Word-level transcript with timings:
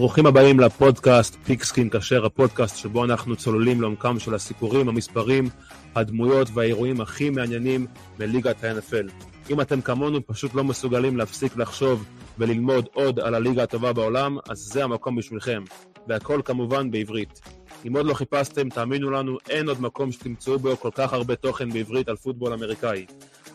ברוכים 0.00 0.26
הבאים 0.26 0.60
לפודקאסט 0.60 1.36
פיקסקין 1.44 1.90
כשר, 1.90 2.26
הפודקאסט 2.26 2.76
שבו 2.76 3.04
אנחנו 3.04 3.36
צוללים 3.36 3.80
לעומקם 3.80 4.18
של 4.18 4.34
הסיפורים, 4.34 4.88
המספרים, 4.88 5.48
הדמויות 5.94 6.48
והאירועים 6.54 7.00
הכי 7.00 7.30
מעניינים 7.30 7.86
מליגת 8.18 8.64
ה-NFL. 8.64 9.24
אם 9.50 9.60
אתם 9.60 9.80
כמונו 9.80 10.26
פשוט 10.26 10.54
לא 10.54 10.64
מסוגלים 10.64 11.16
להפסיק 11.16 11.56
לחשוב 11.56 12.04
וללמוד 12.38 12.88
עוד 12.92 13.20
על 13.20 13.34
הליגה 13.34 13.62
הטובה 13.62 13.92
בעולם, 13.92 14.38
אז 14.48 14.58
זה 14.58 14.84
המקום 14.84 15.16
בשבילכם. 15.16 15.64
והכל 16.08 16.40
כמובן 16.44 16.90
בעברית. 16.90 17.40
אם 17.86 17.96
עוד 17.96 18.06
לא 18.06 18.14
חיפשתם, 18.14 18.68
תאמינו 18.68 19.10
לנו, 19.10 19.38
אין 19.50 19.68
עוד 19.68 19.80
מקום 19.80 20.12
שתמצאו 20.12 20.58
בו 20.58 20.76
כל 20.76 20.90
כך 20.94 21.12
הרבה 21.12 21.36
תוכן 21.36 21.70
בעברית 21.70 22.08
על 22.08 22.16
פוטבול 22.16 22.52
אמריקאי. 22.52 23.06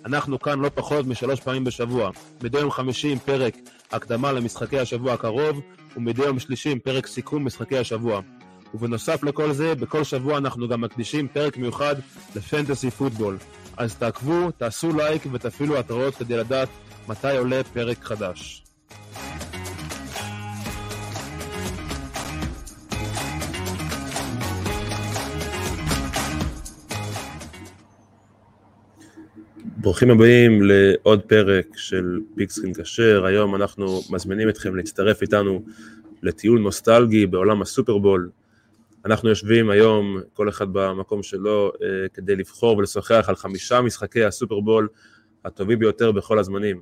אנחנו 0.06 0.40
כאן 0.40 0.60
לא 0.60 0.70
פחות 0.76 1.08
משלוש 1.08 1.40
פעמים 1.40 1.64
בשבוע. 1.64 2.12
מדי 2.44 2.60
יום 2.60 2.72
חמישי 2.72 3.12
עם 3.12 3.20
פרק 3.20 3.56
הקדמה 3.92 4.32
למשחקי 4.32 4.80
השבוע 4.80 5.14
הקרוב, 5.14 5.62
ומדי 5.96 6.24
יום 6.24 6.40
שלישי 6.40 6.72
עם 6.72 6.80
פרק 6.80 7.08
סיכום 7.08 7.46
משחקי 7.46 7.78
השבוע. 7.78 8.22
ובנוסף 8.74 9.24
לכל 9.24 9.52
זה, 9.52 9.76
בכל 9.76 10.04
שבוע 10.04 10.38
אנחנו 10.38 10.68
גם 10.68 10.82
מקדישים 10.82 11.28
פרק 11.28 11.58
מיוחד 11.58 11.96
לפנטסי 12.36 12.92
פוטבול. 12.92 13.38
אז 13.78 13.96
תעקבו, 13.96 14.52
תעשו 14.52 14.98
לייק 14.98 15.22
ותפעילו 15.32 15.78
התראות 15.78 16.16
כדי 16.16 16.38
לדעת 16.38 16.70
מתי 17.08 17.38
עולה 17.38 17.64
פרק 17.64 18.04
חדש. 18.04 18.64
ברוכים 29.86 30.12
הבאים 30.12 30.62
לעוד 30.64 31.22
פרק 31.22 31.78
של 31.78 32.20
פיקסקין 32.36 32.74
כשר, 32.74 33.26
היום 33.26 33.56
אנחנו 33.56 34.02
מזמינים 34.10 34.50
אתכם 34.50 34.76
להצטרף 34.76 35.22
איתנו 35.22 35.62
לטיול 36.22 36.60
נוסטלגי 36.60 37.26
בעולם 37.26 37.62
הסופרבול. 37.62 38.30
אנחנו 39.06 39.30
יושבים 39.30 39.70
היום, 39.70 40.22
כל 40.34 40.50
אחד 40.50 40.66
במקום 40.72 41.24
שלו, 41.24 41.72
אה, 41.84 41.88
כדי 42.14 42.36
לבחור 42.36 42.78
ולשוחח 42.78 43.26
על 43.28 43.36
חמישה 43.36 43.82
משחקי 43.82 44.24
הסופרבול 44.24 44.88
הטובים 45.46 45.80
ביותר 45.80 46.12
בכל 46.12 46.40
הזמנים. 46.40 46.82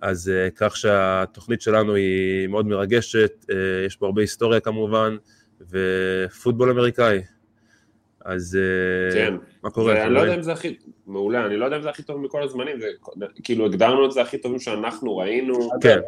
אז 0.00 0.28
אה, 0.28 0.48
כך 0.56 0.76
שהתוכנית 0.76 1.60
שלנו 1.60 1.94
היא 1.94 2.46
מאוד 2.46 2.66
מרגשת, 2.66 3.44
אה, 3.50 3.56
יש 3.86 3.96
פה 3.96 4.06
הרבה 4.06 4.20
היסטוריה 4.20 4.60
כמובן, 4.60 5.16
ופוטבול 5.70 6.70
אמריקאי. 6.70 7.20
אז 8.24 8.58
כן. 9.12 9.34
מה 9.62 9.70
קורה? 9.70 10.04
אני 10.04 10.14
לא 10.14 10.20
יודע 10.20 10.34
אם 10.34 10.42
זה 10.42 10.52
הכי, 10.52 10.76
מעולה, 11.08 11.46
אני 11.46 11.56
לא 11.56 11.64
יודע 11.64 11.76
אם 11.76 11.82
זה 11.82 11.90
הכי 11.90 12.02
טוב 12.02 12.20
מכל 12.20 12.42
הזמנים, 12.42 12.80
זה, 12.80 12.86
כאילו 13.44 13.66
הגדרנו 13.66 14.06
את 14.06 14.12
זה 14.12 14.22
הכי 14.22 14.38
טובים 14.38 14.58
שאנחנו 14.58 15.16
ראינו, 15.16 15.54
כן, 15.80 15.98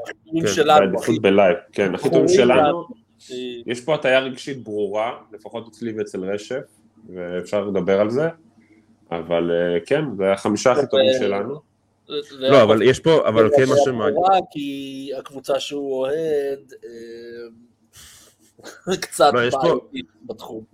כן. 0.56 0.67
בעדיפות 0.67 1.23
בלייב, 1.23 1.56
כן, 1.73 1.95
הכי 1.95 2.11
טובים 2.11 2.29
שלנו, 2.29 2.89
יש 3.67 3.81
פה 3.81 3.95
הטיה 3.95 4.21
רגשית 4.21 4.65
ברורה, 4.65 5.19
לפחות 5.33 5.69
אצלי 5.69 5.93
ואצל 5.93 6.25
רשף, 6.25 6.62
ואפשר 7.15 7.65
לדבר 7.65 8.01
על 8.01 8.11
זה, 8.11 8.28
אבל 9.11 9.51
אה, 9.51 9.78
כן, 9.87 10.05
זה 10.17 10.33
החמישה 10.33 10.73
הכי 10.73 10.87
טובים 10.91 11.12
שלנו. 11.19 11.71
לא, 12.31 12.62
אבל 12.62 12.83
יש 12.83 13.01
פה, 13.01 13.28
אבל 13.28 13.51
כן 13.56 13.62
היה 13.62 13.75
משהו 13.75 13.95
מעניין. 13.95 14.15
ברורה, 14.15 14.39
כי 14.51 15.11
הקבוצה 15.19 15.61
שהוא 15.61 15.93
אוהד 15.93 16.73
אה, 16.84 16.91
קצת 19.03 19.31
לא, 19.33 19.33
בעייתית 19.33 20.06
בתחום. 20.27 20.65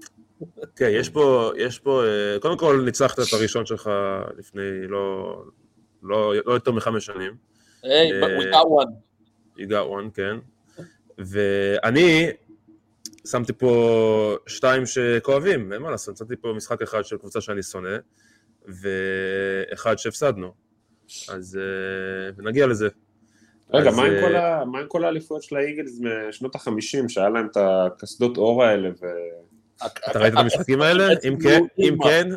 כן, 0.76 0.88
יש 0.92 1.08
פה, 1.08 1.52
יש 1.56 1.78
פה, 1.78 2.02
אה, 2.04 2.40
קודם 2.40 2.58
כל 2.58 2.82
ניצחת 2.84 3.18
את 3.18 3.32
הראשון 3.32 3.66
שלך 3.66 3.90
לפני 4.38 4.62
לא, 4.88 5.42
לא, 6.02 6.34
לא 6.46 6.52
יותר 6.52 6.72
מחמש 6.72 7.06
שנים. 7.06 7.34
היי, 7.82 8.22
אה, 8.22 8.38
we 8.38 8.42
got 8.42 8.84
one. 8.84 8.92
You 9.58 9.66
got 9.68 10.04
one, 10.04 10.10
כן. 10.14 10.36
ואני 11.18 12.26
שמתי 13.26 13.52
פה 13.52 14.36
שתיים 14.46 14.86
שכואבים, 14.86 15.72
אין 15.72 15.82
מה 15.82 15.90
לעשות, 15.90 16.16
שמתי 16.16 16.36
פה 16.36 16.52
משחק 16.56 16.82
אחד 16.82 17.04
של 17.04 17.16
קבוצה 17.16 17.40
שאני 17.40 17.62
שונא, 17.62 17.96
ואחד 18.66 19.98
שהפסדנו. 19.98 20.52
אז 21.28 21.58
אה, 21.62 22.42
נגיע 22.42 22.66
לזה. 22.66 22.88
רגע, 23.74 23.90
אז, 23.90 23.96
מה 23.96 24.04
עם 24.04 24.12
כל 24.20 24.36
ה- 24.36 24.64
מה 24.64 24.78
עם 24.78 24.86
כל 24.88 25.04
האליפויות 25.04 25.42
של 25.42 25.56
האיגלס 25.56 26.00
משנות 26.28 26.54
החמישים, 26.54 27.08
שהיה 27.08 27.28
להם 27.28 27.46
את 27.50 27.56
הקסדות 27.56 28.36
עור 28.36 28.64
האלה, 28.64 28.88
ו... 28.88 29.06
אתה 30.10 30.18
ראית 30.18 30.32
את 30.34 30.38
המשחקים 30.38 30.82
האלה? 30.82 31.08
אם 31.28 31.36
כן, 31.42 31.62
אם 31.78 31.96
כן, 32.02 32.28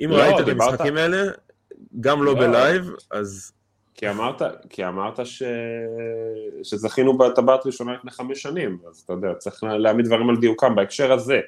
אם 0.00 0.10
לא, 0.10 0.16
ראית 0.16 0.40
את 0.40 0.48
המשחקים 0.48 0.96
האלה, 0.96 1.22
גם 2.00 2.22
לא. 2.22 2.34
ב 2.34 2.43
live, 2.43 2.90
אז 3.10 3.52
כי 3.94 4.10
אמרת, 4.10 4.42
כי 4.68 4.86
אמרת 4.86 5.26
ש... 5.26 5.42
שזכינו 6.62 7.18
בטבעת 7.18 7.66
ראשונה 7.66 7.94
לפני 7.94 8.10
חמש 8.10 8.42
שנים, 8.42 8.78
אז 8.88 8.98
אתה 9.04 9.12
יודע, 9.12 9.34
צריך 9.34 9.64
להעמיד 9.64 10.06
דברים 10.06 10.30
על 10.30 10.36
דיוקם 10.36 10.74
בהקשר 10.74 11.12
הזה. 11.12 11.40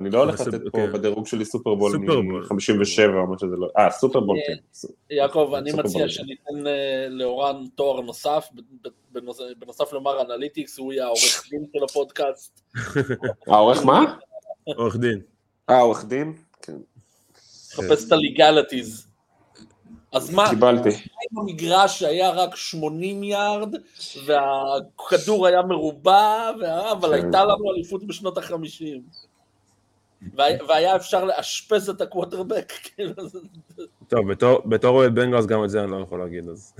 אני 0.00 0.10
לא 0.10 0.18
הולך 0.18 0.40
לתת 0.40 0.60
פה 0.72 0.78
כן. 0.78 0.92
בדירוג 0.92 1.26
שלי 1.26 1.44
סופרבול 1.44 1.92
סופרבול. 1.92 2.22
מ-57 2.24 3.14
או 3.14 3.26
מה 3.26 3.38
שזה 3.38 3.56
לא... 3.56 3.68
אה, 3.78 3.90
סופרבול 3.90 4.38
כן. 4.46 4.54
כן. 4.82 5.14
יעקב, 5.14 5.52
אני 5.58 5.70
סופר 5.70 5.82
מציע 5.82 5.98
ברור. 5.98 6.08
שניתן 6.08 6.66
אה, 6.66 7.06
לאורן 7.08 7.64
תואר 7.74 8.00
נוסף, 8.00 8.48
בנוסף 9.58 9.92
למר 9.92 10.22
אנליטיקס, 10.22 10.78
הוא 10.78 10.92
יהיה 10.92 11.04
העורך 11.04 11.48
דין 11.50 11.64
של 11.72 11.84
הפודקאסט. 11.84 12.60
העורך 13.46 13.84
מה? 13.84 14.16
עורך 14.76 14.96
דין. 14.96 15.20
אה, 15.70 15.80
עורך 15.80 16.04
דין? 16.04 16.32
כן. 16.62 16.76
חפש 17.72 18.06
את 18.06 18.12
הליגליטיז. 18.12 19.06
אז 20.12 20.34
מה, 20.34 20.50
קיבלתי. 20.50 20.88
אם 20.88 21.38
המגרש 21.40 21.98
שהיה 21.98 22.30
רק 22.30 22.56
80 22.56 23.22
יארד, 23.24 23.74
והכדור 24.26 25.46
היה 25.46 25.62
מרובע, 25.62 26.50
אבל 26.92 27.08
כן. 27.08 27.14
הייתה 27.24 27.44
לנו 27.44 27.72
אליפות 27.74 28.06
בשנות 28.06 28.38
החמישים. 28.38 29.02
והיה 30.36 30.96
אפשר 30.96 31.24
לאשפז 31.24 31.90
את 31.90 32.00
הקווטרבק, 32.00 32.72
כאילו, 32.82 33.12
טוב, 34.08 34.32
בתור- 34.66 34.94
אוהד 34.96 35.14
בנגרס 35.14 35.46
גם 35.46 35.64
את 35.64 35.70
זה 35.70 35.82
אני 35.82 35.90
לא 35.90 35.96
יכול 35.96 36.18
להגיד, 36.20 36.48
אז 36.48 36.74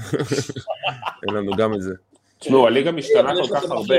אין 1.28 1.34
לנו 1.34 1.53
גם 1.57 1.75
את 1.75 1.83
זה. 1.83 1.95
תשמעו, 2.39 2.67
הליגה 2.67 2.93
משתנה 2.93 3.33
כל 3.34 3.55
כך 3.57 3.65
הרבה. 3.71 3.95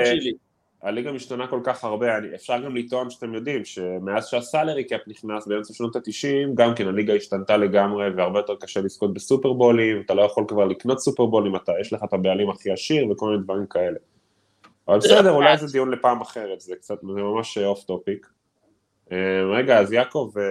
הליגה 0.83 1.11
משתנה 1.11 1.47
כל 1.47 1.59
כך 1.63 1.83
הרבה, 1.83 2.17
אני, 2.17 2.35
אפשר 2.35 2.61
גם 2.61 2.75
לטעון 2.75 3.09
שאתם 3.09 3.33
יודעים 3.33 3.65
שמאז 3.65 4.27
שה 4.27 4.46
salary 4.46 4.83
cap 4.83 5.01
נכנס 5.07 5.47
באמצע 5.47 5.73
שנות 5.73 5.95
ה-90, 5.95 6.53
גם 6.53 6.75
כן 6.75 6.87
הליגה 6.87 7.13
השתנתה 7.13 7.57
לגמרי 7.57 8.09
והרבה 8.09 8.39
יותר 8.39 8.55
קשה 8.55 8.81
לזכות 8.81 9.13
בסופרבולים, 9.13 10.01
אתה 10.05 10.13
לא 10.13 10.21
יכול 10.21 10.45
כבר 10.47 10.65
לקנות 10.65 10.99
סופרבולים, 10.99 11.55
אתה, 11.55 11.71
יש 11.81 11.93
לך 11.93 12.03
את 12.03 12.13
הבעלים 12.13 12.49
הכי 12.49 12.71
עשיר 12.71 13.11
וכל 13.11 13.29
מיני 13.29 13.43
דברים 13.43 13.65
כאלה. 13.65 13.97
אבל 14.87 14.97
בסדר, 14.97 15.31
אולי 15.31 15.57
זה 15.57 15.67
דיון 15.71 15.91
לפעם 15.91 16.21
אחרת, 16.21 16.61
זה 16.61 16.75
קצת, 16.75 17.01
זה 17.01 17.21
ממש 17.21 17.57
off 17.57 17.83
topic. 17.83 18.27
רגע, 19.53 19.79
אז 19.79 19.91
יעקב, 19.91 20.31
אה, 20.37 20.43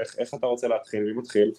איך, 0.00 0.18
איך 0.18 0.34
אתה 0.34 0.46
רוצה 0.46 0.68
להתחיל? 0.68 1.02
מי 1.02 1.12
מתחיל? 1.12 1.50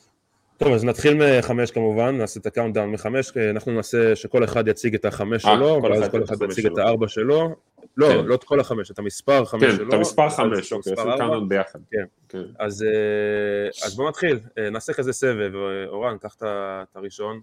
טוב, 0.58 0.74
אז 0.74 0.86
נתחיל 0.86 1.18
מחמש 1.40 1.72
כמובן, 1.72 2.18
נעשה 2.18 2.40
את 2.40 2.46
ה 2.46 2.50
countdown 2.50 2.92
מחמש, 2.92 3.32
כי 3.32 3.50
אנחנו 3.50 3.72
נעשה 3.72 4.16
שכל 4.16 4.44
אחד 4.44 4.68
יציג 4.68 4.96
את 4.96 5.06
החמש 5.06 5.46
אה, 5.46 5.56
שלו, 5.56 5.80
ואז 5.84 6.10
כל 6.10 6.24
אחד 6.24 6.36
יציג. 6.42 6.66
את 6.66 6.78
הארבע 6.78 7.08
שלו. 7.08 7.56
לא, 7.98 8.08
כן. 8.08 8.26
לא 8.26 8.36
את 8.36 8.44
כל 8.44 8.60
החמש, 8.60 8.92
את 8.92 9.00
המספר 9.00 9.46
חמש 9.46 9.64
כן, 9.64 9.76
שלו. 9.76 9.90
את 9.90 9.94
המספר 9.94 10.30
חמש, 10.30 10.74
אוקיי, 10.74 10.94
עושים. 10.94 11.06
countdown 11.06 11.50
ביחד. 11.50 11.80
כן. 11.92 12.06
כן. 12.30 12.44
אז, 12.60 12.84
אה, 12.84 13.86
אז 13.86 13.96
בוא 13.96 14.10
נתחיל, 14.10 14.40
אה, 14.58 14.70
נעשה 14.70 14.94
כזה 14.94 15.14
סבב, 15.14 15.56
אה, 15.56 15.86
אורן, 15.88 16.18
קח 16.18 16.36
את 16.42 16.96
הראשון. 16.96 17.42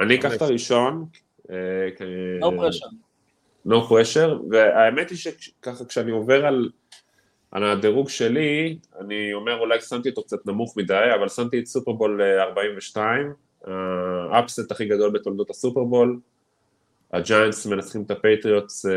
אני 0.00 0.14
אקח. 0.14 0.34
את 0.34 0.42
הראשון. 0.42 1.04
אה, 1.50 1.56
No 2.40 2.50
pressure. 2.50 2.94
no 3.66 3.90
pressure, 3.90 4.50
והאמת 4.50 5.10
היא 5.10 5.18
שככה 5.18 5.84
כשאני 5.84 6.10
עובר 6.10 6.46
על, 6.46 6.70
על 7.50 7.64
הדירוג 7.64 8.08
שלי, 8.08 8.78
אני 9.00 9.32
אומר 9.32 9.58
אולי 9.60 9.80
שמתי 9.80 10.08
אותו 10.08 10.22
קצת 10.22 10.46
נמוך 10.46 10.76
מדי, 10.76 11.10
אבל 11.14 11.28
שמתי 11.28 11.58
את 11.58 11.66
סופרבול 11.66 12.22
אה, 12.22 12.42
42, 12.42 13.32
ה 14.30 14.37
upset 14.37 14.70
הכי 14.72 14.84
גדול 14.84 15.10
בתולדות 15.10 15.50
הסופרבול, 15.50 16.18
הג'יינטס 17.12 17.66
מנצחים 17.66 18.02
את 18.02 18.10
הפטריוטס 18.10 18.86
אה, 18.86 18.92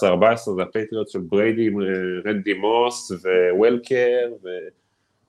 17-14, 0.00 0.36
זה 0.36 0.62
הפטריוטס 0.62 1.12
של 1.12 1.18
בריידי, 1.18 1.68
אה, 1.68 2.30
רנדי 2.30 2.54
מוס 2.54 3.12
ווולקר, 3.52 4.32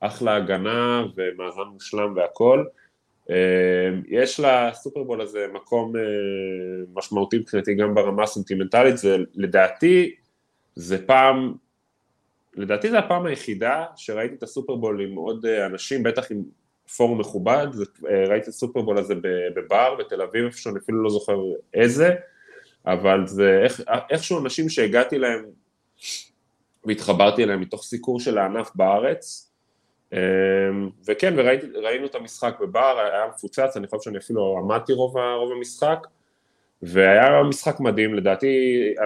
ואחלה 0.01 0.35
הגנה 0.35 1.05
ומאזן 1.15 1.61
מושלם 1.73 2.13
והכל. 2.15 2.65
אה, 3.29 3.89
יש 4.07 4.39
לסופרבול 4.39 5.21
הזה 5.21 5.47
מקום 5.53 5.95
אה, 5.95 6.01
משמעותי 6.93 7.37
מבחינתי 7.37 7.75
גם 7.75 7.95
ברמה 7.95 8.23
הסנטימנטלית, 8.23 8.97
זה 8.97 9.17
לדעתי, 9.35 10.15
זה 10.75 11.07
פעם, 11.07 11.53
לדעתי 12.55 12.89
זה 12.89 12.99
הפעם 12.99 13.25
היחידה 13.25 13.85
שראיתי 13.95 14.35
את 14.35 14.43
הסופרבול 14.43 15.01
עם 15.01 15.15
עוד 15.15 15.45
אה, 15.45 15.65
אנשים, 15.65 16.03
בטח 16.03 16.31
עם 16.31 16.43
פורום 16.97 17.19
מכובד, 17.19 17.67
אה, 18.09 18.25
ראיתי 18.27 18.43
את 18.43 18.47
הסופרבול 18.47 18.97
הזה 18.97 19.15
בבר 19.55 19.95
בתל 19.99 20.21
אביב, 20.21 20.45
איפשהו, 20.45 20.71
אני 20.71 20.79
אפילו 20.79 21.03
לא 21.03 21.09
זוכר 21.09 21.37
איזה, 21.73 22.15
אבל 22.85 23.27
זה 23.27 23.61
איך, 23.63 23.81
איכשהו 24.09 24.39
אנשים 24.39 24.69
שהגעתי 24.69 25.17
להם 25.17 25.45
והתחברתי 26.85 27.43
אליהם 27.43 27.61
מתוך 27.61 27.83
סיקור 27.83 28.19
של 28.19 28.37
הענף 28.37 28.71
בארץ, 28.75 29.51
אמ, 30.13 30.17
וכן, 31.07 31.33
וראינו 31.37 32.05
את 32.05 32.15
המשחק 32.15 32.57
בבר, 32.61 32.99
היה 32.99 33.27
מפוצץ, 33.27 33.77
אני 33.77 33.87
חושב 33.87 34.01
שאני 34.01 34.17
אפילו 34.17 34.57
עמדתי 34.57 34.93
רוב, 34.93 35.17
רוב 35.17 35.51
המשחק, 35.51 36.07
והיה 36.81 37.43
משחק 37.49 37.79
מדהים, 37.79 38.15
לדעתי 38.15 38.47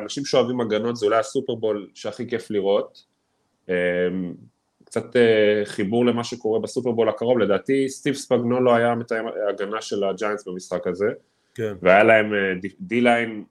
אנשים 0.03 0.25
שאוהבים 0.25 0.61
הגנות 0.61 0.95
זה 0.95 1.05
אולי 1.05 1.17
הסופרבול 1.17 1.89
שהכי 1.93 2.29
כיף 2.29 2.51
לראות. 2.51 3.08
אמ, 3.69 4.33
קצת 4.83 5.16
אה, 5.16 5.62
חיבור 5.66 6.06
למה 6.06 6.24
שקורה 6.24 6.60
בסופרבול 6.60 7.10
הקרוב, 7.10 7.39
לדעתי 7.39 7.89
סטיב 7.89 8.13
ספגנולו 8.13 8.75
היה 8.75 8.95
מתאם 8.95 9.25
הגנה 9.50 9.81
של 9.81 10.04
הג'יינטס 10.04 10.48
במשחק 10.48 10.88
הזה, 10.88 11.07
כן. 11.56 11.74
והיה 11.81 12.04
להם 12.04 12.33
D-line 12.79 13.44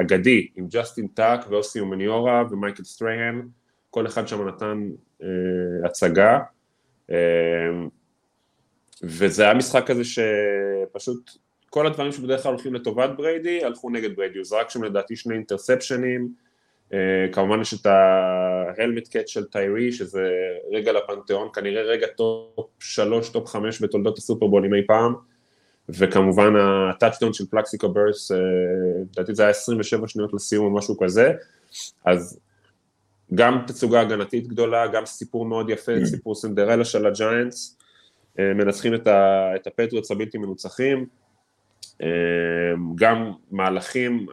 אגדי 0.00 0.48
עם 0.56 0.66
ג'סטין 0.70 1.06
טאק 1.06 1.46
ואוסי 1.50 1.80
אומניורה 1.80 2.44
ומייקל 2.50 2.84
סטרייהן, 2.84 3.48
כל 3.90 4.06
אחד 4.06 4.28
שם 4.28 4.48
נתן 4.48 4.88
הצגה. 5.84 6.38
אמ, 7.10 7.88
וזה 9.02 9.42
היה 9.42 9.54
משחק 9.54 9.86
כזה 9.86 10.02
שפשוט 10.04 11.30
כל 11.70 11.86
הדברים 11.86 12.12
שבדרך 12.12 12.42
כלל 12.42 12.52
הולכים 12.52 12.74
לטובת 12.74 13.10
בריידי, 13.16 13.64
הלכו 13.64 13.90
נגד 13.90 14.16
בריידי, 14.16 14.38
הוא 14.38 14.44
זרק 14.44 14.70
שם 14.70 14.84
לדעתי 14.84 15.16
שני 15.16 15.34
אינטרספשנים, 15.34 16.28
כמובן 17.32 17.60
יש 17.60 17.74
את 17.74 17.86
ה 17.86 18.03
helmet 18.03 19.08
catch 19.08 19.28
של 19.28 19.44
טיירי, 19.44 19.92
שזה 19.92 20.30
רגע 20.72 20.92
לפנתיאון, 20.92 21.48
כנראה 21.54 21.82
רגע 21.82 22.06
טופ 22.06 22.70
שלוש, 22.80 23.28
טופ 23.28 23.46
חמש 23.46 23.82
בתולדות 23.82 24.18
הסופרבולים 24.18 24.74
אי 24.74 24.86
פעם, 24.86 25.14
וכמובן 25.88 26.52
הטאצ'דאון 26.56 27.32
של 27.32 27.44
פלקסיקו 27.50 27.88
בורס, 27.88 28.32
uh, 28.32 28.34
לדעתי 29.12 29.34
זה 29.34 29.42
היה 29.42 29.50
27 29.50 30.08
שניות 30.08 30.34
לסיום 30.34 30.66
או 30.66 30.70
משהו 30.78 30.98
כזה, 30.98 31.32
אז 32.04 32.40
גם 33.34 33.58
תצוגה 33.66 34.00
הגנתית 34.00 34.46
גדולה, 34.46 34.86
גם 34.86 35.06
סיפור 35.06 35.46
מאוד 35.46 35.70
יפה, 35.70 35.92
סיפור 36.04 36.34
סינדרלה 36.34 36.84
של 36.84 37.06
הג'יינטס, 37.06 37.78
אה, 38.38 38.54
מנצחים 38.54 38.94
את 38.94 39.66
הפטריוטס 39.66 40.10
הבלתי 40.10 40.38
מנוצחים, 40.38 40.98
אה, 40.98 41.04
גם 42.94 43.32
מהלכים, 43.50 44.26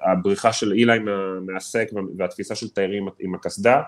הבריחה 0.00 0.52
של 0.52 0.72
איליי 0.72 0.98
מה 1.46 1.60
sack 1.60 1.88
והתפיסה 2.18 2.54
של 2.54 2.68
טיירי 2.68 3.08
עם 3.18 3.34
הקסדה, 3.34 3.82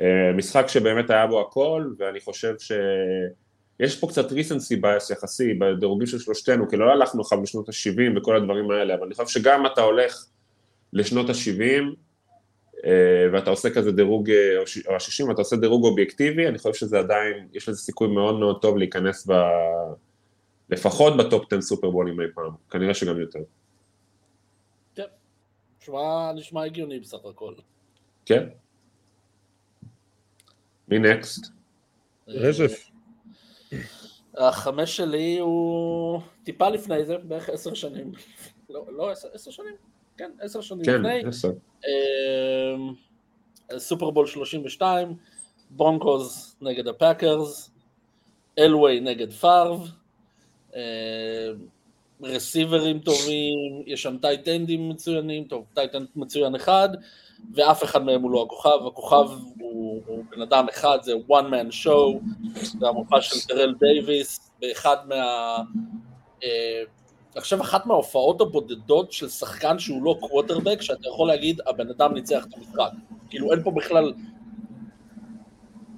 אה, 0.00 0.32
משחק 0.34 0.68
שבאמת 0.68 1.10
היה 1.10 1.26
בו 1.26 1.40
הכל, 1.40 1.92
ואני 1.98 2.20
חושב 2.20 2.54
שיש 2.58 4.00
פה 4.00 4.06
קצת 4.06 4.32
recency 4.32 4.76
bias 4.76 5.10
יחסי 5.10 5.54
בדירוגים 5.54 6.06
של 6.06 6.18
שלושתנו, 6.18 6.68
כי 6.68 6.76
לא 6.76 6.92
הלכנו 6.92 7.20
לך 7.20 7.32
בשנות 7.42 7.68
ה-70 7.68 8.18
וכל 8.18 8.36
הדברים 8.36 8.70
האלה, 8.70 8.94
אבל 8.94 9.06
אני 9.06 9.14
חושב 9.14 9.40
שגם 9.40 9.66
אתה 9.66 9.80
הולך 9.80 10.26
לשנות 10.92 11.30
ה-70, 11.30 11.82
אה, 12.84 13.26
ואתה 13.32 13.50
עושה 13.50 13.70
כזה 13.70 13.92
דירוג, 13.92 14.30
אה, 14.30 14.58
או 14.88 14.96
השישים, 14.96 15.30
אתה 15.30 15.40
עושה 15.40 15.56
דירוג 15.56 15.84
אובייקטיבי, 15.84 16.48
אני 16.48 16.58
חושב 16.58 16.74
שזה 16.74 16.98
עדיין, 16.98 17.46
יש 17.52 17.68
לזה 17.68 17.78
סיכוי 17.78 18.08
מאוד 18.08 18.38
מאוד 18.38 18.62
טוב 18.62 18.76
להיכנס 18.76 19.26
ב... 19.30 19.32
לפחות 20.70 21.16
בטופ 21.16 21.52
10 21.52 21.60
סופרבולים 21.60 22.20
אי 22.20 22.26
פעם, 22.34 22.52
כנראה 22.70 22.94
שגם 22.94 23.20
יותר. 23.20 23.38
כן, 24.94 25.02
נשמע, 25.80 26.32
נשמע 26.32 26.64
הגיוני 26.64 27.00
בסך 27.00 27.24
הכל. 27.24 27.54
כן. 28.26 28.48
מי 30.88 30.98
נקסט? 30.98 31.46
רזף. 32.28 32.90
החמש 34.34 34.96
שלי 34.96 35.38
הוא 35.38 36.20
טיפה 36.44 36.68
לפני 36.68 37.04
זה, 37.04 37.18
בערך 37.18 37.48
עשר 37.48 37.74
שנים. 37.74 38.12
לא, 38.70 38.86
לא 38.88 39.10
עשר 39.10 39.50
שנים? 39.50 39.74
כן, 40.16 40.30
עשר 40.40 40.60
שנים 40.60 40.84
כן, 40.84 40.94
לפני. 40.94 41.22
כן, 41.22 41.28
עשר. 41.28 41.50
אמ, 41.84 42.94
סופרבול 43.78 44.26
32, 44.26 45.16
ברונקוז 45.70 46.56
נגד 46.60 46.88
הפאקרס, 46.88 47.70
אלווי 48.58 49.00
נגד 49.00 49.32
פארב, 49.32 49.88
רסיברים 52.22 52.98
טובים, 52.98 53.82
יש 53.86 54.02
שם 54.02 54.16
טייטנדים 54.20 54.88
מצוינים, 54.88 55.44
טוב, 55.44 55.64
tight 55.74 55.94
end 55.94 56.06
מצוין 56.16 56.54
אחד, 56.54 56.88
ואף 57.54 57.84
אחד 57.84 58.04
מהם 58.04 58.22
הוא 58.22 58.30
לא 58.30 58.42
הכוכב, 58.42 58.86
הכוכב 58.86 59.26
הוא, 59.58 60.02
הוא 60.06 60.24
בן 60.30 60.42
אדם 60.42 60.66
אחד, 60.70 60.98
זה 61.02 61.12
one 61.28 61.44
man 61.50 61.84
show, 61.84 62.18
זה 62.78 62.88
המופע 62.88 63.20
של 63.20 63.48
טרל 63.48 63.74
דייוויס, 63.80 64.50
באחד 64.60 64.96
מה... 65.08 65.56
אה, 66.44 66.82
חושב 67.40 67.60
אחת 67.60 67.86
מההופעות 67.86 68.40
הבודדות 68.40 69.12
של 69.12 69.28
שחקן 69.28 69.78
שהוא 69.78 70.02
לא 70.02 70.16
קווטרבק, 70.20 70.82
שאתה 70.82 71.08
יכול 71.08 71.28
להגיד, 71.28 71.60
הבן 71.66 71.88
אדם 71.88 72.14
ניצח 72.14 72.46
את 72.48 72.54
המשחק. 72.56 72.90
כאילו 73.30 73.52
אין 73.52 73.62
פה 73.62 73.70
בכלל 73.70 74.12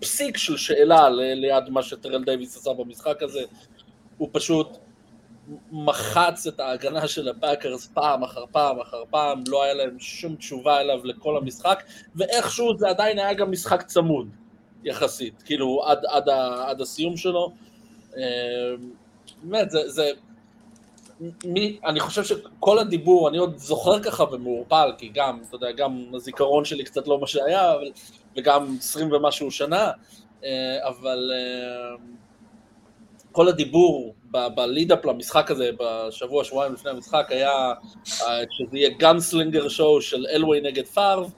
פסיק 0.00 0.36
של 0.36 0.56
שאלה 0.56 1.10
ליד 1.10 1.68
מה 1.70 1.82
שטרל 1.82 2.24
דייוויס 2.24 2.56
עשה 2.56 2.72
במשחק 2.72 3.22
הזה. 3.22 3.40
הוא 4.18 4.28
פשוט 4.32 4.78
מחץ 5.72 6.46
את 6.46 6.60
ההגנה 6.60 7.08
של 7.08 7.28
הפאקרס 7.28 7.86
פעם 7.86 8.22
אחר 8.22 8.44
פעם 8.52 8.80
אחר 8.80 9.02
פעם, 9.10 9.44
לא 9.48 9.62
היה 9.62 9.74
להם 9.74 9.98
שום 9.98 10.36
תשובה 10.36 10.80
אליו 10.80 11.00
לכל 11.04 11.36
המשחק, 11.36 11.82
ואיכשהו 12.16 12.78
זה 12.78 12.88
עדיין 12.88 13.18
היה 13.18 13.34
גם 13.34 13.50
משחק 13.50 13.82
צמוד, 13.82 14.28
יחסית, 14.84 15.42
כאילו 15.42 15.84
עד, 15.86 15.98
עד, 16.08 16.28
עד 16.66 16.80
הסיום 16.80 17.16
שלו. 17.16 17.52
אה, 18.16 18.22
באמת, 19.42 19.70
זה, 19.70 19.90
זה, 19.90 20.10
מי, 21.44 21.78
אני 21.84 22.00
חושב 22.00 22.24
שכל 22.24 22.78
הדיבור, 22.78 23.28
אני 23.28 23.38
עוד 23.38 23.58
זוכר 23.58 24.02
ככה 24.02 24.24
ומעורפל, 24.32 24.92
כי 24.98 25.10
גם, 25.14 25.42
אתה 25.48 25.56
יודע, 25.56 25.72
גם 25.72 26.04
הזיכרון 26.14 26.64
שלי 26.64 26.84
קצת 26.84 27.08
לא 27.08 27.20
מה 27.20 27.26
שהיה, 27.26 27.72
אבל, 27.72 27.90
וגם 28.36 28.76
עשרים 28.78 29.12
ומשהו 29.12 29.50
שנה, 29.50 29.90
אה, 30.44 30.88
אבל 30.88 31.32
אה, 31.34 31.96
כל 33.34 33.48
הדיבור 33.48 34.14
בלידאפ 34.30 35.04
למשחק 35.04 35.50
הזה, 35.50 35.70
בשבוע, 35.80 36.44
שבועיים 36.44 36.72
לפני 36.72 36.90
המשחק, 36.90 37.26
היה 37.28 37.50
אה, 37.50 38.42
שזה 38.50 38.78
יהיה 38.78 38.90
גאנסלינגר 38.98 39.68
שואו 39.68 40.02
של 40.02 40.26
אלווי 40.30 40.60
נגד 40.60 40.86
פארב, 40.86 41.32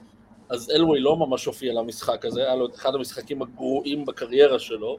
אז 0.49 0.71
אלווי 0.75 0.99
לא 0.99 1.17
ממש 1.17 1.45
הופיע 1.45 1.73
למשחק 1.73 2.25
הזה, 2.25 2.41
היה 2.41 2.55
לו 2.55 2.65
את 2.65 2.75
אחד 2.75 2.95
המשחקים 2.95 3.41
הגרועים 3.41 4.05
בקריירה 4.05 4.59
שלו. 4.59 4.97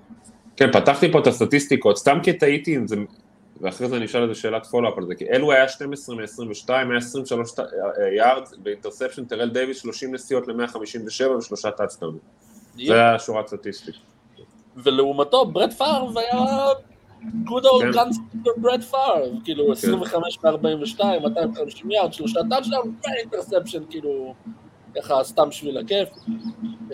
כן, 0.57 0.73
פתחתי 0.73 1.13
פה 1.13 1.19
את 1.19 1.27
הסטטיסטיקות, 1.27 1.99
סתם 1.99 2.19
כי 2.23 2.33
טעיתי 2.33 2.77
אם 2.77 2.87
זה 2.87 2.97
ואחרי 3.61 3.89
זה 3.89 3.97
אני 3.97 4.05
אשאל 4.05 4.23
איזה 4.23 4.35
שאלת 4.35 4.67
follow-up 4.67 4.99
על 4.99 5.07
זה, 5.07 5.15
כי 5.15 5.25
אלווי 5.31 5.53
היה 5.53 5.69
12 5.69 6.17
מ-22, 6.17 6.73
היה 6.73 6.97
23 6.97 7.51
יארד, 8.17 8.43
ב 8.63 8.67
interception 8.67 9.25
טרל 9.25 9.49
דייוויס 9.49 9.79
30 9.83 10.15
נסיעות 10.15 10.49
ל-157 10.49 11.29
ושלושה 11.39 11.71
טאצ'דאונים. 11.71 12.21
זה 12.87 12.95
היה 12.95 13.19
שורה 13.19 13.43
סטטיסטית. 13.47 13.95
ולעומתו 14.85 15.45
ברט 15.45 15.73
פארב 15.73 16.19
היה 16.19 16.67
good 17.23 17.65
old 17.65 17.95
gunslinger 17.95 18.61
ברט 18.61 18.83
פארב, 18.83 19.29
כאילו 19.45 19.73
25 19.73 20.39
מ-42, 20.45 21.05
250 21.23 21.91
יארד, 21.91 22.13
שלושה 22.13 22.41
טאצ'דאון 22.51 22.95
ו 23.05 23.10
interception, 23.10 23.83
כאילו, 23.91 24.35
ככה 24.97 25.25
סתם 25.25 25.49
בשביל 25.49 25.79
הכיף. 25.79 26.09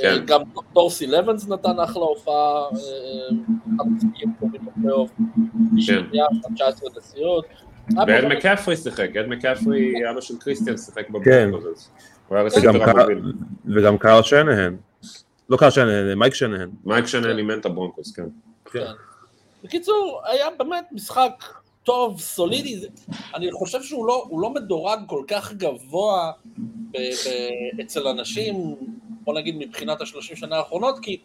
כן. 0.00 0.24
גם 0.26 0.40
דורסי 0.72 1.06
לבנס 1.06 1.48
נתן 1.48 1.80
אחלה 1.80 2.02
הופעה, 2.02 2.68
אחד 3.76 3.84
המשחקים 3.86 4.32
טובים 4.40 4.60
בפלייאוף, 4.66 5.10
19 6.54 6.90
נסיעות. 6.96 7.44
ואד 8.06 8.24
מקאפרי 8.24 8.76
שיחק, 8.76 9.16
אד 9.16 9.26
מקאפרי, 9.26 10.10
אבא 10.10 10.20
של 10.20 10.34
קריסטיאן 10.38 10.76
שיחק 10.76 11.06
כן. 11.24 11.50
היה 12.30 12.42
receiver 12.42 12.90
המוביל. 12.90 13.32
וגם 13.74 13.98
קארל 13.98 14.22
שנהן. 14.22 14.76
לא 15.48 15.56
קארל 15.56 15.70
שנהן, 15.70 16.18
מייק 16.18 16.34
שנהן. 16.34 16.70
מייק 16.84 17.06
שנהן 17.06 17.38
אימן 17.38 17.58
את 17.58 17.66
הברונקוס, 17.66 18.12
כן. 18.12 18.26
כן. 18.72 18.92
בקיצור, 19.64 20.22
היה 20.24 20.46
באמת 20.58 20.84
משחק 20.92 21.44
טוב, 21.82 22.20
סולידי, 22.20 22.80
אני 23.34 23.52
חושב 23.52 23.82
שהוא 23.82 24.06
לא, 24.06 24.26
לא 24.38 24.50
מדורג 24.50 24.98
כל 25.06 25.24
כך 25.28 25.52
גבוה 25.52 26.32
ב, 26.90 26.96
ב, 26.96 27.80
אצל 27.80 28.08
אנשים, 28.08 28.76
בוא 29.24 29.34
נגיד 29.34 29.56
מבחינת 29.58 30.00
השלושים 30.00 30.36
שנה 30.36 30.56
האחרונות, 30.56 30.98
כי 30.98 31.20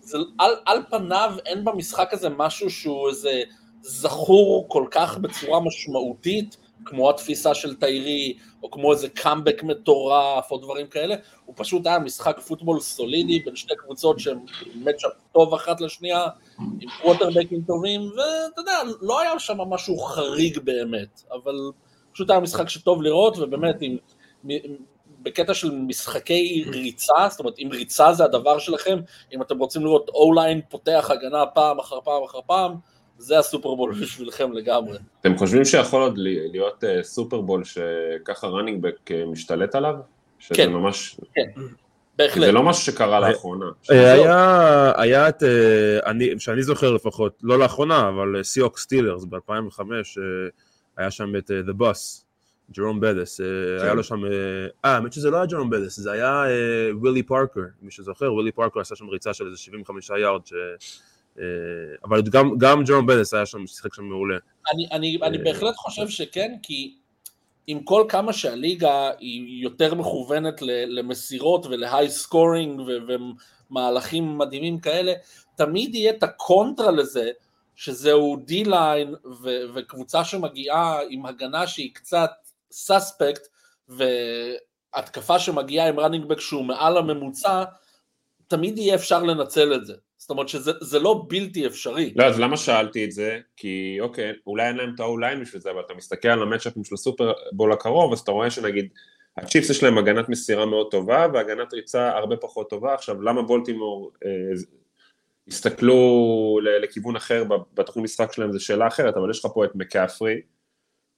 זה, 0.00 0.18
על, 0.38 0.52
על 0.66 0.82
פניו 0.90 1.34
אין 1.46 1.64
במשחק 1.64 2.12
הזה 2.12 2.28
משהו 2.28 2.70
שהוא 2.70 3.08
איזה 3.08 3.42
זכור 3.82 4.66
כל 4.68 4.86
כך 4.90 5.18
בצורה 5.18 5.60
משמעותית, 5.60 6.56
כמו 6.84 7.10
התפיסה 7.10 7.54
של 7.54 7.74
טיירי, 7.74 8.36
או 8.62 8.70
כמו 8.70 8.92
איזה 8.92 9.08
קאמבק 9.08 9.62
מטורף, 9.62 10.50
או 10.50 10.58
דברים 10.58 10.86
כאלה, 10.86 11.14
הוא 11.44 11.54
פשוט 11.58 11.86
היה 11.86 11.98
משחק 11.98 12.38
פוטבול 12.40 12.80
סולידי 12.80 13.38
בין 13.38 13.56
שתי 13.56 13.74
קבוצות 13.76 14.18
שהן 14.20 14.38
מצ'אפ 14.74 15.12
טוב 15.32 15.54
אחת 15.54 15.80
לשנייה, 15.80 16.26
עם 16.58 16.88
קווטרבקים 17.02 17.62
טובים, 17.66 18.00
ואתה 18.00 18.60
יודע, 18.60 18.78
לא 19.00 19.20
היה 19.20 19.38
שם 19.38 19.58
משהו 19.58 19.98
חריג 19.98 20.58
באמת, 20.58 21.22
אבל 21.32 21.54
פשוט 22.12 22.30
היה 22.30 22.40
משחק 22.40 22.68
שטוב 22.68 23.02
לראות, 23.02 23.38
ובאמת, 23.38 23.76
עם, 23.80 23.96
בקטע 25.22 25.54
של 25.54 25.70
משחקי 25.70 26.64
ריצה, 26.72 27.28
זאת 27.30 27.40
אומרת, 27.40 27.58
אם 27.58 27.68
ריצה 27.72 28.12
זה 28.12 28.24
הדבר 28.24 28.58
שלכם, 28.58 28.98
אם 29.34 29.42
אתם 29.42 29.58
רוצים 29.58 29.84
לראות 29.84 30.08
אוליין 30.08 30.60
פותח 30.68 31.10
הגנה 31.10 31.46
פעם 31.46 31.78
אחר 31.78 32.00
פעם 32.04 32.22
אחר 32.24 32.38
פעם, 32.46 32.74
זה 33.18 33.38
הסופרבול 33.38 33.94
בשבילכם 34.00 34.52
לגמרי. 34.52 34.98
אתם 35.20 35.38
חושבים 35.38 35.64
שיכול 35.64 36.02
עוד 36.02 36.18
להיות 36.52 36.84
uh, 36.84 37.02
סופרבול 37.02 37.62
שככה 37.64 38.46
ראנינג 38.46 38.82
בק 38.82 39.10
משתלט 39.26 39.74
עליו? 39.74 39.94
שזה 40.38 40.54
כן. 40.54 40.72
ממש... 40.72 41.20
כן, 41.34 41.50
בהחלט. 42.18 42.46
זה 42.46 42.52
לא 42.52 42.62
משהו 42.62 42.82
שקרה 42.82 43.20
לאחרונה. 43.20 43.66
אה, 43.90 44.12
היה, 44.12 44.92
היה 44.96 45.28
את, 45.28 45.42
אה, 45.42 46.10
אני, 46.10 46.30
שאני 46.38 46.62
זוכר 46.62 46.90
לפחות, 46.92 47.38
לא 47.42 47.58
לאחרונה, 47.58 48.08
אבל 48.08 48.42
סיהוקס 48.42 48.78
סטילרס 48.78 49.24
ב-2005, 49.24 49.80
היה 50.96 51.10
שם 51.10 51.36
את 51.36 51.50
The 51.50 51.80
Bus, 51.82 52.24
ג'רום 52.72 53.00
בטיס. 53.00 53.40
היה 53.80 53.94
לו 53.94 54.04
שם, 54.04 54.24
אה, 54.24 54.94
האמת 54.94 55.12
שזה 55.12 55.30
לא 55.30 55.36
היה 55.36 55.46
ג'רום 55.46 55.70
בטיס, 55.70 55.96
זה 55.96 56.12
היה 56.12 56.44
ווילי 56.92 57.22
פארקר, 57.22 57.60
מי 57.82 57.90
שזוכר, 57.90 58.32
ווילי 58.34 58.52
פארקר 58.52 58.80
עשה 58.80 58.96
שם 58.96 59.08
ריצה 59.08 59.34
של 59.34 59.46
איזה 59.46 59.56
75 59.56 60.10
יארד, 60.10 60.46
ש... 60.46 60.52
אבל 62.04 62.22
גם, 62.22 62.58
גם 62.58 62.84
ג'רום 62.84 63.06
בטיס 63.06 63.34
היה 63.34 63.46
שם, 63.46 63.66
שיחק 63.66 63.94
שם 63.94 64.04
מעולה. 64.04 64.36
אני, 64.72 64.88
אני, 64.92 65.18
אני 65.22 65.38
בהחלט 65.38 65.76
חושב 65.76 66.08
שכן, 66.08 66.56
כי 66.62 66.94
עם 67.66 67.82
כל 67.82 68.04
כמה 68.08 68.32
שהליגה 68.32 69.10
היא 69.18 69.62
יותר 69.62 69.94
מכוונת 69.94 70.62
למסירות 70.62 71.66
ול 71.66 72.10
high 72.10 72.36
scoring 72.36 72.82
ומהלכים 73.70 74.38
מדהימים 74.38 74.80
כאלה, 74.80 75.12
תמיד 75.56 75.94
יהיה 75.94 76.10
את 76.10 76.22
הקונטרה 76.22 76.90
לזה, 76.90 77.30
שזהו 77.76 78.36
D-line 78.36 79.14
וקבוצה 79.74 80.24
שמגיעה 80.24 80.98
עם 81.10 81.26
הגנה 81.26 81.66
שהיא 81.66 81.94
קצת 81.94 82.30
suspect, 82.70 83.48
והתקפה 83.88 85.38
שמגיעה 85.38 85.88
עם 85.88 86.00
running 86.00 86.26
back 86.26 86.40
שהוא 86.40 86.64
מעל 86.64 86.96
הממוצע, 86.96 87.64
תמיד 88.48 88.78
יהיה 88.78 88.94
אפשר 88.94 89.22
לנצל 89.22 89.74
את 89.74 89.86
זה. 89.86 89.94
זאת 90.18 90.30
אומרת 90.30 90.48
שזה 90.48 90.98
לא 90.98 91.24
בלתי 91.28 91.66
אפשרי. 91.66 92.12
לא, 92.16 92.24
אז 92.24 92.40
למה 92.40 92.56
שאלתי 92.56 93.04
את 93.04 93.12
זה? 93.12 93.38
כי 93.56 93.96
אוקיי, 94.00 94.32
אולי 94.46 94.68
אין 94.68 94.76
להם 94.76 94.94
את 94.94 95.00
ה 95.00 95.06
O-line 95.06 95.40
בשביל 95.40 95.62
זה, 95.62 95.70
אבל 95.70 95.80
אתה 95.80 95.94
מסתכל 95.94 96.28
על 96.28 96.42
ה 96.42 96.46
matchup-ים 96.46 96.84
של 96.84 96.94
הסופרבול 96.94 97.72
הקרוב, 97.72 98.12
אז 98.12 98.20
אתה 98.20 98.32
רואה 98.32 98.50
שנגיד, 98.50 98.88
הצ'יפס 99.36 99.70
יש 99.70 99.82
להם 99.82 99.98
הגנת 99.98 100.28
מסירה 100.28 100.66
מאוד 100.66 100.90
טובה, 100.90 101.26
והגנת 101.34 101.74
ריצה 101.74 102.16
הרבה 102.16 102.36
פחות 102.36 102.70
טובה. 102.70 102.94
עכשיו, 102.94 103.22
למה 103.22 103.42
בולטימור 103.42 104.12
אה, 104.24 104.30
הסתכלו 105.48 106.58
לכיוון 106.82 107.16
אחר 107.16 107.44
בתחום 107.74 108.04
משחק 108.04 108.32
שלהם, 108.32 108.52
זו 108.52 108.64
שאלה 108.64 108.86
אחרת, 108.86 109.16
אבל 109.16 109.30
יש 109.30 109.44
לך 109.44 109.50
פה 109.54 109.64
את 109.64 109.70
מקאפרי, 109.74 110.40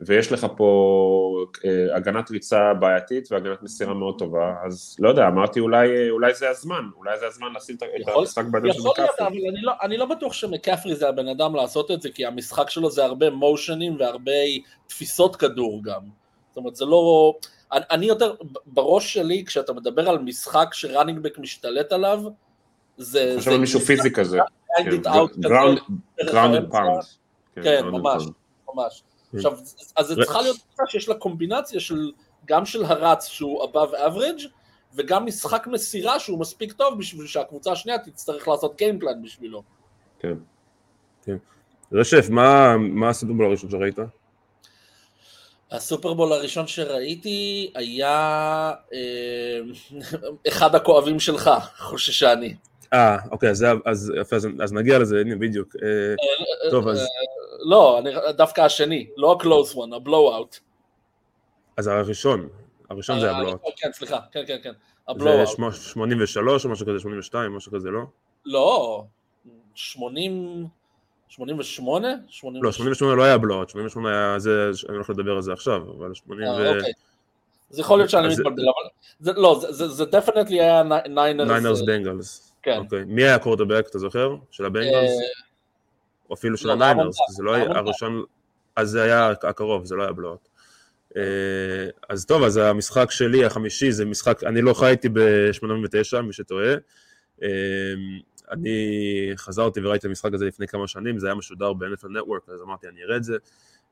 ויש 0.00 0.32
לך 0.32 0.46
פה 0.56 1.44
אה, 1.64 1.96
הגנת 1.96 2.30
ריצה 2.30 2.74
בעייתית 2.74 3.32
והגנת 3.32 3.62
מסירה 3.62 3.94
מאוד 3.94 4.18
טובה, 4.18 4.54
אז 4.66 4.96
לא 4.98 5.08
יודע, 5.08 5.28
אמרתי 5.28 5.60
אולי, 5.60 6.10
אולי 6.10 6.34
זה 6.34 6.50
הזמן, 6.50 6.82
אולי 6.96 7.18
זה 7.18 7.26
הזמן 7.26 7.46
לשים 7.56 7.76
את 7.76 7.82
המשחק 8.08 8.44
בידיים 8.44 8.72
של 8.72 8.80
מקאפרי. 8.80 9.04
יכול 9.04 9.04
להיות, 9.04 9.20
אבל 9.20 9.26
אני 9.26 9.62
לא, 9.62 9.72
אני 9.82 9.96
לא 9.96 10.06
בטוח 10.06 10.32
שמקאפרי 10.32 10.96
זה 10.96 11.08
הבן 11.08 11.28
אדם 11.28 11.54
לעשות 11.54 11.90
את 11.90 12.02
זה, 12.02 12.10
כי 12.10 12.26
המשחק 12.26 12.70
שלו 12.70 12.90
זה 12.90 13.04
הרבה 13.04 13.30
מושנים 13.30 13.96
והרבה 13.98 14.32
תפיסות 14.86 15.36
כדור 15.36 15.80
גם. 15.84 16.00
זאת 16.48 16.56
אומרת, 16.56 16.76
זה 16.76 16.84
לא... 16.84 17.34
אני, 17.72 17.84
אני 17.90 18.06
יותר, 18.06 18.34
בראש 18.66 19.14
שלי, 19.14 19.44
כשאתה 19.46 19.72
מדבר 19.72 20.08
על 20.08 20.18
משחק 20.18 20.68
ש 20.72 20.83
running 20.83 21.18
back 21.18 21.38
משתלט 21.38 21.92
עליו, 21.92 22.22
זה... 22.96 23.34
חושב 23.38 23.50
על 23.50 23.58
מישהו 23.58 23.80
פיזי 23.80 24.10
כזה. 24.10 24.38
ground 26.18 26.70
pound. 26.70 27.02
כן, 27.62 27.84
ממש, 27.84 28.22
ממש. 28.74 29.02
עכשיו, 29.34 29.58
אז 29.96 30.06
זה 30.06 30.14
צריכה 30.14 30.42
להיות 30.42 30.56
קבוצה 30.56 30.82
שיש 30.86 31.08
לה 31.08 31.14
קומבינציה 31.14 31.80
של, 31.80 32.12
גם 32.44 32.66
של 32.66 32.84
הרץ 32.84 33.26
שהוא 33.26 33.64
above 33.64 33.94
average, 33.94 34.46
וגם 34.94 35.26
משחק 35.26 35.66
מסירה 35.66 36.20
שהוא 36.20 36.40
מספיק 36.40 36.72
טוב 36.72 36.98
בשביל 36.98 37.26
שהקבוצה 37.26 37.72
השנייה 37.72 37.98
תצטרך 37.98 38.48
לעשות 38.48 38.76
game 38.76 38.99
plan 38.99 39.22
בשבילו. 39.22 39.62
כן. 40.18 40.34
כן. 41.24 41.36
רשף, 41.92 42.26
מה, 42.30 42.76
מה 42.76 43.08
הסופרבול 43.08 43.46
הראשון 43.46 43.70
שראית? 43.70 43.98
הסופרבול 45.70 46.32
הראשון 46.32 46.66
שראיתי 46.66 47.72
היה 47.74 48.72
אה, 48.92 49.60
אחד 50.48 50.74
הכואבים 50.74 51.20
שלך, 51.20 51.50
חוששני. 51.78 52.54
אה, 52.92 53.16
אוקיי, 53.30 53.50
אז, 53.50 53.66
אז, 53.84 54.12
אז, 54.32 54.48
אז 54.62 54.72
נגיע 54.72 54.98
לזה, 54.98 55.20
הנה 55.20 55.36
בדיוק. 55.36 55.76
אה, 55.82 55.88
אה, 55.88 56.70
טוב, 56.70 56.88
אז... 56.88 57.06
לא, 57.64 57.98
אני, 57.98 58.10
דווקא 58.36 58.60
השני, 58.60 59.06
לא 59.16 59.32
ה-close 59.32 59.74
one, 59.74 59.94
ה-blowout. 59.94 60.60
אז 61.76 61.86
הראשון, 61.86 62.48
הראשון 62.90 63.20
זה 63.20 63.30
ה-blowout. 63.30 63.70
כן, 63.76 63.92
סליחה, 63.92 64.18
כן, 64.32 64.42
כן, 64.46 64.56
כן, 64.62 64.72
ה-blowout. 65.08 65.70
זה 65.70 65.76
83 65.76 66.64
או 66.64 66.70
משהו 66.70 66.86
כזה, 66.86 67.00
82, 67.00 67.56
משהו 67.56 67.72
כזה, 67.72 67.90
לא? 67.90 68.00
לא, 68.44 69.04
80... 69.74 70.66
88? 71.28 72.08
לא, 72.62 72.72
88 72.72 73.14
לא 73.14 73.22
היה 73.22 73.38
blowout, 73.38 73.68
88 73.68 74.28
היה 74.30 74.38
זה, 74.38 74.70
אני 74.88 74.96
הולך 74.96 75.10
לדבר 75.10 75.32
על 75.32 75.42
זה 75.42 75.52
עכשיו, 75.52 75.82
אבל 75.98 76.14
80 76.14 76.48
ו... 76.48 76.76
אוקיי. 76.76 76.92
זה 77.70 77.80
יכול 77.80 77.98
להיות 77.98 78.10
שאני 78.10 78.28
מתבלבל, 78.28 78.62
אבל 79.22 79.32
לא, 79.36 79.60
זה 79.70 80.04
definitely 80.04 80.60
היה 80.60 80.82
ניינרס. 81.08 81.48
ניינרס 81.48 81.80
בנגלס. 81.80 82.52
כן. 82.62 82.78
אוקיי. 82.78 83.04
מי 83.06 83.22
היה 83.22 83.34
הקורטבק, 83.34 83.86
אתה 83.90 83.98
זוכר? 83.98 84.34
של 84.50 84.64
הבנגלס? 84.64 85.10
או 86.30 86.34
אפילו 86.34 86.56
של 86.56 86.68
לא, 86.68 86.72
הניינרס, 86.72 87.16
זה 87.36 87.42
לא 87.42 87.54
היה 87.54 87.64
הראשון, 87.64 88.24
אז 88.76 88.90
זה 88.90 89.02
היה 89.02 89.30
הקרוב, 89.30 89.84
זה 89.84 89.96
לא 89.96 90.02
היה 90.02 90.12
blowout. 90.12 90.48
אה, 91.16 91.22
אז 92.08 92.26
טוב, 92.26 92.42
אז 92.42 92.56
המשחק 92.56 93.10
שלי, 93.10 93.44
החמישי, 93.44 93.92
זה 93.92 94.04
משחק, 94.04 94.44
אני 94.44 94.62
לא 94.62 94.74
חייתי 94.74 95.08
ב-89, 95.08 96.20
מי 96.20 96.32
שטועה. 96.32 96.74
אה, 97.42 97.48
אני 98.50 99.32
חזרתי 99.36 99.80
וראיתי 99.80 99.98
את 99.98 100.04
המשחק 100.04 100.34
הזה 100.34 100.46
לפני 100.46 100.66
כמה 100.66 100.88
שנים, 100.88 101.18
זה 101.18 101.26
היה 101.26 101.34
משודר 101.34 101.72
ב-NFL 101.72 102.06
Network, 102.06 102.52
אז 102.52 102.62
אמרתי, 102.62 102.88
אני 102.88 103.02
אראה 103.02 103.16
את 103.16 103.24
זה. 103.24 103.36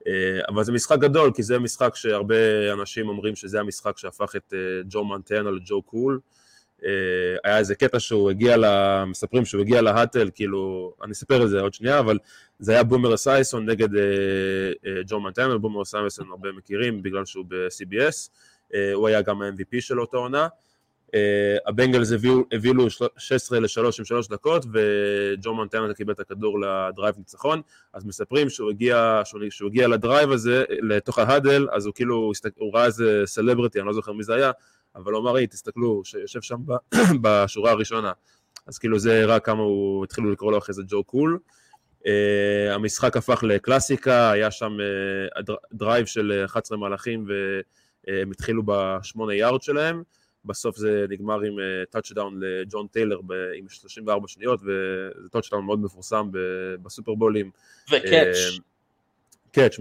אה, 0.06 0.40
אבל 0.48 0.64
זה 0.64 0.72
משחק 0.72 0.98
גדול, 0.98 1.30
כי 1.34 1.42
זה 1.42 1.58
משחק 1.58 1.94
שהרבה 1.94 2.72
אנשים 2.72 3.08
אומרים 3.08 3.36
שזה 3.36 3.60
המשחק 3.60 3.98
שהפך 3.98 4.36
את 4.36 4.54
ג'ו 4.88 5.04
מנטנה 5.04 5.50
לג'ו 5.50 5.82
קול. 5.82 6.20
היה 7.44 7.58
איזה 7.58 7.74
קטע 7.74 8.00
שהוא 8.00 8.30
הגיע, 8.30 8.56
ל... 8.56 8.64
מספרים 9.04 9.44
שהוא 9.44 9.60
הגיע 9.60 9.82
להאטל, 9.82 10.30
כאילו, 10.34 10.92
אני 11.02 11.12
אספר 11.12 11.44
את 11.44 11.48
זה 11.48 11.60
עוד 11.60 11.74
שנייה, 11.74 11.98
אבל 11.98 12.18
זה 12.58 12.72
היה 12.72 12.82
בומר 12.82 13.14
אסייסון 13.14 13.70
נגד 13.70 13.88
ג'ו 15.06 15.20
מונטנה, 15.20 15.58
בומר 15.58 15.82
אסייסון 15.82 16.30
הרבה 16.30 16.48
מכירים 16.52 17.02
בגלל 17.02 17.24
שהוא 17.24 17.44
ב-CBS, 17.48 18.30
הוא 18.94 19.08
היה 19.08 19.22
גם 19.22 19.42
ה-MVP 19.42 19.80
של 19.80 20.00
אותו 20.00 20.18
עונה. 20.18 20.48
הבנגלס 21.66 22.12
הביאו 22.52 22.90
16 23.18 23.60
ל-3 23.60 23.66
עם 23.98 24.04
3 24.04 24.28
דקות 24.28 24.64
וג'ו 24.72 25.54
מונטנה 25.54 25.94
קיבל 25.94 26.12
את 26.12 26.20
הכדור 26.20 26.60
ל 26.60 26.69
drive 26.69 27.14
ניצחון 27.18 27.62
אז 27.92 28.04
מספרים 28.04 28.50
שהוא 28.50 28.70
הגיע, 28.70 29.22
שהוא 29.50 29.68
הגיע 29.68 29.88
ל 29.88 29.95
drive 29.95 30.30
הזה 30.30 30.64
לתוך 30.70 31.18
ה 31.18 31.25
huddle 31.25 31.66
אז 31.72 31.86
הוא 31.86 31.94
כאילו 31.94 32.32
הוא 32.56 32.74
ראה 32.74 32.84
איזה 32.84 33.22
סלבריטי 33.24 33.78
אני 33.78 33.86
לא 33.86 33.92
זוכר 33.92 34.12
מי 34.12 34.22
זה 34.22 34.34
היה 34.34 34.50
אבל 34.94 35.16
אמר 35.16 35.36
היי 35.36 35.46
תסתכלו 35.46 36.04
שיושב 36.04 36.42
שם 36.42 36.56
בשורה 37.22 37.70
הראשונה 37.70 38.12
אז 38.66 38.78
כאילו 38.78 38.98
זה 38.98 39.22
הראה 39.22 39.40
כמה 39.40 39.62
הוא 39.62 40.04
התחילו 40.04 40.30
לקרוא 40.30 40.52
לו 40.52 40.58
אחרי 40.58 40.74
זה 40.74 40.82
Joe 40.88 41.04
Cool 41.04 41.38
המשחק 42.70 43.16
הפך 43.16 43.42
לקלאסיקה 43.42 44.30
היה 44.30 44.50
שם 44.50 44.72
drive 45.72 46.06
של 46.06 46.42
11 46.44 46.78
מהלכים 46.78 47.26
והם 47.28 48.30
התחילו 48.30 48.62
בשמונה 48.66 49.34
יארד 49.34 49.62
שלהם 49.62 50.02
בסוף 50.44 50.76
זה 50.76 51.06
נגמר 51.08 51.40
עם 51.40 51.56
טאצ'דאון 51.90 52.42
אה, 52.42 52.48
לג'ון 52.60 52.86
טיילר 52.86 53.20
עם 53.54 53.68
34 53.68 54.28
שניות, 54.28 54.60
וזה 54.60 55.28
טאצ'דאון 55.32 55.64
מאוד 55.64 55.80
מפורסם 55.80 56.30
בסופרבולים. 56.82 57.50
ו 57.90 57.97
catch. 57.97 58.36
catch, 59.52 59.76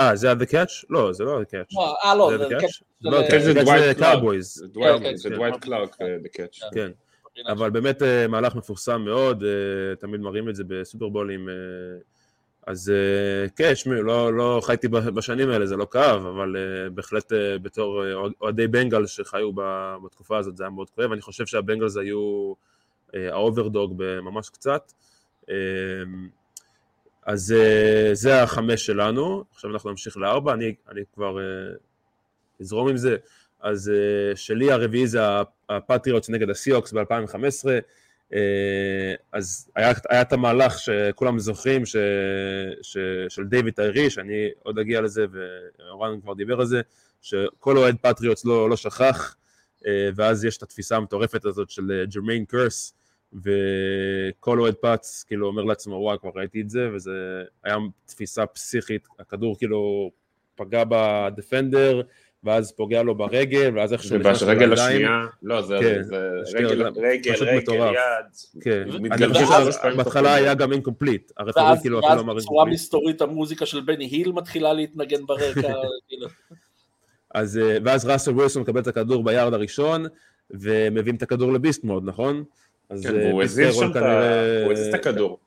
אה, 0.00 0.16
זה 0.16 0.26
היה 0.26 0.36
The 0.36 0.46
Catch? 0.50 0.86
לא, 0.90 1.12
זה 1.12 1.24
לא 1.24 1.40
The 1.40 1.44
Catch. 1.44 1.80
אה, 2.04 2.14
לא, 2.14 2.30
זה 2.38 2.46
The 2.46 2.50
Catch. 2.50 3.38
זה 3.78 3.94
קאובויז. 3.98 4.54
זה 5.14 5.30
דווייט 5.30 5.56
קלארק, 5.60 5.94
The 5.94 6.40
Catch. 6.40 6.74
כן, 6.74 6.90
אבל 7.48 7.70
באמת 7.70 8.02
אה, 8.02 8.26
מהלך 8.28 8.54
מפורסם 8.54 9.02
מאוד, 9.04 9.44
תמיד 10.00 10.20
מראים 10.20 10.48
את 10.48 10.56
זה 10.56 10.64
בסופרבולים. 10.66 11.48
אז 12.66 12.90
אה, 12.90 13.48
כן, 13.56 13.74
שמי, 13.74 14.02
לא, 14.02 14.34
לא 14.34 14.60
חייתי 14.64 14.88
בשנים 14.88 15.50
האלה, 15.50 15.66
זה 15.66 15.76
לא 15.76 15.86
כאב, 15.90 16.26
אבל 16.26 16.56
uh, 16.56 16.90
בהחלט 16.90 17.32
בתור 17.62 18.02
אוהדי 18.40 18.68
בנגלס 18.68 19.06
שחיו 19.06 19.52
בתקופה 20.04 20.38
הזאת 20.38 20.56
זה 20.56 20.64
היה 20.64 20.70
מאוד 20.70 20.90
כואב, 20.90 21.12
אני 21.12 21.20
חושב 21.20 21.46
שהבנגלס 21.46 21.96
היו 21.96 22.52
האוברדוג 23.14 23.94
בממש 23.96 24.50
קצת. 24.50 24.92
אז 27.26 27.54
uh, 27.56 28.14
זה 28.14 28.42
החמש 28.42 28.86
שלנו, 28.86 29.44
עכשיו 29.52 29.70
אנחנו 29.70 29.90
נמשיך 29.90 30.16
לארבע, 30.16 30.52
אני, 30.52 30.74
אני 30.88 31.00
כבר 31.14 31.36
uh, 31.36 32.60
אזרום 32.60 32.88
עם 32.88 32.96
זה. 32.96 33.16
אז 33.60 33.92
uh, 33.94 34.36
שלי 34.36 34.72
הרביעי 34.72 35.06
זה 35.06 35.20
הפטריוטס 35.68 36.30
נגד 36.30 36.50
הסיהוקס 36.50 36.92
ב-2015, 36.92 37.68
אה, 38.34 39.14
אז 39.32 39.70
היה, 39.76 39.92
היה 40.08 40.22
את 40.22 40.32
המהלך 40.32 40.78
שכולם 40.78 41.38
זוכרים 41.38 41.86
ש, 41.86 41.96
ש, 42.82 42.96
של 43.28 43.44
דיוויד 43.44 43.74
טיירי, 43.74 44.10
שאני 44.10 44.48
עוד 44.62 44.78
אגיע 44.78 45.00
לזה, 45.00 45.26
ואורן 45.32 46.20
כבר 46.20 46.34
דיבר 46.34 46.60
על 46.60 46.66
זה, 46.66 46.80
שכל 47.22 47.76
אוהד 47.76 47.96
פטריוטס 48.02 48.44
לא, 48.44 48.70
לא 48.70 48.76
שכח, 48.76 49.36
אה, 49.86 50.08
ואז 50.14 50.44
יש 50.44 50.56
את 50.56 50.62
התפיסה 50.62 50.96
המטורפת 50.96 51.44
הזאת 51.44 51.70
של 51.70 51.92
אה, 51.92 52.06
ג'רמיין 52.06 52.44
קרס, 52.44 52.94
וכל 53.32 54.60
אוהד 54.60 54.74
פאטס 54.74 55.24
כאילו 55.28 55.46
אומר 55.46 55.64
לעצמו, 55.64 55.94
וואי, 55.94 56.18
כבר 56.20 56.30
ראיתי 56.34 56.60
את 56.60 56.70
זה, 56.70 56.88
וזה 56.94 57.42
היה 57.64 57.76
תפיסה 58.06 58.46
פסיכית, 58.46 59.08
הכדור 59.18 59.58
כאילו 59.58 60.10
פגע 60.54 60.84
ב 60.88 60.99
defender, 60.99 62.02
ואז 62.44 62.72
פוגע 62.72 63.02
לו 63.02 63.14
ברגל, 63.14 63.72
ואז 63.76 63.92
איך 63.92 64.02
שהוא 64.02 64.18
נכנס 64.18 64.42
וברגל 64.42 64.66
לידיים. 64.66 64.96
השנייה, 64.96 65.26
לא, 65.42 65.62
זה 65.62 65.76
כן, 65.80 66.02
זה 66.02 66.30
שתי 66.46 66.64
רגל, 66.64 66.88
רגל, 66.96 67.32
פשוט 67.32 67.48
רגל, 67.48 67.58
מטורף. 67.58 67.94
יד. 67.94 68.62
כן, 68.62 68.84
אני 69.12 69.34
חושב 69.34 69.46
שבהתחלה 69.72 70.34
היה 70.34 70.54
גם 70.54 70.72
incomplete, 70.72 71.32
ה 71.36 71.39
referee 71.39 71.64
ואז, 71.66 71.80
כאילו 71.80 71.98
אפילו 71.98 72.12
אמר 72.12 72.34
בצורה 72.34 72.38
incomplete. 72.38 72.74
מסתורית 72.74 73.20
המוזיקה 73.20 73.66
של 73.66 73.80
בני 73.80 74.04
היל 74.04 74.32
מתחילה 74.32 74.72
להתנגן 74.72 75.26
ברקע, 75.26 75.60
כאילו. 76.08 76.26
אז, 77.34 77.58
אה, 77.58 77.76
ואז 77.84 78.06
ראסל 78.06 78.30
ווילסון 78.30 78.62
מקבל 78.62 78.80
את 78.80 78.86
הכדור 78.86 79.24
ביארד 79.24 79.54
הראשון, 79.54 80.04
ומביאים 80.50 81.16
את 81.16 81.22
הכדור 81.22 81.52
ל 81.52 81.57
Beast 81.57 81.84
Mode, 81.84 82.02
נכון? 82.04 82.44
אז 82.90 83.06
כן, 83.06 83.20
אה, 83.20 83.26
והוא 83.28 83.42
הזיז 83.42 83.74
שם 83.74 83.88
את. 83.90 83.94
כנראה- 83.94 84.64
הוא 84.64 84.72
הזיז 84.72 84.86
את 84.88 84.94
הכדור. 84.94 85.38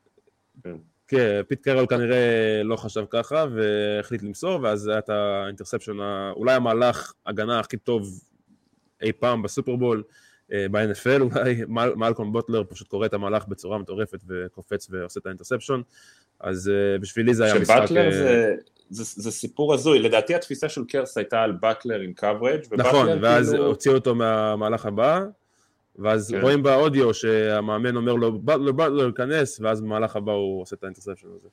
כן, 1.08 1.42
פיט 1.48 1.62
קרול 1.64 1.86
כנראה 1.88 2.18
לא 2.64 2.76
חשב 2.76 3.04
ככה, 3.10 3.46
והחליט 3.56 4.24
למסור, 4.24 4.60
ואז 4.62 4.88
היה 4.88 4.98
את 5.00 5.10
ה 5.10 5.16
interception, 5.16 5.98
אולי 6.36 6.54
המהלך 6.54 7.14
הגנה 7.26 7.60
הכי 7.60 7.78
טוב 7.78 8.08
אי 9.02 9.12
פעם 9.12 9.42
בסופרבול, 9.42 10.04
אה, 10.54 10.66
ב-NFL 10.72 11.22
אולי, 11.22 11.62
מל- 11.68 11.94
מלקום 11.96 12.34
בוטלר 12.34 12.64
פשוט 12.70 12.88
קורא 12.88 13.06
את 13.06 13.14
המהלך 13.14 13.48
בצורה 13.48 13.78
מטורפת 13.78 14.20
וקופץ 14.28 14.88
ועושה 14.92 15.20
את 15.20 15.26
ה 15.26 15.30
interception, 15.30 15.82
אז 16.40 16.70
אה, 16.70 17.00
בשבילי 17.00 17.34
זה 17.34 17.46
היה 17.46 17.60
משחק... 17.60 17.82
שבאטלר 17.86 18.12
זה, 18.12 18.56
זה, 18.90 19.22
זה 19.22 19.32
סיפור 19.32 19.74
הזוי, 19.74 20.00
לדעתי 20.00 20.36
התפיסה 20.36 20.70
של 20.70 20.82
קרס 20.88 21.18
הייתה 21.18 21.42
על 21.42 21.52
באטלר 21.52 22.00
עם 22.00 22.14
coverage, 22.20 22.76
נכון, 22.78 23.08
ואז 23.22 23.50
כאילו, 23.50 23.66
הוציאו 23.66 23.96
אותו 23.96 24.16
מהמהלך 24.16 24.86
הבא, 24.86 25.22
ואז 26.00 26.32
כן. 26.32 26.42
רואים 26.42 26.64
באודיו 26.64 27.14
שהמאמן 27.14 27.96
אומר 27.96 28.14
לו, 28.14 28.32
באטלר, 28.40 28.72
באטלר, 28.72 29.12
כנס, 29.12 29.60
ואז 29.64 29.82
במהלך 29.82 30.16
הבא 30.16 30.32
הוא 30.32 30.62
עושה 30.62 30.76
את 30.76 30.84
ה 30.84 30.87
interception 30.87 31.28
הזה. 31.40 31.48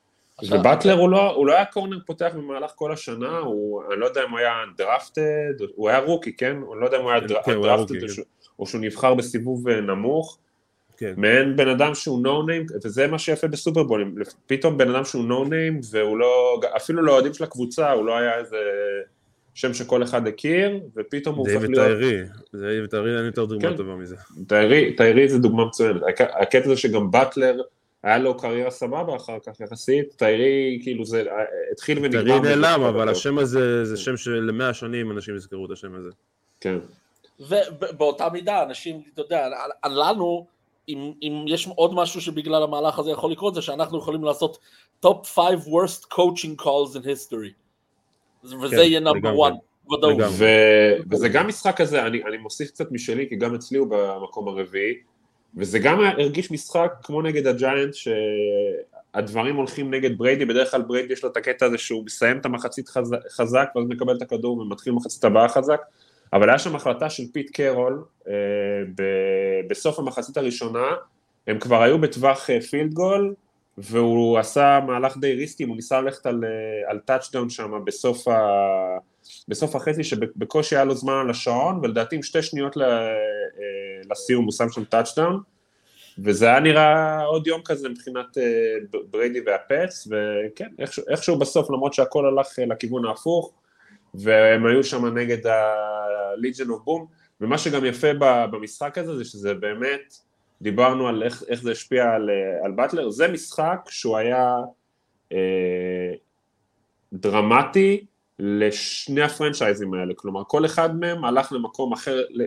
ובטלר 0.58 0.94
הוא 0.98 1.10
לא, 1.10 1.34
הוא 1.34 1.46
לא 1.46 1.52
היה 1.52 1.64
קורנר 1.64 1.98
פותח 2.06 2.30
במהלך 2.34 2.70
כל 2.74 2.92
השנה, 2.92 3.38
הוא, 3.38 3.82
אני 3.92 4.00
לא 4.00 4.06
יודע 4.06 4.24
אם 4.24 4.30
הוא 4.30 4.38
היה 4.38 4.52
drafted, 4.76 5.22
הוא 5.74 5.88
היה 5.88 5.98
rookie, 5.98 6.36
כן? 6.36 6.56
אני 6.56 6.80
לא 6.80 6.84
יודע 6.84 6.96
אם 6.98 7.02
הוא 7.02 7.10
היה 7.10 7.20
כן, 7.44 7.54
הוא 7.54 7.66
היה 7.66 7.76
drafted 7.76 7.94
rookie, 7.94 8.04
או, 8.04 8.08
שהוא- 8.08 8.24
או 8.58 8.66
שהוא 8.66 8.80
נבחר 8.80 9.14
בסיבוב 9.14 9.68
אה, 9.68 9.80
נמוך, 9.80 10.38
כן. 10.96 11.14
מעין 11.16 11.56
בן 11.56 11.68
אדם 11.68 11.94
שהוא 11.94 12.22
no 12.22 12.42
name, 12.42 12.66
וזה 12.84 13.06
מה 13.06 13.18
שיפה 13.18 13.46
בסופרבולים, 13.48 14.14
פתאום 14.46 14.78
בן 14.78 14.94
אדם 14.94 15.04
שהוא 15.04 15.24
no 15.24 15.44
name, 15.44 15.80
והוא 15.90 16.18
לא, 16.18 16.60
אפילו 16.76 17.02
לאוהדים 17.02 17.34
של 17.34 17.44
הקבוצה, 17.44 17.92
הוא 17.92 18.04
לא 18.06 18.16
היה 18.18 18.38
איזה 18.38 18.56
שם 19.54 19.74
שכל 19.74 20.02
אחד 20.02 20.26
הכיר, 20.26 20.80
ופתאום 20.96 21.34
הוא 21.34 21.48
הופך 21.48 21.60
דייוויד 21.60 21.70
להיות... 21.70 21.86
טיירי, 21.86 22.22
דייוויד 22.54 22.90
טיירי 22.90 23.16
אין 23.16 23.26
יותר 23.26 23.44
דוגמה 23.44 23.70
כן. 23.70 23.76
טובה 23.76 23.96
מזה. 23.96 24.16
טיירי, 24.48 24.96
טיירי 24.96 25.28
זה 25.28 25.38
דוגמה 25.38 25.64
מצוינת, 25.64 26.02
הק- 26.02 26.20
הקטע 26.20 26.68
זה 26.68 26.76
שגם 26.76 27.10
באטלר, 27.10 27.60
היה 28.02 28.18
לו 28.18 28.36
קריירה 28.36 28.70
סבבה 28.70 29.16
אחר 29.16 29.38
כך 29.46 29.60
יחסית, 29.60 30.12
טיירי 30.16 30.80
כאילו 30.82 31.04
זה 31.04 31.24
התחיל 31.72 31.98
ונגמר. 31.98 32.22
טיירי 32.22 32.40
בזה 32.40 32.56
נעלם, 32.56 32.82
אבל 32.82 33.08
השם 33.08 33.38
הזה 33.38 33.84
זה 33.84 33.96
שם 33.96 34.16
שלמאה 34.16 34.74
שנים 34.74 35.10
אנשים 35.10 35.36
יזכרו 35.36 35.66
את 35.66 35.70
השם 35.70 35.94
הזה. 35.94 36.10
כן. 36.60 36.78
ובאותה 37.40 38.28
מידה, 38.28 38.62
אנשים, 38.62 39.02
אתה 39.14 39.22
יודע, 39.22 39.48
לנו, 39.84 40.46
אם, 40.88 41.12
אם 41.22 41.44
יש 41.48 41.68
עוד 41.76 41.94
משהו 41.94 42.20
שבגלל 42.20 42.62
המהלך 42.62 42.98
הזה 42.98 43.10
יכול 43.10 43.32
לקרות, 43.32 43.54
זה 43.54 43.62
שאנחנו 43.62 43.98
יכולים 43.98 44.24
לעשות 44.24 44.58
top 45.06 45.24
5 45.24 45.44
worst 45.66 46.04
coaching 46.14 46.62
calls 46.62 46.96
in 46.96 47.02
history. 47.04 47.52
וזה 48.44 48.76
כן, 48.76 48.82
יהיה. 48.82 49.50
לגמרי. 50.08 50.34
ו- 50.38 51.02
וזה 51.10 51.28
גם 51.28 51.48
משחק 51.48 51.76
כזה, 51.76 52.06
אני, 52.06 52.22
אני 52.24 52.36
מוסיף 52.36 52.68
קצת 52.68 52.92
משלי, 52.92 53.28
כי 53.28 53.36
גם 53.36 53.54
אצלי 53.54 53.78
הוא 53.78 53.88
במקום 53.90 54.48
הרביעי, 54.48 54.94
וזה 55.56 55.78
גם 55.78 56.00
הרגיש 56.00 56.50
משחק 56.50 56.92
כמו 57.02 57.22
נגד 57.22 57.46
הג'יינטס, 57.46 57.94
שהדברים 57.94 59.56
הולכים 59.56 59.94
נגד 59.94 60.18
בריידי, 60.18 60.44
בדרך 60.44 60.70
כלל 60.70 60.82
בריידי 60.82 61.12
יש 61.12 61.24
לו 61.24 61.30
את 61.30 61.36
הקטע 61.36 61.66
הזה 61.66 61.78
שהוא 61.78 62.04
מסיים 62.04 62.38
את 62.38 62.46
המחצית 62.46 62.88
חזק, 62.88 63.18
חזק 63.30 63.68
ואז 63.76 63.84
מקבל 63.88 64.16
את 64.16 64.22
הכדור 64.22 64.58
ומתחיל 64.58 64.92
מחצית 64.92 65.24
הבאה 65.24 65.48
חזק, 65.48 65.80
אבל 66.32 66.48
היה 66.48 66.58
שם 66.58 66.76
החלטה 66.76 67.10
של 67.10 67.22
פיט 67.32 67.50
קרול, 67.50 68.04
אה, 68.28 68.32
ב- 68.94 69.68
בסוף 69.70 69.98
המחצית 69.98 70.36
הראשונה, 70.36 70.86
הם 71.46 71.58
כבר 71.58 71.82
היו 71.82 71.98
בטווח 71.98 72.50
אה, 72.50 72.60
field 72.60 72.92
goal, 72.94 73.34
והוא 73.82 74.38
עשה 74.38 74.80
מהלך 74.86 75.16
די 75.16 75.34
risky, 75.34 75.64
הוא 75.64 75.76
ניסה 75.76 76.00
ללכת 76.00 76.26
על, 76.26 76.44
אה, 76.44 76.90
על 76.90 76.98
טאצ'דאון 76.98 77.50
שם 77.50 77.84
בסוף, 77.84 78.28
ה... 78.28 78.38
בסוף 79.48 79.76
החצי, 79.76 80.04
שבקושי 80.04 80.76
היה 80.76 80.84
לו 80.84 80.94
זמן 80.94 81.12
על 81.12 81.30
השעון, 81.30 81.80
ולדעתי 81.82 82.16
עם 82.16 82.22
שתי 82.22 82.42
שניות. 82.42 82.76
אה, 82.78 82.82
לסיום 84.10 84.44
הוא 84.44 84.52
שם 84.52 84.68
שם 84.70 84.84
טאצ'דאון, 84.84 85.40
וזה 86.18 86.46
היה 86.46 86.60
נראה 86.60 87.22
עוד 87.24 87.46
יום 87.46 87.60
כזה 87.64 87.88
מבחינת 87.88 88.38
אה, 88.38 88.98
בריידי 89.10 89.40
והפטס, 89.46 90.08
וכן, 90.10 90.68
איכשהו, 90.78 91.04
איכשהו 91.08 91.38
בסוף, 91.38 91.70
למרות 91.70 91.94
שהכל 91.94 92.26
הלך 92.26 92.46
לכיוון 92.66 93.04
ההפוך, 93.04 93.52
והם 94.14 94.66
היו 94.66 94.84
שם 94.84 95.06
נגד 95.06 95.46
ה-Legion 95.46 96.68
of 96.68 96.88
Boom, 96.88 97.06
ומה 97.40 97.58
שגם 97.58 97.84
יפה 97.84 98.08
במשחק 98.50 98.98
הזה 98.98 99.16
זה 99.16 99.24
שזה 99.24 99.54
באמת, 99.54 100.14
דיברנו 100.62 101.08
על 101.08 101.22
איך, 101.22 101.42
איך 101.48 101.62
זה 101.62 101.70
השפיע 101.70 102.10
על, 102.10 102.30
אה, 102.30 102.64
על 102.66 102.72
באטלר, 102.72 103.10
זה 103.10 103.28
משחק 103.28 103.80
שהוא 103.88 104.16
היה 104.16 104.56
אה, 105.32 106.12
דרמטי 107.12 108.06
לשני 108.38 109.22
הפרנצ'ייזים 109.22 109.94
האלה, 109.94 110.14
כלומר 110.16 110.42
כל 110.46 110.64
אחד 110.66 111.00
מהם 111.00 111.24
הלך 111.24 111.52
למקום 111.52 111.92
אחר 111.92 112.24
ל- 112.30 112.44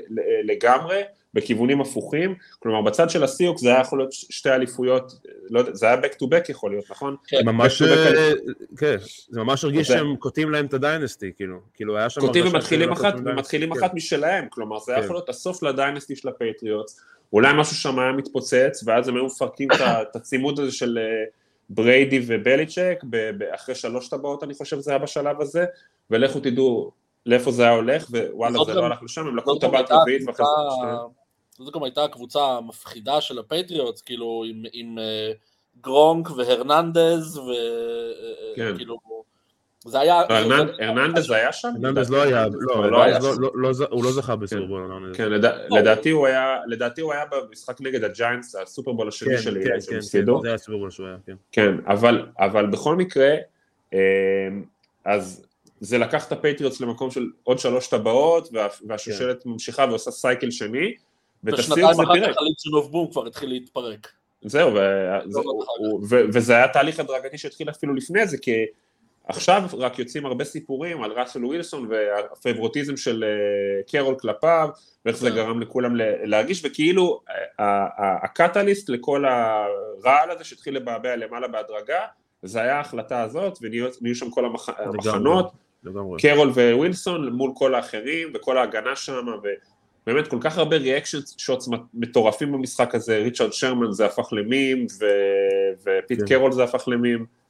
לגמרי, 0.51 1.01
בכיוונים 1.33 1.81
הפוכים, 1.81 2.35
כלומר 2.59 2.81
בצד 2.81 3.09
של 3.09 3.23
הסיהוקס 3.23 3.57
זה 3.57 3.69
היה 3.69 3.81
יכול 3.81 3.99
להיות 3.99 4.11
שתי 4.11 4.49
אליפויות, 4.49 5.13
לא 5.49 5.59
יודע, 5.59 5.73
זה 5.73 5.85
היה 5.85 5.95
back 6.01 6.13
to 6.13 6.25
back 6.27 6.45
יכול 6.51 6.71
להיות, 6.71 6.85
נכון? 6.91 7.15
כן. 7.27 7.45
ממש, 7.45 7.81
אה, 7.81 8.31
כן, 8.77 8.95
זה 9.29 9.39
ממש 9.39 9.63
הרגיש 9.63 9.87
זה- 9.87 9.93
שהם 9.93 10.15
קוטעים 10.15 10.49
להם 10.49 10.65
את 10.65 10.73
ה 10.73 10.80
dynasty, 10.80 11.31
כאילו, 11.35 11.59
כאילו 11.73 11.97
היה 11.97 12.09
שם... 12.09 12.21
קוטעים 12.21 12.45
ומתחילים 12.47 12.91
אחת, 12.91 13.13
ומתחילים 13.25 13.73
כן. 13.73 13.79
אחת 13.79 13.93
משלהם, 13.93 14.45
כלומר 14.49 14.79
זה 14.79 14.91
היה 14.91 14.99
כן. 15.01 15.05
יכול 15.05 15.15
להיות 15.15 15.29
הסוף 15.29 15.63
ל 15.63 15.70
dynasty 15.70 16.15
של 16.15 16.27
הפטריוטס, 16.29 17.01
אולי 17.33 17.53
משהו 17.55 17.75
שם 17.75 17.99
היה 17.99 18.11
מתפוצץ, 18.11 18.83
ואז 18.85 19.07
הם 19.07 19.15
היו 19.15 19.25
מפרקים 19.25 19.67
את 19.71 20.15
הצימוד 20.15 20.59
הזה 20.59 20.71
של 20.71 20.97
אה, 20.97 21.23
בריידי 21.69 22.21
ובליצ'יק, 22.27 23.03
אחרי 23.55 23.75
שלוש 23.75 24.09
טבעות 24.09 24.43
אני 24.43 24.53
חושב 24.53 24.79
זה 24.79 24.91
היה 24.91 24.99
בשלב 24.99 25.41
הזה, 25.41 25.65
ולכו 26.09 26.39
תדעו 26.39 26.91
לאיפה 27.25 27.51
זה 27.51 27.63
היה 27.63 27.71
הולך, 27.71 28.09
ווואלה 28.09 28.57
זאת 28.57 28.67
זה 28.67 28.73
לא 28.73 28.85
הלך 28.85 29.03
לשם, 29.03 29.27
הם 29.27 29.37
לקחו 29.37 29.53
זאת 29.53 29.61
טבעת 29.61 29.91
רביעית 29.91 30.21
ואחרי 30.27 30.45
זה... 30.81 31.63
זו 31.63 31.71
גם 31.71 31.83
הייתה 31.83 32.03
הקבוצה 32.03 32.45
המפחידה 32.45 33.21
של 33.21 33.39
הפטריוטס, 33.39 34.01
כאילו 34.01 34.43
עם, 34.73 34.99
אה, 34.99 35.31
גרונק 35.81 36.29
והרננדז, 36.31 37.41
כן. 38.55 38.71
וכאילו, 38.73 39.22
זה 39.85 39.99
היה... 39.99 40.21
הרננדז 40.79 41.31
היה 41.31 41.53
שם? 41.53 41.67
הרננדז 41.67 42.11
לא 42.11 42.21
היה, 42.21 42.45
לא, 42.51 42.91
לא. 42.91 43.07
לא- 43.09 43.51
לא 43.55 43.71
הוא 43.89 44.03
לא 44.03 44.11
זכה. 44.11 44.33
הרננדז. 44.33 45.17
כן, 45.17 45.29
לדע- 45.31 45.57
לדעתי 45.69 46.09
הוא 46.09 46.27
היה, 46.27 46.57
לדעתי 46.67 47.01
הוא 47.01 47.13
היה 47.13 47.23
במשחק 47.31 47.81
נגד 47.81 48.03
הג'יינטס, 48.03 48.55
הסופרבול 48.55 49.07
השני 49.07 49.29
כן, 49.37 49.41
של 49.41 49.53
כן, 49.53 49.59
אילי 49.71 49.81
שהם 49.81 49.91
כן, 49.91 49.97
הפסידו. 49.97 50.35
כן, 50.37 50.41
זה 50.41 50.47
היה 50.47 50.57
סופרבול 50.57 50.91
שהוא 50.91 51.07
היה, 51.07 51.15
כן. 51.25 51.35
כן, 51.51 51.75
אבל, 51.87 52.25
אבל 52.39 52.65
בכל 52.65 52.95
מקרה, 52.95 53.35
אמ, 53.93 53.99
אז 55.05 55.45
זה 55.79 55.97
לקח 55.97 56.27
את 56.27 56.31
הפטריוטס 56.31 56.81
למקום 56.81 57.11
של 57.11 57.27
עוד 57.43 57.59
שלוש 57.59 57.87
טבעות, 57.87 58.49
וה, 58.53 58.67
והשושלת 58.87 59.45
ממשיכה 59.45 59.85
ועושה 59.89 60.11
cycle 60.11 60.51
שני, 60.51 60.93
ואת 61.43 61.53
ושנתיים 61.59 61.93
זה 61.93 62.03
אחר 62.03 62.13
פירק. 62.13 62.31
כך 62.31 62.41
ה 62.41 62.45
Legion 62.45 62.69
of 62.73 62.87
Boom 62.87 63.11
כבר 63.11 63.27
התחיל 63.27 63.49
להתפרק. 63.49 64.07
זהו, 64.45 64.71
וזה 66.33 66.55
היה 66.55 66.67
תהליך 66.67 66.99
הדרגתי 66.99 67.37
שהתחיל 67.37 67.69
אפילו 67.69 67.93
לפני 67.93 68.27
זה, 68.27 68.37
כי 68.37 68.51
עכשיו 69.27 69.63
רק 69.77 69.99
יוצאים 69.99 70.25
הרבה 70.25 70.43
סיפורים 70.43 71.03
על 71.03 71.11
ראסל 71.11 71.45
ווילסון 71.45 71.87
וה 71.89 72.07
favoritism 72.07 72.97
של 72.97 73.23
אה, 73.23 73.83
קרול 73.91 74.15
כלפיו, 74.15 74.69
ואיך 75.05 75.17
זה 75.17 75.29
כן. 75.29 75.35
גרם 75.35 75.61
לכולם 75.61 75.95
להרגיש, 76.23 76.61
וכאילו 76.65 77.21
ה- 77.59 77.63
ה- 77.63 78.25
ה 78.25 78.32
catalyst 78.32 78.89
לכל 78.89 79.25
הרעל 79.25 80.31
הזה 80.31 80.43
שהתחיל 80.43 80.75
לבעבע 80.75 81.15
למעלה 81.15 81.47
בהדרגה, 81.47 81.99
זה 82.43 82.61
היה 82.61 82.77
ההחלטה 82.77 83.21
הזאת, 83.21 83.57
ונהיו 83.61 83.87
נהיו 84.01 84.15
שם 84.15 84.29
כל 84.29 84.45
המח... 84.45 84.69
המחנות, 84.69 85.51
לגמרי. 85.83 86.19
קרול 86.21 86.49
ווילסון 86.49 87.33
מול 87.33 87.51
כל 87.55 87.75
האחרים, 87.75 88.27
וכל 88.33 88.57
ההגנה 88.57 88.95
שם, 88.95 89.25
ובאמת 90.07 90.27
כל 90.27 90.37
כך 90.41 90.57
הרבה 90.57 90.77
reaction 90.77 91.17
shots 91.37 91.69
מטורפים 91.93 92.51
במשחק 92.51 92.95
הזה, 92.95 93.17
ריצ'רד 93.17 93.53
שרמן 93.53 93.91
זה 93.91 94.05
הפך 94.05 94.33
למים, 94.33 94.87
ו... 94.99 95.05
ופיט 95.83 96.19
כן. 96.19 96.27
קרול 96.27 96.51
זה 96.51 96.63
הפך 96.63 96.87
למים. 96.87 97.42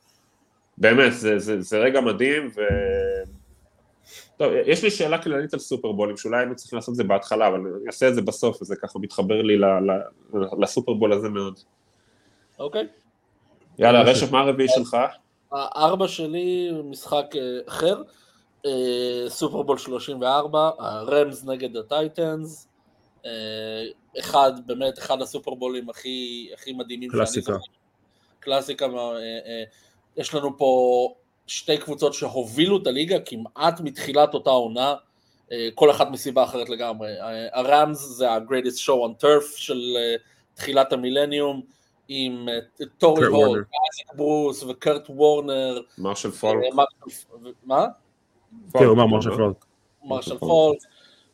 באמת, 0.77 1.13
זה, 1.13 1.39
זה, 1.39 1.62
זה 1.62 1.77
רגע 1.77 2.01
מדהים, 2.01 2.49
ו... 2.55 2.62
טוב, 4.38 4.53
יש 4.65 4.83
לי 4.83 4.91
שאלה 4.91 5.21
כללית 5.21 5.53
על 5.53 5.59
סופרבולים, 5.59 6.17
שאולי 6.17 6.38
היינו 6.38 6.55
צריכים 6.55 6.77
לעשות 6.77 6.91
את 6.91 6.95
זה 6.95 7.03
בהתחלה, 7.03 7.47
אבל 7.47 7.59
אני 7.59 7.88
אעשה 7.88 8.07
את 8.07 8.15
זה 8.15 8.21
בסוף, 8.21 8.62
וזה 8.62 8.75
ככה 8.75 8.99
מתחבר 8.99 9.41
לי 9.41 9.57
ל, 9.57 9.65
ל, 9.65 9.91
לסופרבול 10.59 11.13
הזה 11.13 11.29
מאוד. 11.29 11.59
אוקיי? 12.59 12.88
יאללה, 13.79 13.99
אוקיי. 13.99 14.13
רשף, 14.13 14.31
מה 14.31 14.39
הרביעי 14.39 14.69
שלך? 14.69 14.97
הארבע 15.51 16.07
שלי 16.07 16.71
משחק 16.83 17.25
אה, 17.36 17.41
אחר, 17.67 18.01
אה, 18.65 19.25
סופרבול 19.27 19.77
34, 19.77 20.69
הרמס 20.79 21.43
נגד 21.45 21.77
הטייטנס, 21.77 22.67
אה, 23.25 23.31
אחד, 24.19 24.51
באמת 24.65 24.99
אחד 24.99 25.21
הסופרבולים 25.21 25.89
הכי, 25.89 26.49
הכי 26.53 26.73
מדהימים 26.73 27.09
שאני 27.09 27.19
קלאסיקה. 27.19 27.53
זוכר. 27.53 27.65
קלאסיקה, 28.39 28.86
אה, 28.86 29.17
אה, 29.21 29.63
יש 30.17 30.34
לנו 30.34 30.58
פה 30.58 31.13
שתי 31.47 31.78
קבוצות 31.78 32.13
שהובילו 32.13 32.78
את 32.78 32.88
הליגה 32.88 33.19
כמעט 33.19 33.80
מתחילת 33.80 34.34
אותה 34.34 34.49
עונה, 34.49 34.95
אה, 35.52 35.69
כל 35.76 35.91
אחת 35.91 36.08
מסיבה 36.12 36.43
אחרת 36.43 36.69
לגמרי. 36.69 37.12
הראמס 37.54 37.99
זה 37.99 38.32
ה-Greatest 38.32 38.80
Show 38.86 38.91
on 38.91 39.23
Turf 39.23 39.58
של 39.58 39.97
תחילת 40.54 40.93
המילניום, 40.93 41.62
עם 42.08 42.47
טורי 42.97 43.26
הול, 43.26 43.49
אייזק 43.58 44.15
ברוס 44.15 44.63
וקרט 44.63 45.10
וורנר. 45.10 45.82
מרשל 45.97 46.32
פולק. 46.32 46.63
מה? 47.63 47.86
כן, 48.73 48.84
הוא 48.84 48.93
אמר 48.93 49.06
מרשל 49.06 49.36
פולק. 49.36 49.65
מרשל 50.04 50.38
פולק. 50.38 50.78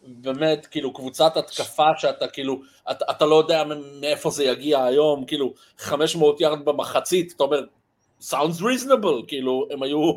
באמת, 0.08 0.66
כאילו, 0.66 0.94
קבוצת 0.94 1.38
התקפה 1.38 1.88
שאתה 1.98 2.28
כאילו, 2.28 2.62
אתה, 2.92 3.06
אתה 3.12 3.26
לא 3.26 3.36
יודע 3.36 3.64
מאיפה 4.02 4.30
זה 4.30 4.44
יגיע 4.44 4.84
היום, 4.84 5.26
כאילו, 5.26 5.54
500 5.78 6.42
יארד 6.42 6.66
במחצית, 6.66 7.34
אתה 7.36 7.44
אומר, 7.44 7.64
sounds 8.22 8.62
reasonable, 8.62 9.28
כאילו, 9.28 9.68
הם 9.72 9.84
היו 9.84 10.14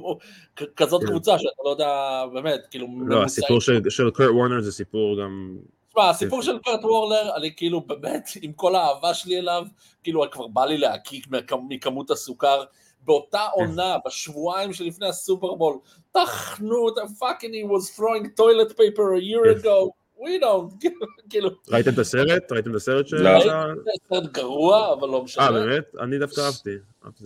כזאת 0.77 1.01
כן. 1.01 1.09
קבוצה 1.09 1.39
שאתה 1.39 1.63
לא 1.65 1.71
יודע, 1.71 2.25
באמת, 2.33 2.61
כאילו... 2.71 2.87
לא, 3.07 3.23
הסיפור 3.23 3.61
של, 3.61 4.11
קרט 4.15 4.31
וורנר 4.31 4.61
זה 4.61 4.73
סיפור 4.73 5.23
גם... 5.23 5.57
תשמע, 5.89 6.11
הסיפור 6.11 6.43
של 6.43 6.59
קרט 6.59 6.85
וורנר, 6.85 7.37
אני 7.37 7.57
כאילו, 7.57 7.81
באמת, 7.81 8.29
עם 8.43 8.53
כל 8.53 8.75
האהבה 8.75 9.15
שלי 9.15 9.39
אליו, 9.39 9.65
כאילו, 10.03 10.25
כבר 10.31 10.47
בא 10.47 10.65
לי 10.65 10.79
להקיק 10.79 11.27
מכמות 11.69 12.11
הסוכר. 12.11 12.65
באותה 13.05 13.47
כן. 13.55 13.61
עונה, 13.61 13.97
בשבועיים 14.07 14.73
שלפני 14.73 15.09
הסופרבול, 15.09 15.79
טחנו 16.13 16.89
את 16.89 16.95
הפאקינג, 16.99 17.55
he 17.55 17.69
was 17.69 17.99
throwing 17.99 18.27
toilet 18.41 18.73
paper 18.73 19.19
a 19.19 19.21
year 19.21 19.63
כן. 19.63 19.69
ago, 19.69 19.91
we 20.23 20.43
don't, 20.43 20.89
כאילו... 21.31 21.51
ראיתם 21.69 21.91
את 21.91 21.99
הסרט? 21.99 22.53
ראיתם 22.53 22.71
את 22.71 22.77
הסרט 22.77 23.07
ש... 23.07 23.15
ראיתי 23.15 23.49
את 23.49 24.13
הסרט 24.13 24.33
גרוע, 24.33 24.93
אבל 24.93 25.09
לא 25.09 25.23
משנה. 25.23 25.45
אה, 25.45 25.53
באמת? 25.53 25.85
אני 26.01 26.19
דווקא 26.19 26.41
אהבתי. 26.41 26.71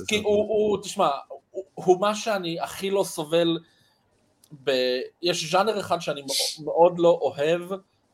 כי 0.06 0.16
הוא, 0.16 0.82
תשמע, 0.82 1.09
הוא 1.74 2.00
מה 2.00 2.14
שאני 2.14 2.61
הכי 2.61 2.90
לא 2.90 3.04
סובל, 3.04 3.59
יש 5.22 5.50
ז'אנר 5.52 5.80
אחד 5.80 6.00
שאני 6.00 6.22
מאוד 6.64 6.98
לא 6.98 7.18
אוהב, 7.22 7.62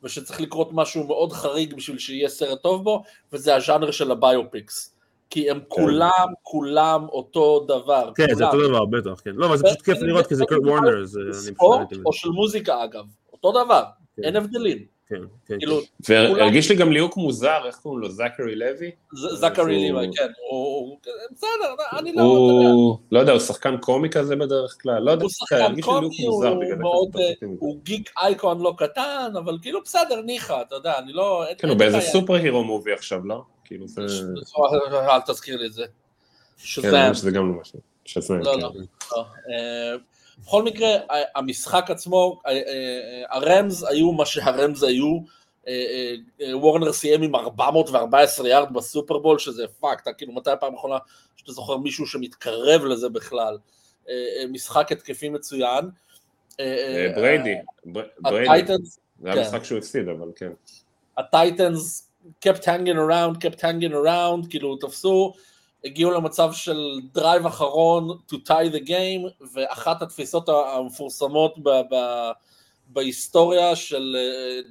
ושצריך 0.02 0.40
לקרות 0.40 0.68
משהו 0.72 1.06
מאוד 1.06 1.32
חריג 1.32 1.74
בשביל 1.74 1.98
שיהיה 1.98 2.28
סרט 2.28 2.62
טוב 2.62 2.84
בו, 2.84 3.02
וזה 3.32 3.56
הז'אנר 3.56 3.90
של 3.90 4.10
ה 4.10 4.20
biopics. 4.20 4.96
כי 5.30 5.50
הם 5.50 5.58
כן. 5.58 5.64
כולם, 5.68 6.26
כולם 6.42 7.06
אותו 7.08 7.64
דבר. 7.68 8.10
כן, 8.14 8.34
זה 8.34 8.46
אותו 8.46 8.68
דבר, 8.68 8.84
בטח, 8.84 9.20
כן. 9.24 9.30
לא, 9.34 9.46
אבל 9.46 9.56
זה 9.56 9.64
פשוט 9.64 9.82
כיף 9.82 9.98
לראות, 10.02 10.26
כי 10.26 10.34
זה 10.34 10.44
קורט 10.46 10.62
וורנר, 10.64 11.04
זה... 11.04 11.20
ספורט 11.32 11.92
או 12.06 12.12
של 12.12 12.28
מוזיקה, 12.28 12.84
אגב. 12.84 13.04
אותו 13.32 13.64
דבר. 13.64 13.82
אין 14.24 14.36
הבדלים. 14.36 14.78
כן, 15.08 15.22
כן. 15.46 15.58
כאילו, 15.58 15.80
והרגיש 16.08 16.70
לי 16.70 16.76
גם 16.76 16.92
ליהוק 16.92 17.16
מוזר, 17.16 17.66
איך 17.66 17.76
קוראים 17.76 18.00
לו? 18.00 18.10
זכרי 18.10 18.56
לוי? 18.56 18.90
זכרי 19.12 19.90
לוי, 19.90 20.06
כן. 20.16 20.28
בסדר, 21.32 21.74
אני 21.98 22.12
לא... 22.12 22.98
לא 23.12 23.20
יודע, 23.20 23.32
הוא 23.32 23.40
שחקן 23.40 23.76
קומי 23.76 24.10
כזה 24.10 24.36
בדרך 24.36 24.76
כלל, 24.82 25.02
לא 25.02 25.10
יודע, 25.10 25.22
הוא 25.22 25.30
שחקן 25.30 25.80
קומי, 25.80 26.26
הוא 27.58 27.76
גיק 27.82 28.10
אייקון 28.22 28.60
לא 28.60 28.74
קטן, 28.78 29.32
אבל 29.38 29.58
כאילו 29.62 29.80
בסדר, 29.84 30.20
ניחא, 30.20 30.62
אתה 30.62 30.74
יודע, 30.74 30.98
אני 30.98 31.12
לא... 31.12 31.44
כן, 31.58 31.68
הוא 31.68 31.76
באיזה 31.76 32.00
סופר 32.00 32.34
הירו 32.34 32.64
מובי 32.64 32.92
עכשיו, 32.92 33.26
לא? 33.26 33.42
כאילו 33.64 33.88
זה... 33.88 34.02
אל 34.94 35.20
תזכיר 35.26 35.56
לי 35.56 35.66
את 35.66 35.72
זה. 35.72 35.84
כן, 36.82 37.14
שזה 37.14 37.30
גם 37.30 37.48
לא 37.54 37.60
משהו. 37.60 37.78
שזם, 38.04 38.38
לא, 38.38 38.58
לא. 38.58 38.72
לא. 39.12 39.24
אה, 40.38 40.44
בכל 40.44 40.62
מקרה, 40.62 40.88
המשחק 41.34 41.90
עצמו, 41.90 42.40
אה, 42.46 42.52
אה, 42.52 43.22
הרמז 43.30 43.86
היו 43.90 44.12
מה 44.12 44.26
שהרמז 44.26 44.82
היו, 44.82 45.42
וורנר 46.52 46.92
סיים 46.92 47.22
עם 47.22 47.34
414 47.34 48.48
יארד 48.48 48.72
בסופרבול, 48.72 49.38
שזה 49.38 49.64
fuck, 49.80 50.00
אתה 50.02 50.12
כאילו 50.12 50.32
מתי 50.32 50.50
הפעם 50.50 50.74
האחרונה 50.74 50.98
שאתה 51.36 51.52
זוכר 51.52 51.76
מישהו 51.76 52.06
שמתקרב 52.06 52.84
לזה 52.84 53.08
בכלל, 53.08 53.58
משחק 54.48 54.92
התקפי 54.92 55.28
מצוין. 55.28 55.84
בריידי, 57.14 57.54
בריידי, 58.18 58.72
זה 59.20 59.28
היה 59.28 59.34
כן. 59.34 59.40
משחק 59.40 59.64
שהוא 59.64 59.78
הפסיד, 59.78 60.08
אבל 60.08 60.28
כן. 60.36 60.52
הטייטנס 61.18 62.12
kept 62.44 62.64
hanging 62.64 62.96
around, 62.96 63.38
kept 63.38 63.60
hanging 63.60 63.92
around, 63.92 64.50
כאילו 64.50 64.76
תפסו, 64.76 65.32
הגיעו 65.84 66.10
למצב 66.10 66.52
של 66.52 67.00
drive 67.12 67.46
אחרון 67.46 68.18
to 68.32 68.36
tie 68.48 68.74
the 68.74 68.88
game, 68.88 69.46
ואחת 69.54 70.02
התפיסות 70.02 70.48
המפורסמות 70.48 71.54
ב- 71.58 71.80
ב- 71.94 72.30
בהיסטוריה 72.86 73.76
של 73.76 74.16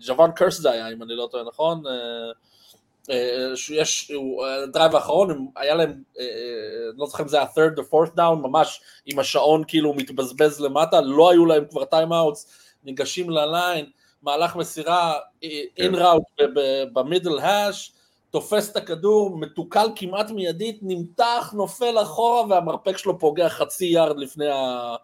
ג'וואן 0.02 0.30
uh, 0.30 0.34
קרס 0.34 0.58
זה 0.58 0.72
היה, 0.72 0.90
אם 0.90 1.04
אני 1.04 1.16
לא 1.16 1.28
טועה, 1.32 1.44
נכון? 1.44 1.84
Uh, 1.86 3.10
uh, 3.10 3.12
שיש, 3.56 4.12
drive 4.74 4.96
האחרון, 4.96 5.48
היה 5.56 5.76
להם, 5.76 6.04
לא 6.98 7.06
זוכר 7.06 7.24
אם 7.24 7.28
זה 7.28 7.38
היה 7.38 7.48
third 7.56 7.80
or 7.80 7.84
fourth 7.92 8.18
down, 8.18 8.36
ממש 8.36 8.82
עם 9.06 9.20
השעון 9.20 9.64
כאילו 9.68 9.94
מתבזבז 9.94 10.62
למטה, 10.62 11.02
לא 11.02 11.32
היו 11.32 11.46
להם 11.46 11.66
כבר 11.70 11.86
timeouts, 11.86 12.48
ניגשים 12.84 13.30
ל 13.30 13.39
line, 13.39 13.86
מהלך 14.22 14.56
מסירה 14.56 15.20
in. 15.78 15.96
route 15.96 16.24
ב 16.94 17.01
middle 17.01 17.40
hash, 17.40 17.94
תופס 18.32 18.72
את 18.72 18.76
הכדור, 18.76 19.38
מתוקל 19.38 19.88
כמעט 19.96 20.32
מיידית, 20.32 20.80
נמתח, 20.82 21.54
נופל 21.58 22.02
אחורה 22.02 22.48
והמרפק 22.50 22.98
שלו 22.98 23.20
פוגע 23.20 23.50
חצי 23.50 23.86
יארד 23.86 24.18
לפני 24.18 24.48
ה... 24.48 24.96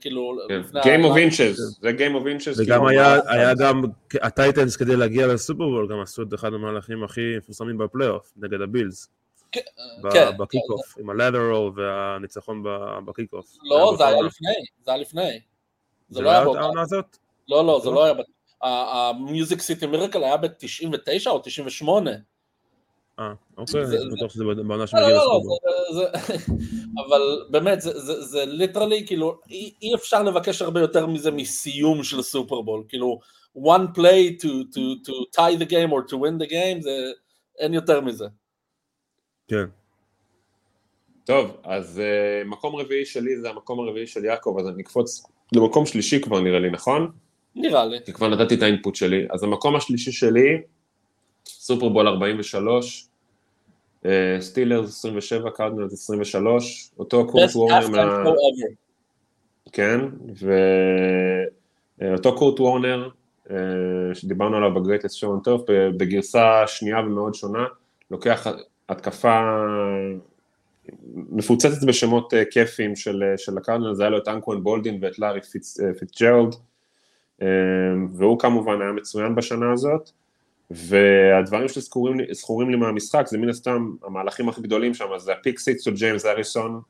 כאילו, 0.00 0.38
כן. 0.48 0.60
Game 0.78 1.04
of 1.04 1.16
inches, 1.16 1.56
זה 1.80 1.90
Game 1.90 2.12
of 2.12 2.24
inches. 2.24 2.62
וגם 2.62 2.86
כאילו, 2.86 2.88
היה, 3.28 3.54
גם, 3.54 3.82
הטייטנס 4.22 4.76
כדי 4.76 4.96
להגיע 4.96 5.26
לסופרבול, 5.26 5.88
גם 5.90 6.00
עשו 6.00 6.22
את 6.22 6.34
אחד 6.34 6.54
המהלכים 6.54 7.04
הכי 7.04 7.36
מפורסמים 7.36 7.78
בפלייאוף, 7.78 8.32
נגד 8.36 8.60
הבילס. 8.60 9.08
כן, 9.52 9.60
כן. 10.12 10.36
ב 10.38 10.62
kickoff, 10.70 10.98
עם 10.98 11.10
ה 11.10 11.18
lateral 11.18 11.72
והניצחון 11.76 12.62
ב 13.06 13.32
kickoff. 13.32 13.56
לא, 13.62 13.94
זה 13.98 14.06
היה 14.06 14.22
לפני, 14.22 14.54
זה 14.84 14.90
היה 14.90 15.00
לפני. 15.00 15.40
זה 16.08 16.22
לא 16.22 16.30
היה 16.30 16.44
בעונה 16.44 16.80
הזאת? 16.80 17.16
לא, 17.48 17.66
לא, 17.66 17.80
זה 17.84 17.90
לא 17.90 18.04
היה... 18.04 18.14
ה 18.62 18.78
Music 18.78 19.60
City 19.60 19.86
Miracle 19.86 20.24
היה 20.24 20.36
ב-99 20.36 21.26
או 21.26 21.38
98. 21.38 22.10
אה, 23.18 23.32
אוקיי, 23.56 23.84
אני 23.84 24.16
בטוח 24.16 24.30
שזה 24.30 24.44
בעונה 24.44 24.86
שמגיע 24.86 25.08
לא, 25.08 25.14
לא, 25.14 25.40
לא, 25.94 26.08
אבל 27.06 27.46
באמת, 27.50 27.78
זה 27.80 28.44
literally, 28.46 29.06
כאילו, 29.06 29.38
אי 29.82 29.94
אפשר 29.94 30.22
לבקש 30.22 30.62
הרבה 30.62 30.80
יותר 30.80 31.06
מזה 31.06 31.30
מסיום 31.30 32.04
של 32.04 32.22
סופרבול, 32.22 32.84
כאילו, 32.88 33.20
one 33.56 33.96
play 33.96 34.42
to 34.42 35.12
tie 35.36 35.58
the 35.58 35.66
game 35.66 35.90
or 35.92 36.10
to 36.10 36.14
win 36.14 36.44
the 36.44 36.50
game, 36.50 36.80
זה 36.80 37.12
אין 37.58 37.74
יותר 37.74 38.00
מזה. 38.00 38.26
כן. 39.48 39.64
טוב, 41.24 41.56
אז 41.64 42.02
uh, 42.02 42.48
מקום 42.48 42.76
רביעי 42.76 43.04
שלי 43.04 43.40
זה 43.40 43.50
המקום 43.50 43.80
הרביעי 43.80 44.06
של 44.06 44.24
יעקב, 44.24 44.56
אז 44.60 44.68
אני 44.68 44.82
אקפוץ 44.82 45.26
למקום 45.52 45.86
שלישי 45.86 46.20
כבר 46.20 46.40
נראה 46.40 46.58
לי, 46.58 46.70
נכון? 46.70 47.10
נראה 47.56 47.86
לי. 47.86 47.98
כי 48.04 48.12
כבר 48.12 48.28
נתתי 48.28 48.54
את 48.54 48.62
ה 48.62 48.67
input 48.67 48.94
שלי. 48.94 49.26
אז 49.30 49.42
המקום 49.42 49.76
השלישי 49.76 50.12
שלי, 50.12 50.62
סופרבול 51.64 52.08
43, 52.08 53.08
סטילרס 54.40 54.88
27, 54.88 55.50
קרדנלס 55.50 55.92
23, 55.92 56.90
אותו 56.98 57.26
קורט 57.26 57.50
וורנר 57.54 57.88
מה... 57.88 58.24
כן, 59.72 60.00
ואותו 62.00 62.36
קורט 62.36 62.60
וורנר, 62.60 63.08
שדיברנו 64.14 64.56
עליו 64.56 64.74
ב 64.74 64.78
Greatest 64.78 65.12
Show 65.12 65.31
on 65.31 65.40
Turf, 65.40 65.64
בגרסה 65.96 66.62
שנייה 66.66 67.00
ומאוד 67.00 67.34
שונה, 67.34 67.64
לוקח 68.10 68.46
התקפה 68.88 69.40
מפוצצת 71.14 71.84
בשמות 71.86 72.34
אה, 72.34 72.44
כיפיים 72.44 72.96
של, 72.96 73.22
אה, 73.22 73.38
של 73.38 73.52
זה 73.92 74.02
היה 74.02 74.10
לו 74.10 74.18
את 74.18 74.28
אנקוון 74.28 74.62
בולדין 74.62 74.98
ואת 75.02 75.18
לארי 75.18 75.40
פיצג'רלד, 75.98 76.54
אה, 77.42 77.46
והוא 78.12 78.38
כמובן 78.38 78.82
היה 78.82 78.92
מצוין 78.92 79.34
בשנה 79.34 79.72
הזאת, 79.72 80.10
והדברים 80.70 81.68
שזכורים 81.68 82.70
לי 82.70 82.76
מהמשחק 82.76 83.26
זה 83.26 83.38
מן 83.38 83.48
הסתם 83.48 83.90
המהלכים 84.02 84.48
הכי 84.48 84.60
גדולים 84.60 84.94
שם, 84.94 85.06
זה 85.18 85.32
ה 85.32 85.37
pick 85.37 85.58
six 85.58 85.82
של 85.82 85.94
ג'יימס 85.94 86.26
הריסון, 86.26 86.80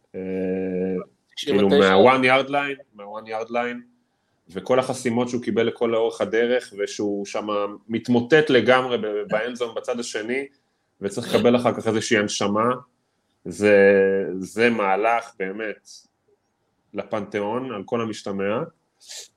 כאילו 1.37 1.68
מה 1.68 1.91
one 1.91 2.24
yard 2.24 2.50
line, 2.50 2.76
מה 2.94 3.07
one 3.07 3.26
yard 3.26 3.50
line, 3.50 3.80
וכל 4.50 4.78
החסימות 4.78 5.28
שהוא 5.28 5.42
קיבל 5.42 5.62
לכל 5.62 5.87
לאורך 5.92 6.20
הדרך, 6.20 6.74
ושהוא 6.78 7.26
שם 7.26 7.46
מתמוטט 7.88 8.50
לגמרי 8.50 8.98
ב 9.28 9.34
end 9.34 9.51
zone 9.51 9.74
בצד 9.76 10.00
השני, 10.00 10.46
וצריך 11.00 11.34
לקבל 11.34 11.56
אחר 11.56 11.74
כך 11.74 11.88
איזושהי 11.88 12.18
הנשמה, 12.18 12.68
זה, 13.44 13.76
זה 14.38 14.70
מהלך 14.70 15.32
באמת 15.38 15.88
לפנתיאון 16.94 17.72
על 17.74 17.82
כל 17.84 18.00
המשתמע, 18.00 18.58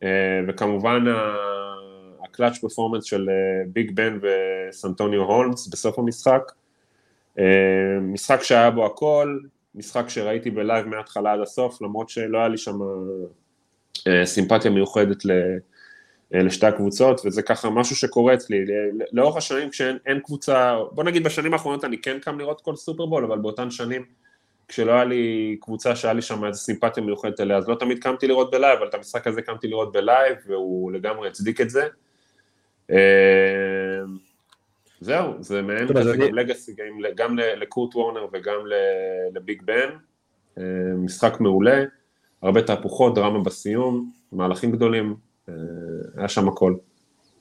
אה, 0.04 0.40
וכמובן 0.48 1.06
ה 2.30 2.34
clutch 2.34 2.58
performance 2.58 3.04
של 3.04 3.30
אה, 3.30 3.66
ביג 3.68 3.92
בן 3.96 4.20
וסנטוניו 4.22 5.22
הולמס 5.22 5.68
בסוף 5.68 6.00
המשחק, 6.00 6.52
אה, 7.40 8.00
משחק 8.02 8.44
שהיה 8.44 8.72
בו 8.72 8.86
הכל, 8.86 9.40
משחק 9.76 10.10
שראיתי 10.10 10.52
בלייב 10.52 10.86
מההתחלה 10.86 11.34
עד 11.34 11.40
הסוף, 11.40 11.82
למרות 11.82 12.10
שלא 12.10 12.38
היה 12.38 12.48
לי 12.48 12.58
שם 12.58 12.80
סימפתיה 14.26 14.72
מיוחדת 14.72 15.26
ל... 15.26 15.32
לשתי 16.32 16.66
הקבוצות, 16.66 17.22
וזה 17.26 17.42
ככה 17.42 17.70
משהו 17.70 17.96
שקורה 17.96 18.34
אצלי, 18.34 18.66
לאורך 19.12 19.38
השנים 19.38 19.70
כשאין 19.70 20.20
קבוצה, 20.24 20.78
בוא 20.92 21.04
נגיד 21.04 21.24
בשנים 21.24 21.54
האחרונות 21.54 21.84
אני 21.84 22.02
כן 22.02 22.20
קם 22.20 22.40
לראות 22.40 22.62
כל 22.62 22.76
סופרבול, 22.76 23.26
אבל 23.26 23.38
באותן 23.38 23.72
שנים 23.72 24.06
כשלא 24.68 24.92
היה 24.92 25.04
לי 25.04 25.58
קבוצה 25.62 25.96
שהיה 25.96 26.14
לי 26.14 26.22
שם 26.22 26.46
איזו 26.46 26.60
סימפתיה 26.60 27.04
מיוחדת 27.04 27.40
אליה, 27.40 27.58
אז 27.58 27.70
לא 27.70 27.76
תמיד 27.76 28.00
קמתי 28.00 28.28
לראות 28.28 28.52
בלייב, 28.52 28.78
אבל 28.78 28.88
את 28.88 28.94
המשחק 28.94 29.28
הזה 29.28 29.42
קמתי 29.42 29.68
לראות 29.68 29.92
בלייב, 29.92 30.38
והוא 30.48 30.92
לגמרי 30.92 31.28
הצדיק 31.28 31.62
את 31.62 31.70
זה. 31.70 31.88
אה, 32.92 34.02
זהו, 35.02 35.34
זה 35.40 35.62
מעין 35.62 35.88
כזה 35.88 36.18
גם 36.18 36.36
legacy, 36.36 36.76
גם 37.16 37.40
ל- 37.40 37.62
לקורט 37.62 37.96
וורנר 37.96 38.26
וגם 38.34 38.68
ל- 38.68 39.38
לביג 39.38 39.62
בן. 39.66 39.90
אה, 40.58 40.64
משחק 40.98 41.38
מעולה, 41.40 41.84
הרבה 42.42 42.62
תהפוכות, 42.62 43.16
דרמה 43.16 43.44
בסיום, 43.44 44.12
מהלכים 44.32 44.72
גדולים, 44.72 45.16
אה, 45.50 45.54
היה 46.18 46.28
שם 46.28 46.48
הכל. 46.48 46.76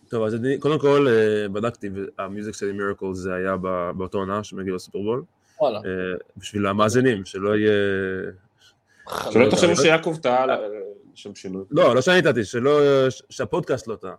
טוב, 0.08 0.24
אז 0.24 0.34
אני, 0.34 0.58
קודם 0.58 0.78
כל 0.78 1.06
אה, 1.08 1.48
בדקתי, 1.48 1.88
וה 2.18 2.28
Music 2.28 2.54
City 2.54 2.72
Miracle 2.72 3.06
זה 3.12 3.34
היה 3.34 3.56
ב- 3.56 3.90
באותו 3.96 4.18
עונה 4.18 4.44
שמגיע 4.44 4.74
לסופרבול, 4.74 5.22
וואלה. 5.60 5.78
אה, 5.78 5.82
בשביל 6.36 6.66
המאזינים, 6.66 7.24
שלא 7.24 7.56
יהיה... 7.56 7.72
שלא 9.30 9.50
תחשבו 9.50 9.76
שיעקב 9.76 10.16
טעה 10.22 10.46
לשם 11.14 11.34
שינוי. 11.34 11.64
לא, 11.70 11.94
לא 11.94 12.00
שאני 12.00 12.22
טעתי, 12.22 12.44
שלא... 12.44 12.80
שהפודקאסט 13.30 13.88
לא 13.88 13.96
טעה. 13.96 14.14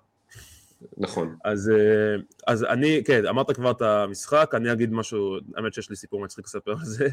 נכון. 0.98 1.36
אז, 1.44 1.70
אה, 1.70 2.16
אז 2.48 2.63
אני, 2.63 3.02
כן, 3.06 3.26
אמרת 3.26 3.52
כבר 3.52 3.72
את 3.72 3.82
המשחק, 3.82 4.52
אני 4.56 4.72
אגיד 4.72 4.94
משהו, 4.94 5.38
האמת 5.56 5.74
שיש 5.74 5.90
לי 5.90 5.96
סיפור 5.96 6.24
מצחיק 6.24 6.46
לספר 6.46 6.72
על 6.72 6.86
זה, 6.86 7.08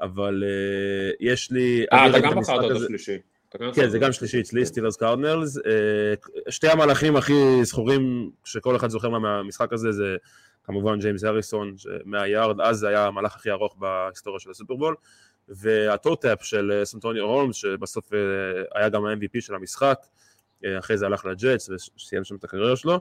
אבל 0.00 0.44
אה, 0.46 1.10
יש 1.20 1.50
לי... 1.50 1.84
אה, 1.92 2.10
אתה 2.10 2.18
גם 2.18 2.32
את 2.32 2.38
בחרת 2.38 2.62
אותו 2.64 2.76
הזה- 2.76 2.86
שלישי. 2.86 3.18
אתה 3.48 3.58
גם 3.64 3.72
כן, 3.72 3.88
זה 3.88 3.98
גם 3.98 4.12
שלישי 4.12 4.40
אצלי, 4.40 4.60
כן. 4.60 4.64
סטילרס 4.66 4.96
קארדנלס. 4.96 5.58
שתי 6.48 6.68
המהלכים 6.68 7.16
הכי 7.16 7.64
זכורים 7.64 8.30
שכל 8.44 8.76
אחד 8.76 8.90
זוכר 8.90 9.08
מהמשחק 9.08 9.72
הזה 9.72 9.92
זה 9.92 10.16
כמובן 10.64 10.98
ג'יימס 10.98 11.24
הריסון, 11.24 11.74
100 12.04 12.28
יארד, 12.28 12.60
אז 12.60 12.76
זה 12.78 12.88
היה 12.88 13.06
המהלך 13.06 13.36
הכי 13.36 13.50
ארוך 13.50 13.76
בהיסטוריה 13.78 14.40
של 14.40 14.50
הסופרבול, 14.50 14.94
וה 15.48 15.69
toe-tap 15.69 16.44
של 16.44 16.72
אה, 16.72 16.84
סנטוניו 16.84 17.24
הולמס, 17.24 17.56
שבסוף 17.56 18.12
אה, 18.14 18.18
היה 18.74 18.88
גם 18.88 19.04
ה-MVP 19.04 19.40
של 19.40 19.54
המשחק, 19.54 19.98
אה, 20.02 20.06
אחרי 20.78 20.98
זה 20.98 21.06
הלך 21.06 21.26
לג'אטס 21.26 21.70
וסיים 21.70 22.24
שם 22.24 22.36
את 22.36 22.44
הקריירה 22.44 22.76
שלו. 22.76 23.00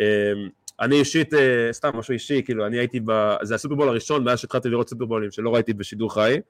אה, 0.00 0.32
אני 0.80 0.98
אישית, 0.98 1.34
אה, 1.34 1.68
סתם 1.72 1.90
משהו 1.94 2.12
אישי, 2.12 2.42
כאילו 2.44 2.66
אני 2.66 2.78
הייתי 2.78 3.00
ב... 3.04 3.36
זה 3.42 3.54
הסופרבול 3.54 3.88
הראשון 3.88 4.24
מאז 4.24 4.38
שהתחלתי 4.38 4.68
לראות 4.68 4.88
סופרבולים 4.88 5.30
שלא 5.30 5.54
ראיתי 5.54 5.72
בשידור 5.72 6.14
חי. 6.14 6.40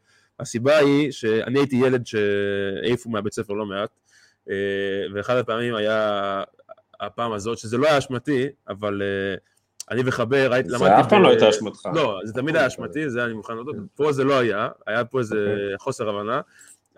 הסיבה 0.41 0.79
היא 0.79 1.13
שאני 1.13 1.59
הייתי 1.59 1.77
ילד 1.77 2.07
שהעיפו 2.07 3.11
מהבית 3.11 3.33
ספר 3.33 3.53
לא 3.53 3.67
מעט, 3.67 3.91
אה, 4.51 4.55
ואחת 5.15 5.37
הפעמים 5.37 5.75
היה 5.75 6.43
הפעם 7.01 7.33
הזאת, 7.33 7.59
שזה 7.59 7.79
לא 7.79 7.87
היה 7.87 7.99
אשמתי, 7.99 8.47
אבל 8.69 9.03
אה, 9.03 9.37
אני 9.91 10.03
וחבר, 10.05 10.49
למדתי... 10.49 10.69
זה 10.69 11.01
אף 11.01 11.09
פעם 11.09 11.23
לא 11.23 11.29
הייתה 11.29 11.49
אשמתך. 11.49 11.89
לא, 11.95 12.21
זה 12.25 12.33
תמיד 12.33 12.57
היה 12.57 12.67
אשמתי, 12.67 13.11
זה 13.11 13.25
אני 13.25 13.33
מוכן 13.33 13.55
להודות. 13.55 13.77
פה 13.95 14.13
זה 14.13 14.25
לא 14.25 14.39
היה, 14.39 14.69
היה 14.87 15.05
פה 15.05 15.19
איזה 15.19 15.37
אוקיי. 15.37 15.79
חוסר 15.79 16.09
הבנה, 16.09 16.41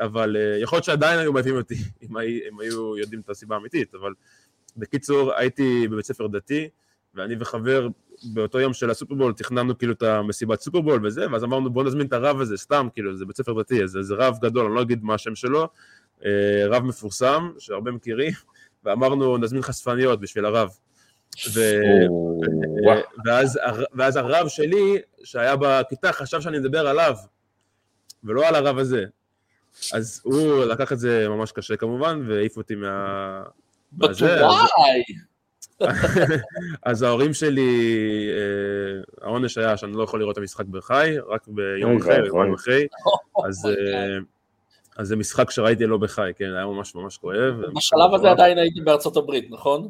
אבל 0.01 0.37
אה, 0.37 0.59
יכול 0.63 0.77
להיות 0.77 0.85
שעדיין 0.85 1.19
היו 1.19 1.33
מעיפים 1.33 1.57
אותי, 1.57 1.75
אם 2.03 2.19
אם 2.19 2.61
היו 2.61 2.97
יודעים 2.97 3.21
את 3.21 3.31
הסיבה 3.31 3.55
האמיתית, 3.55 3.95
אבל 3.95 4.13
בקיצור, 4.77 5.35
הייתי 5.35 5.89
בבית 5.89 6.05
ספר 6.05 6.27
דתי, 6.27 6.69
ואני 7.15 7.35
וחבר 7.41 7.89
באותו 8.25 8.61
יום 8.61 8.73
של 8.73 8.91
הסופרבול 8.91 9.33
תכננו 9.33 9.79
כאילו 9.79 9.93
את 9.93 10.03
המסיבת 10.03 10.61
סופרבול 10.61 11.07
וזה, 11.07 11.27
ואז 11.33 11.45
אמרנו 11.45 11.71
בוא 11.71 11.85
נזמין 11.85 12.07
את 12.07 12.13
הרב 12.13 12.41
הזה, 12.41 12.57
סתם, 12.57 12.89
כאילו, 12.95 13.17
זה 13.17 13.27
בית 13.27 13.37
ספר 13.37 13.61
דתי, 13.61 13.89
זה, 13.89 14.03
זה 14.03 14.15
רב 14.15 14.39
גדול, 14.43 14.67
אני 14.67 14.75
לא 14.75 14.83
אגיד 14.83 15.05
מה 15.05 15.15
השם 15.15 15.35
שלו, 15.35 15.69
אה, 16.25 16.67
רב 16.67 16.85
מפורסם, 16.85 17.53
שהרבה 17.59 17.91
מכירים, 17.91 18.33
ואמרנו 18.85 19.39
נזמין 19.39 19.63
חשפניות 19.63 20.21
בשביל 20.21 20.45
הרב. 20.45 20.71
ו... 21.55 21.61
וואו. 22.85 23.01
ואז, 23.25 23.59
ואז 23.95 24.17
הרב 24.17 24.49
שלי, 24.49 24.99
שהיה 25.25 25.57
בכיתה, 25.57 26.13
חשב 26.13 26.41
שאני 26.41 26.59
מדבר 26.59 26.89
עליו, 26.89 27.15
ולא 28.25 28.49
על 28.49 28.55
הרב 28.55 28.79
הזה. 28.79 29.05
אז 29.95 30.21
הוא 30.25 30.65
לקח 30.65 30.93
את 30.93 30.99
זה 30.99 31.29
ממש 31.29 31.53
קשה 31.53 31.77
כמובן, 31.77 32.23
והעיף 32.29 32.57
אותי 32.57 32.75
מה... 32.75 33.43
מהזה, 33.93 34.39
אז- 36.83 37.03
ההורים 37.03 37.35
שלי, 37.35 37.71
אה, 38.31 39.27
העונש 39.27 39.59
היה 39.59 39.77
שאני 39.77 39.93
לא 39.93 40.03
יכול 40.03 40.21
לראות 40.21 40.33
את 40.33 40.39
המשחק 40.39 40.65
בחי, 40.65 41.17
רק 41.29 41.49
ביום 41.49 41.91
אוי 41.93 42.01
אחרי. 42.01 42.27
יומיים 42.27 42.55
אחרי, 42.59 42.87
אז. 43.47 43.67
אה, 43.67 44.19
אז 44.97 45.09
זה 45.09 45.17
משחק 45.17 45.51
שראיתי 45.51 45.87
לא 45.87 45.99
בחי, 45.99 46.31
כן, 46.37 46.55
היה 46.55 46.67
ממש 46.67 46.95
ממש 46.95 47.17
כואב. 47.17 47.55
בשלב 47.77 48.15
הזה 48.15 48.31
עדיין 48.31 48.59
הייתי 48.59 48.81
בארצות 48.81 49.17
הברית, 49.17 49.51
נכון? 49.51 49.89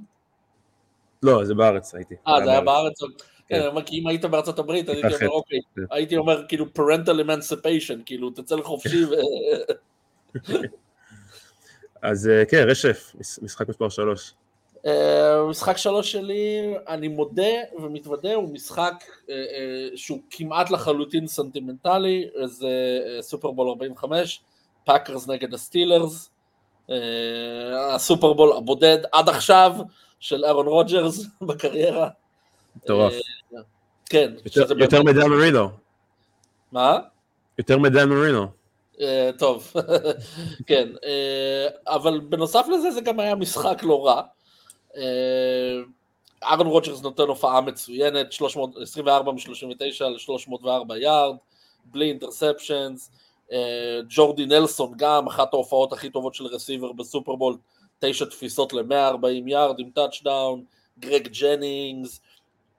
לא, 1.23 1.45
זה 1.45 1.55
בארץ 1.55 1.95
הייתי. 1.95 2.15
אה, 2.29 2.45
זה 2.45 2.51
היה 2.51 2.61
בארץ? 2.61 3.01
כן. 3.49 3.55
אני 3.57 3.67
אומר, 3.67 3.83
כי 3.85 3.99
אם 4.01 4.07
היית 4.07 4.25
בארצות 4.25 4.59
הברית, 4.59 4.89
הייתי 4.89 5.07
אומר. 5.15 5.29
אוקיי. 5.29 5.59
הייתי 5.91 6.17
אומר, 6.17 6.45
כאילו, 6.49 6.65
parental 6.79 7.25
emancipation, 7.27 8.03
כאילו, 8.07 8.31
תצא 8.31 8.57
לחופשי 8.57 9.05
ו... 9.05 9.11
אז 12.03 12.29
אה, 12.29 12.45
כן, 12.45 12.65
רשף, 12.69 13.13
מש- 13.21 13.39
משחק 13.43 13.69
מספר 13.69 13.89
3. 13.89 14.35
אה, 14.87 15.45
משחק 15.51 15.77
שלוש 15.77 16.13
שלי, 16.13 16.75
אני 16.89 17.09
מודה 17.09 17.43
ומתוודה, 17.79 18.35
הוא 18.35 18.53
משחק 18.53 19.05
אה, 19.31 19.35
שהוא 19.95 20.19
כמעט 20.31 20.71
לחלוטין 20.71 21.27
סנטימנטלי, 21.27 22.29
זה 22.45 22.69
סופרבול 23.21 23.69
45, 23.69 24.41
פאקרס 24.85 25.29
נגד 25.29 25.55
הסטילרס, 25.55 26.31
הסופרבול 27.95 28.53
הבודד 28.57 28.99
עד 29.13 29.29
עכשיו 29.29 29.73
של 30.21 30.45
אהרון 30.45 30.67
רוג'רס 30.67 31.27
בקריירה. 31.49 32.09
מטורף. 32.77 33.13
אה, 34.15 34.21
כן, 34.21 34.33
יותר- 34.79 35.03
מדן 35.03 35.27
מרינו. 35.29 35.69
מה? 36.73 36.99
יותר 37.59 37.79
מדן 37.79 38.09
מרינו. 38.09 38.47
אה, 39.01 39.31
טוב, 39.39 39.73
כן, 40.69 40.89
אה, 41.05 41.67
אבל 41.87 42.21
בנוסף 42.21 42.67
לזה 42.75 42.91
זה 42.91 43.01
גם 43.01 43.21
היה 43.21 43.35
משחק 43.35 43.83
לא 43.83 44.07
רע. 44.07 44.23
אה, 44.97 45.03
אהרון 46.45 46.67
רוג'רס 46.67 47.03
נותן 47.03 47.23
הופעה 47.23 47.61
מצוינת, 47.61 48.33
300 48.33 48.71
24 48.83 49.33
מ-39 49.33 50.05
ל-304 50.05 50.97
יארד, 50.97 51.37
בלי 51.85 52.09
interceptions. 52.09 53.11
אה, 53.53 54.01
ג'ורדי 54.09 54.47
נלסון 54.47 54.93
גם, 54.97 55.27
אחת 55.27 55.55
ההופעות 55.55 55.93
הכי 55.93 56.11
טובות 56.11 56.35
של 56.35 56.47
receiver 56.47 56.93
בסופרבול, 56.93 57.57
תשע 57.99 58.25
תפיסות 58.25 58.73
ל-140 58.73 59.27
יארד 59.47 59.79
עם 59.79 59.91
טאצ'דאון, 59.91 60.65
גרג 60.99 61.29
ג'נינגס, 61.41 62.21
אה, 62.21 62.28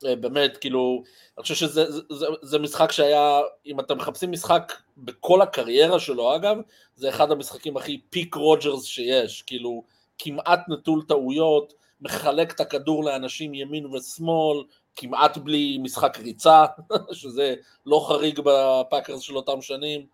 באמת, 0.03 0.57
כאילו, 0.57 1.03
אני 1.37 1.41
חושב 1.41 1.55
שזה 1.55 1.91
זה, 1.91 2.01
זה, 2.09 2.25
זה 2.41 2.59
משחק 2.59 2.91
שהיה, 2.91 3.41
אם 3.65 3.79
אתם 3.79 3.97
מחפשים 3.97 4.31
משחק 4.31 4.73
בכל 4.97 5.41
הקריירה 5.41 5.99
שלו 5.99 6.35
אגב, 6.35 6.57
זה 6.95 7.09
אחד 7.09 7.31
המשחקים 7.31 7.77
הכי 7.77 8.01
peak 8.09 8.35
רוג'רס 8.35 8.83
שיש, 8.83 9.41
כאילו 9.41 9.83
כמעט 10.19 10.59
נטול 10.69 11.01
טעויות, 11.07 11.73
מחלק 12.01 12.51
את 12.51 12.59
הכדור 12.59 13.03
לאנשים 13.03 13.53
ימין 13.53 13.85
ושמאל, 13.85 14.63
כמעט 14.95 15.37
בלי 15.37 15.77
משחק 15.77 16.19
ריצה, 16.19 16.65
שזה 17.11 17.55
לא 17.85 18.05
חריג 18.07 18.39
בפאקרס 18.45 19.19
של 19.19 19.35
אותם 19.35 19.61
שנים. 19.61 20.05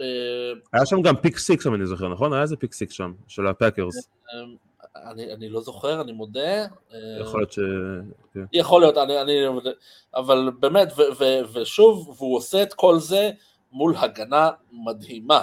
אה, 0.00 0.06
היה 0.72 0.86
שם 0.86 1.02
גם 1.02 1.16
pick 1.16 1.38
six, 1.38 1.66
אם 1.66 1.74
אני 1.74 1.86
זוכר, 1.86 2.08
נכון? 2.08 2.32
היה 2.32 2.42
איזה 2.42 2.56
pick 2.56 2.72
six 2.72 2.92
שם, 2.92 3.12
של 3.28 3.46
הפאקרס. 3.46 4.08
אני, 4.96 5.32
אני 5.32 5.48
לא 5.48 5.60
זוכר, 5.60 6.00
אני 6.00 6.12
מודה. 6.12 6.62
אה, 6.94 6.98
יכול 7.20 7.40
להיות 7.40 7.52
ש... 7.52 7.58
כן. 8.34 8.44
יכול 8.52 8.80
להיות, 8.80 8.96
אני, 8.96 9.20
אני, 9.20 9.32
אבל 10.14 10.50
באמת, 10.60 10.92
ו, 10.96 11.02
ו, 11.18 11.24
ושוב, 11.52 12.14
והוא 12.18 12.36
עושה 12.36 12.62
את 12.62 12.74
כל 12.74 12.98
זה 12.98 13.30
מול 13.72 13.94
הגנה 13.96 14.50
מדהימה. 14.72 15.42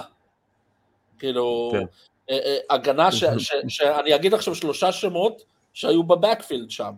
כאילו, 1.18 1.70
כן. 1.72 1.84
אה, 2.30 2.38
אה, 2.44 2.58
הגנה 2.70 3.12
ש, 3.12 3.24
ש, 3.38 3.52
שאני 3.68 4.14
אגיד 4.14 4.34
עכשיו 4.34 4.54
שלושה 4.54 4.92
שמות 4.92 5.42
שהיו 5.72 6.02
בבקפילד 6.02 6.70
שם. 6.70 6.92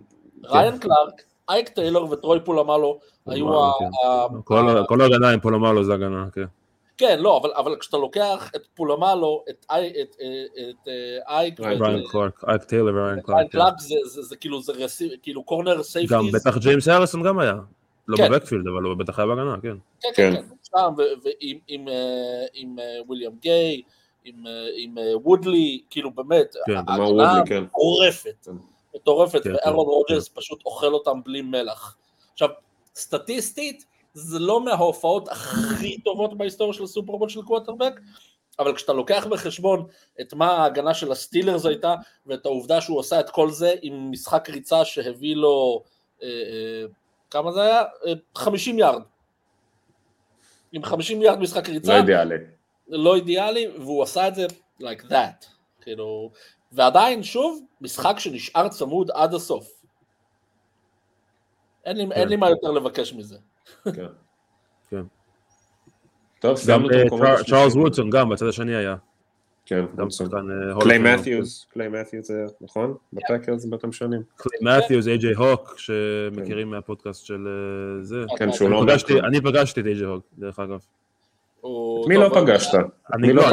ריין 0.45 0.79
קלארק, 0.79 1.23
אייק 1.49 1.69
טיילור 1.69 2.11
וטרוי 2.11 2.41
פולמלו 2.45 3.01
היו 3.27 3.65
ה... 3.65 3.73
כן. 3.79 4.07
ה- 4.07 4.87
כל 4.87 5.01
ההגנה 5.01 5.31
עם 5.31 5.41
פולומלו 5.41 5.85
זה 5.85 5.95
הגנה, 5.95 6.27
כן. 6.33 6.45
כן, 7.01 7.19
לא, 7.21 7.37
אבל, 7.37 7.53
אבל 7.57 7.77
כשאתה 7.81 7.97
לוקח 7.97 8.51
את 8.57 8.67
פולמלו, 8.75 9.45
את, 9.51 9.67
אי- 9.73 10.03
את, 10.03 10.17
אה, 10.89 11.37
אייק 11.39 11.61
ריין 11.61 11.79
קלארק, 12.11 12.45
אייק 12.49 12.63
טיילר 12.65 12.85
וריין 12.95 13.21
ריין 13.29 13.49
קלארק. 13.49 13.73
כן. 13.75 13.79
זה, 13.79 13.95
זה, 14.05 14.23
זה 14.23 14.37
כאילו, 14.37 14.63
זה 14.63 14.73
רסי, 14.73 15.11
כאילו 15.23 15.45
קורנר 15.45 15.83
סייפטיז. 15.83 16.19
גם 16.19 16.25
בטח 16.33 16.59
ג'יימס 16.59 16.89
האריסון 16.89 17.23
גם 17.23 17.39
היה. 17.39 17.55
לא 18.09 18.17
כן. 18.17 18.29
בבקפילד, 18.31 18.67
אבל 18.67 18.83
הוא 18.83 18.95
בטח 18.95 19.19
היה 19.19 19.29
בהגנה, 19.29 19.57
כן. 19.63 19.77
כן, 20.01 20.09
כן, 20.15 20.33
כן. 20.35 20.43
כן, 20.43 20.55
שם, 20.71 20.95
ועם 20.97 21.59
עם, 21.69 21.89
אה, 21.89 22.45
עם 22.55 22.79
אה, 22.79 22.85
וויליאם 23.07 23.33
גיי, 23.41 23.83
עם, 24.25 24.47
אה, 24.47 24.53
עם 24.77 24.99
אה, 24.99 25.19
וודלי, 25.19 25.83
כאילו 25.91 26.11
באמת, 26.11 26.55
כן, 26.67 26.73
ההגנה 26.89 27.43
כן. 27.47 27.63
מטורפת, 27.63 28.35
כן. 28.45 28.53
מטורפת, 28.95 29.43
כן, 29.45 29.51
ואהרון 29.51 29.87
כן, 29.87 29.91
רוג'רס 29.91 30.29
פשוט 30.29 30.63
אוכל 30.67 30.95
אותם 30.95 31.21
בלי 31.25 31.43
מלח. 31.43 31.97
עכשיו, 32.33 32.49
סטטיסטית, 32.95 33.85
זה 34.15 34.39
לא 34.39 34.61
מההופעות 34.65 35.29
הכי 35.29 36.01
טובות 36.01 36.39
בהיסטוריה 36.39 36.75
של 36.75 36.85
הסופרבול 36.85 37.29
של 37.29 37.43
קווטרבק, 37.43 38.01
אבל 38.59 38.77
כשאתה 38.77 38.93
לוקח 38.93 39.27
בחשבון 39.31 39.87
את 40.21 40.35
מה 40.35 40.47
ההגנה 40.47 40.95
של 40.95 41.13
הסטילרס 41.13 41.67
הייתה, 41.67 41.95
ואת 42.27 42.47
העובדה 42.47 42.81
שהוא 42.81 43.01
עשה 43.01 43.21
את 43.21 43.31
כל 43.31 43.51
זה 43.51 43.75
עם 43.83 44.11
משחק 44.11 44.51
ריצה 44.51 44.85
שהביא 44.85 45.37
לו, 45.37 45.83
אה, 46.23 46.29
אה, 46.29 46.87
כמה 47.31 47.53
זה 47.53 47.63
היה? 47.63 47.83
אה, 48.07 48.13
50 48.35 48.79
יארד. 48.79 49.03
עם 50.73 50.83
50 50.83 51.19
מיליארד 51.19 51.39
משחק 51.39 51.69
ריצה, 51.69 51.93
לא 51.93 51.99
אידיאלי. 51.99 52.35
לא 52.89 53.15
אידיאלי, 53.17 53.69
והוא 53.69 54.03
עשה 54.03 54.29
את 54.29 54.35
זה 54.35 54.47
like 54.81 55.05
that, 55.11 55.47
כאילו, 55.81 56.31
ועדיין, 56.73 57.23
שוב, 57.23 57.61
משחק 57.81 58.19
שנשאר 58.19 58.69
צמוד 58.69 59.11
עד 59.15 59.35
הסוף. 59.35 59.83
אין 61.85 61.97
לי, 61.97 62.07
אין 62.13 62.29
לי 62.29 62.37
מה 62.37 62.51
יותר 62.51 62.71
לבקש 62.71 63.13
מזה. 63.13 63.39
כן. 63.85 64.07
כן. 64.91 65.03
טוב, 66.41 66.51
גם 66.51 66.57
סיימנו 66.57 66.87
את 66.91 66.95
אה, 66.95 67.01
המקומות. 67.03 67.29
צ'ארלס 67.51 67.75
וודסון 67.75 68.11
גם 68.11 68.29
בצד 68.29 68.47
השני 68.47 68.75
היה. 68.77 68.97
כן, 69.67 69.85
גם. 69.97 70.11
שחקן 70.11 70.37
אה, 70.51 70.81
קליי. 70.81 70.99
מת'יוס, 70.99 71.67
קליי 71.73 71.89
מת'יוס 71.89 72.27
זה 72.29 72.45
נכון? 72.61 72.95
בפאקרס 73.13 73.65
באותם 73.65 73.93
שנים. 73.93 74.23
קליי 74.37 74.79
מת'יוס, 74.79 75.07
איי-ג'יי 75.07 75.35
הוק, 75.35 75.75
שמכירים 75.79 76.71
מהפודקאסט 76.71 77.25
של 77.25 77.47
אה, 77.49 78.05
זה. 78.05 78.25
כן, 78.39 78.53
שהוא 78.53 78.71
לא... 78.71 78.83
פגשתי- 78.87 79.21
אני 79.21 79.41
פגשתי 79.41 79.81
את 79.81 79.87
איי-ג'יי 79.87 80.05
הוק, 80.07 80.25
דרך 80.39 80.59
אגב. 80.59 80.79
את 81.61 81.65
מי 82.09 82.17
לא 82.17 82.29
פגשת? 82.35 82.79
אני 83.15 83.33
לא 83.33 83.43
לא, 83.43 83.51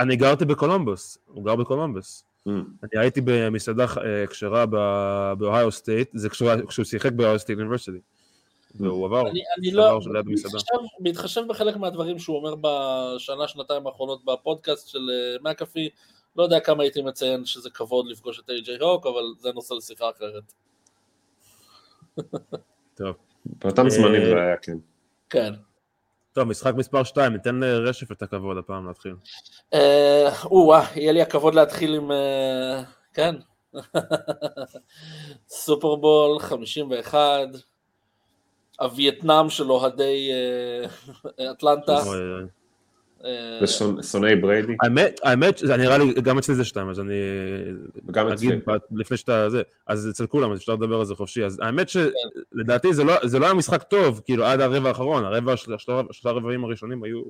אני? 0.00 0.16
גרתי- 0.16 0.44
בקולומבוס, 0.44 1.18
הוא 1.26 1.44
גר 1.44 1.56
בקולומבוס. 1.56 2.24
Mm. 2.48 2.50
אני 2.82 3.00
הייתי 3.02 3.20
במסעדה 3.24 3.84
אה, 3.84 4.26
כשרה 4.26 4.66
באוהיו 5.38 5.70
סטייט, 5.72 6.10
זה 6.14 6.28
היה- 6.40 6.66
כשהוא 6.66 6.84
שיחק 6.84 7.12
באוהיו 7.12 7.38
סטייט 7.38 7.58
אוניברסיטי. 7.58 7.98
והוא 8.80 9.06
עבר, 9.06 9.28
אני, 9.30 9.40
אני 9.58 9.70
עבר 9.70 9.94
לא, 9.94 10.00
של 10.00 10.12
ליד 10.12 10.26
המסעדה. 10.28 10.58
בהתחשב, 11.00 11.42
בחלק 11.48 11.76
מהדברים 11.76 12.18
שהוא 12.18 12.36
אומר 12.36 12.54
בשנה, 12.54 13.48
שנתיים 13.48 13.86
האחרונות 13.86 14.24
בפודקאסט 14.24 14.88
של 14.88 14.98
אה, 15.10 15.50
מקאפי, 15.50 15.88
לא 16.36 16.42
יודע 16.42 16.60
כמה 16.60 16.82
הייתי 16.82 17.02
מציין 17.02 17.44
שזה 17.44 17.70
כבוד 17.70 18.06
לפגוש 18.06 18.40
את 18.40 18.50
איי-ג'יי 18.50 18.78
הוק, 18.80 19.06
אבל 19.06 19.22
זה 19.38 19.52
נושא 19.52 19.74
לשיחה 19.74 20.10
אחרת. 20.10 20.52
טוב. 22.94 23.16
באותם 23.46 23.84
אה, 23.84 23.90
זמנים 23.90 24.24
זה 24.24 24.42
היה, 24.42 24.56
כן. 24.56 24.76
כן. 25.30 25.54
טוב, 26.32 26.44
משחק 26.44 26.74
מספר 26.74 27.04
2, 27.04 27.32
ניתן 27.32 27.60
לרשף 27.60 28.12
את 28.12 28.22
הכבוד 28.22 28.56
הפעם 28.56 28.86
להתחיל. 28.86 29.14
אה, 29.74 30.28
או-אה, 30.44 30.86
יהיה 30.96 31.12
לי 31.12 31.22
הכבוד 31.22 31.54
להתחיל 31.54 31.94
עם... 31.94 32.12
אה, 32.12 32.82
כן. 33.14 33.34
סופרבול 35.48 36.38
51, 36.38 37.48
הווייטנאם 38.80 39.50
של 39.50 39.70
אוהדי 39.70 40.30
אה, 41.38 41.50
אטלנטה. 41.52 41.98
אוי. 42.02 42.18
אה, 43.24 43.58
ושונאי 43.62 44.36
בריידי, 44.36 44.72
האמת, 44.82 45.20
האמת, 45.22 45.58
זה 45.58 45.76
נראה 45.76 45.98
לי, 45.98 46.14
גם 46.14 46.38
אצלי 46.38 46.54
זה 46.54 46.64
שתיים, 46.64 46.88
אז 46.88 47.00
אני 47.00 47.14
וגם 48.08 48.28
אצלי. 48.28 48.48
אגיד 48.48 48.62
לפני 48.96 49.16
שאתה 49.16 49.50
זה, 49.50 49.62
אז 49.86 50.08
אצל 50.10 50.26
כולם, 50.26 50.52
אז 50.52 50.58
אפשר 50.58 50.72
לדבר 50.72 50.98
על 50.98 51.04
זה 51.04 51.14
חופשי. 51.14 51.44
אז 51.44 51.58
האמת 51.62 51.88
שלדעתי 51.88 52.94
זה 52.94 53.04
לא 53.04 53.14
זה 53.22 53.38
לא 53.38 53.44
היה 53.44 53.54
משחק 53.54 53.82
טוב, 53.82 54.20
כאילו 54.24 54.44
עד 54.44 54.60
הרבע 54.60 54.88
האחרון, 54.88 55.24
הרבע, 55.24 55.56
של- 55.56 55.78
שלושת 55.78 56.26
הרבעים 56.26 56.64
הראשונים 56.64 57.02
היו, 57.04 57.22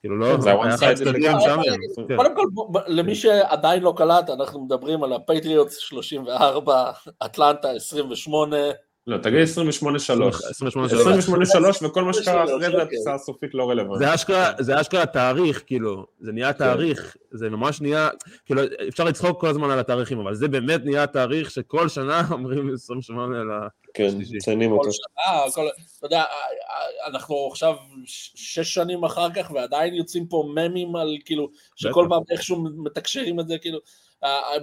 כאילו 0.00 0.18
לא, 0.18 0.34
כן, 0.34 0.40
זה 0.40 0.50
היה. 0.50 0.76
כן. 2.08 2.16
קודם 2.16 2.34
כל, 2.36 2.44
למי 2.86 3.14
שעדיין 3.14 3.82
לא 3.82 3.94
קלט, 3.96 4.30
אנחנו 4.30 4.64
מדברים 4.64 5.04
על 5.04 5.12
הפטריוטס 5.12 5.76
34, 5.78 6.90
אטלנטה 7.24 7.70
28, 7.70 8.56
לא, 9.10 9.18
תגיד 9.18 9.40
28-3. 9.42 9.46
28 10.50 11.42
28-3 11.82 11.84
וכל 11.84 12.04
מה 12.04 12.12
שקרה 12.12 12.44
אחרי 12.44 12.60
זה 12.60 12.66
אוקיי. 12.66 12.82
התוצאה 12.82 13.14
הסופית 13.14 13.54
לא 13.54 13.70
רלוונטית. 13.70 14.08
זה 14.58 14.80
אשכרה, 14.80 15.06
תאריך, 15.06 15.62
כאילו, 15.66 16.06
זה 16.20 16.32
נהיה 16.32 16.52
תאריך, 16.52 17.16
זה 17.30 17.50
ממש 17.50 17.80
נהיה, 17.80 18.08
כאילו, 18.46 18.62
אפשר 18.88 19.04
לצחוק 19.04 19.40
כל 19.40 19.48
הזמן 19.48 19.70
על 19.70 19.78
התאריכים, 19.78 20.18
אבל 20.18 20.34
זה 20.34 20.48
באמת 20.48 20.80
נהיה 20.84 21.06
תאריך 21.06 21.50
שכל 21.50 21.88
שנה 21.88 22.22
אומרים 22.30 22.74
28 22.74 23.38
ל... 23.38 23.68
כן, 23.94 24.10
שלישי. 24.10 24.36
מציינים 24.36 24.70
כל 24.70 24.76
אותו. 24.76 24.90
שנה, 24.92 25.52
כל, 25.54 25.68
אתה 25.98 26.06
יודע, 26.06 26.24
אנחנו 27.06 27.48
עכשיו 27.50 27.74
שש 28.06 28.74
שנים 28.74 29.04
אחר 29.04 29.28
כך 29.34 29.50
ועדיין 29.50 29.94
יוצאים 29.94 30.26
פה 30.26 30.48
ממים 30.54 30.96
על 30.96 31.16
כאילו, 31.24 31.50
שכל. 31.76 32.06
פעם 32.08 32.22
איכשהו 32.30 32.64
מתקשרים 32.84 33.40
את 33.40 33.48
זה, 33.48 33.58
כאילו, 33.58 33.78
אה, 33.78 33.82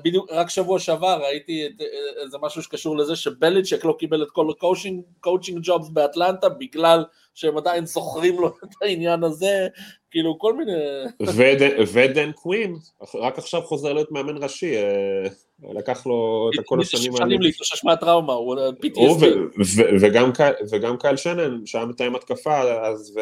בדיוק, 0.04 0.32
רק 0.32 0.50
שבוע 0.50 0.80
שעבר 0.80 1.20
ראיתי 1.24 1.66
את, 1.68 1.82
אה, 1.82 1.86
איזה 2.24 2.38
משהו 2.42 2.64
שקשור 2.64 2.98
לזה 2.98 3.16
שבליצ'ק 3.16 3.86
לא 3.86 3.96
קיבל 4.00 4.24
את 4.24 4.28
כל 4.32 4.48
ה 4.52 4.64
coaching 4.64 5.60
jobs 5.64 5.90
באטלנטה 5.90 6.50
בגלל 6.50 7.04
שהם 7.36 7.58
עדיין 7.58 7.86
זוכרים 7.86 8.40
לו 8.40 8.48
את 8.48 8.70
העניין 8.82 9.24
הזה, 9.24 9.68
כאילו 10.12 10.40
כל 10.40 10.54
מיני... 10.54 10.72
ודן- 11.94 12.32
קווין, 12.32 12.76
רק 13.16 13.38
עכשיו 13.38 13.62
חוזר 13.62 13.94
להיות 13.94 14.12
מאמן 14.12 14.44
ראשי, 14.44 14.78
אה, 14.78 15.28
לקח 15.74 16.06
לו 16.08 16.50
את 16.60 16.66
כל 16.66 16.82
השנים 16.82 17.14
האלה. 17.16 17.26
שנים 17.26 17.42
להתאושש 17.42 17.84
מהטראומה, 17.84 18.34
הוא 18.34 18.56
PTSD. 18.84 19.26
וגם 20.72 20.98
קייל- 20.98 21.18
שנהאן, 21.18 21.66
שהיה 21.66 21.86
מתאם 21.86 22.16
התקפה, 22.16 22.62
אז 22.62 23.20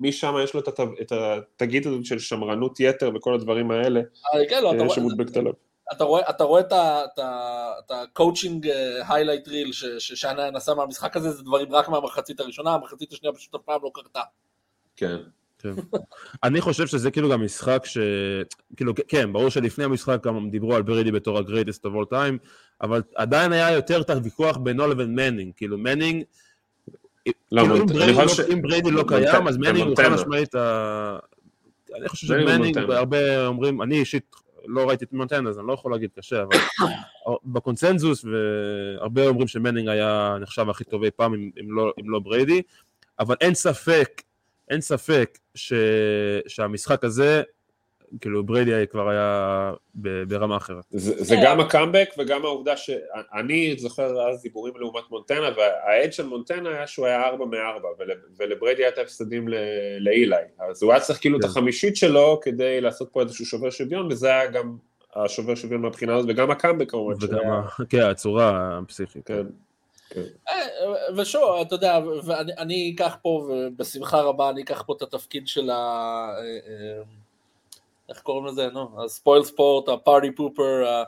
משם 0.00 0.34
יש 0.44 0.54
לו 0.54 0.60
את 0.60 0.68
הת- 0.68 0.80
את 1.00 1.12
התגית 1.12 1.86
הזאת 1.86 2.04
של 2.04 2.18
שמרנות 2.18 2.80
יתר 2.80 3.10
וכל 3.14 3.34
הדברים 3.34 3.70
האלה, 3.70 4.00
אה, 4.34 4.46
כן, 4.48 4.62
לא, 4.62 4.72
אה, 4.72 4.90
שמודבקת 4.90 5.36
עליו. 5.36 5.52
אתה 5.92 6.04
רואה, 6.04 6.30
אתה 6.30 6.44
רואה 6.44 6.60
את 6.60 6.72
ה- 6.72 7.04
את 7.04 7.18
ה- 7.18 7.72
את 7.86 7.90
ה-coaching 7.90 8.64
highlight 9.08 9.48
reel 9.48 9.72
ש- 9.72 9.84
ששנהאן 9.98 10.50
עשה 10.50 10.74
מהמשחק 10.74 11.16
הזה, 11.16 11.30
זה 11.30 11.42
דברים 11.42 11.72
רק 11.72 11.88
מהמחצית 11.88 12.40
הראשונה, 12.40 12.74
המחצית 12.74 13.12
השנייה 13.12 13.34
פשוט 13.34 13.54
אף 13.54 13.60
פעם 13.64 13.80
לא 13.82 13.90
קרתה. 13.94 14.20
כן. 14.96 15.16
כן. 15.58 15.72
אני 16.44 16.60
חושב 16.60 16.86
שזה 16.86 17.10
כאילו 17.10 17.30
גם 17.30 17.44
משחק 17.44 17.82
ש... 17.86 17.98
כאילו, 18.76 18.92
כן, 19.08 19.32
ברור 19.32 19.48
שלפני 19.48 19.84
המשחק 19.84 20.26
גם 20.26 20.50
דיברו 20.50 20.74
על 20.74 20.82
ברידי 20.82 21.12
בתור 21.12 21.38
ה-greatest 21.38 21.80
of 21.86 21.94
all 21.94 22.12
time, 22.12 22.46
אבל 22.82 23.02
עדיין 23.14 23.52
היה 23.52 23.70
יותר 23.72 24.00
את 24.00 24.10
הוויכוח 24.10 24.56
בינו 24.56 24.86
לבין 24.86 25.14
מנינג, 25.14 25.52
כאילו 25.56 25.78
מנינג, 25.78 26.24
לא, 27.52 27.62
כאילו, 27.62 27.76
אם 27.76 27.86
בריידי 27.86 28.12
לא- 28.12 28.52
אם 28.52 28.62
בריידי 28.62 28.90
לא 28.90 29.04
קיים, 29.08 29.48
אז 29.48 29.56
מנינג 29.56 29.88
הוא 29.88 29.96
חד. 29.96 30.08
משמעית 30.08 30.54
ה... 30.54 31.18
אני 31.94 32.08
חושב 32.08 32.34
מנינג 32.34 32.74
שמנינג. 32.74 32.90
הרבה 32.90 33.46
אומרים, 33.46 33.82
אני 33.82 33.98
אישית 33.98 34.36
לא 34.68 34.88
ראיתי 34.88 35.04
את 35.04 35.12
מונטנה, 35.12 35.50
אז 35.50 35.58
אני 35.58 35.66
לא 35.66 35.72
יכול 35.72 35.92
להגיד 35.92 36.10
קשה, 36.18 36.42
אבל 36.42 36.56
בקונצנזוס, 37.44 38.24
והרבה 38.24 39.26
אומרים 39.26 39.48
שמנינג 39.48 39.88
היה 39.88 40.36
נחשב 40.40 40.70
הכי 40.70 40.84
טוב 40.84 41.02
אי 41.04 41.10
פעם, 41.10 41.34
אם 41.34 41.76
לא- 41.76 41.92
אם 42.00 42.10
לא 42.10 42.18
בריידי, 42.18 42.62
אבל 43.18 43.36
אין 43.40 43.54
ספק, 43.54 44.22
אין 44.70 44.80
ספק 44.80 45.38
ש... 45.54 45.72
שהמשחק 46.48 47.04
הזה, 47.04 47.42
כאילו 48.20 48.44
בריידי 48.46 48.84
כבר 48.90 49.08
היה 49.08 49.72
ברמה 50.28 50.56
אחרת. 50.56 50.84
זה 50.90 51.24
זה 51.24 51.36
גם 51.44 51.60
הקאמבק 51.60 52.08
וגם 52.18 52.44
העובדה 52.44 52.76
שאני 52.76 53.74
זוכר 53.78 54.28
אז 54.30 54.42
דיבורים 54.42 54.74
לעומת 54.76 55.02
מונטנה 55.10 55.48
והאד 55.56 56.12
של 56.12 56.26
מונטנה 56.26 56.68
היה 56.70 56.86
שהוא 56.86 57.06
היה 57.06 57.26
4 57.28 57.44
מ-4 57.44 57.84
ולבריידי 58.38 58.82
היה 58.82 58.88
את 58.88 58.98
ההפסדים 58.98 59.48
ל- 59.48 59.54
לאילי 60.00 60.36
אז 60.70 60.82
הוא 60.82 60.92
היה 60.92 61.00
צריך 61.00 61.20
כאילו 61.20 61.38
את 61.38 61.42
כן. 61.42 61.48
החמישית 61.48 61.96
שלו 61.96 62.40
כדי 62.42 62.80
לעשות 62.80 63.08
פה 63.12 63.22
איזשהו 63.22 63.46
שובר 63.46 63.70
שוויון 63.70 64.06
וזה 64.12 64.28
היה 64.28 64.46
גם 64.46 64.76
השובר 65.16 65.54
שוויון 65.54 65.82
מהבחינה 65.82 66.14
הזאת 66.16 66.30
וגם 66.30 66.50
הקאמבק 66.50 66.90
כמובן 66.90 67.14
וגם, 67.20 67.38
שהיה- 67.38 67.86
כן, 67.88 68.00
הצורה 68.10 68.78
הפסיכית. 68.82 69.26
כן. 69.26 69.42
אה, 70.48 70.54
ושוב, 71.16 71.42
אתה 71.66 71.74
יודע, 71.74 71.98
ואני 72.24 72.52
אני 72.58 72.92
אקח 72.94 73.16
פה, 73.22 73.28
ובשמחה 73.28 74.20
רבה 74.20 74.50
אני 74.50 74.62
אקח 74.62 74.82
פה 74.86 74.94
את 74.96 75.02
התפקיד 75.02 75.48
של 75.48 75.70
ה... 75.70 76.26
איך 78.08 78.20
קוראים 78.20 78.46
לזה, 78.46 78.68
נו? 78.72 79.04
הספויל 79.04 79.44
ספורט, 79.44 79.88
הפארטי 79.88 80.34
פופר, 80.34 81.02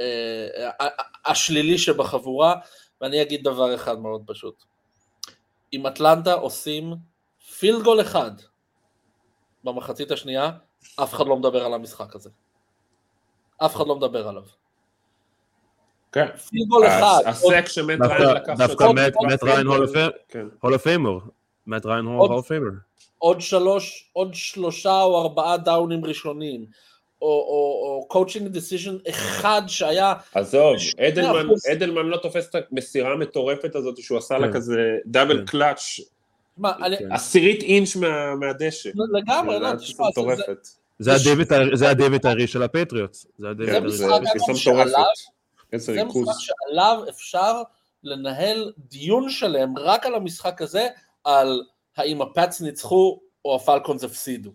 אה, 0.00 0.70
השלילי 1.26 1.78
שבחבורה, 1.78 2.54
ואני 3.00 3.22
אגיד 3.22 3.44
דבר 3.44 3.74
אחד 3.74 3.98
מאוד 3.98 4.22
פשוט. 4.26 4.64
אם 5.72 5.86
אטלנטה 5.86 6.32
עושים 6.32 6.94
field 7.58 7.82
goal 7.82 8.00
אחד 8.00 8.30
במחצית 9.64 10.10
השנייה, 10.10 10.50
אף 11.02 11.14
אחד 11.14 11.26
לא 11.26 11.36
מדבר 11.36 11.64
על 11.64 11.74
המשחק 11.74 12.14
הזה. 12.14 12.30
אף 13.64 13.76
אחד 13.76 13.86
לא 13.86 13.96
מדבר 13.96 14.28
עליו. 14.28 14.42
כן. 16.12 16.36
field 16.36 16.68
goal 16.68 16.86
אחד. 16.86 17.20
ה 17.26 17.34
sack 17.34 17.64
שמט 17.68 17.98
דווקא- 17.98 18.14
ריין 18.22 18.36
לקח 18.36 18.52
דווקא 18.58 18.84
אותו- 18.84 18.94
מאט- 18.94 19.12
מאט 19.30 19.42
ריין, 19.42 19.66
hall 19.66 19.84
כן. 21.68 21.74
מאט 21.74 21.86
ריין 21.86 22.04
עוד- 22.06 22.28
hall 22.30 22.38
of 22.38 22.48
famer. 22.48 22.70
עוד 23.18 23.40
שלוש, 23.40 24.10
עוד 24.12 24.34
שלושה 24.34 25.02
או 25.02 25.22
ארבעה 25.22 25.56
דאונים 25.56 26.04
ראשונים, 26.04 26.66
או, 27.22 27.26
או, 27.28 28.08
או 28.12 28.24
coaching 28.24 28.56
decision 28.56 29.10
אחד 29.10 29.62
שהיה, 29.66 30.14
עזוב, 30.34 30.76
אדלמן, 31.08 31.46
אחוז. 31.46 31.66
אדלמן 31.72 32.06
לא 32.06 32.16
תופס 32.16 32.48
את 32.50 32.56
המסירה 32.72 33.12
המטורפת 33.12 33.74
הזאת 33.74 34.02
שהוא 34.02 34.18
עשה 34.18 34.38
לה 34.38 34.46
כן. 34.46 34.52
כזה 34.52 34.76
double 35.06 35.38
כן. 35.38 35.44
קלאץ', 35.46 36.00
כן. 36.98 37.12
עשירית 37.12 37.62
אינץ' 37.62 37.96
מה- 37.96 38.34
מהדשא. 38.34 38.90
לגמרי, 39.12 39.54
זה 39.54 39.60
לא, 39.60 39.74
תשמע, 39.76 40.04
זה- 40.04 40.10
מטורפת. 40.10 40.68
זה 40.98 41.14
הדייוויד 41.14 41.52
ה- 41.52 41.76
זה 41.76 41.90
הדייוויד 41.90 42.26
הארי 42.26 42.46
של 42.46 42.62
הפטריוטס. 42.62 43.26
זה 43.38 43.46
כן, 43.66 43.84
ריכוז. 43.84 44.00
משחק 46.28 46.40
שעליו 46.40 47.02
אפשר 47.08 47.62
לנהל 48.04 48.72
דיון 48.78 49.30
שלם 49.30 49.78
רק 49.78 50.06
על 50.06 50.14
המשחק 50.14 50.62
הזה, 50.62 50.88
על 51.24 51.62
האם 51.96 52.22
הפאץ 52.22 52.60
ניצחו 52.60 53.20
או 53.44 53.56
הפלקונס 53.56 54.04
הפסידו. 54.04 54.50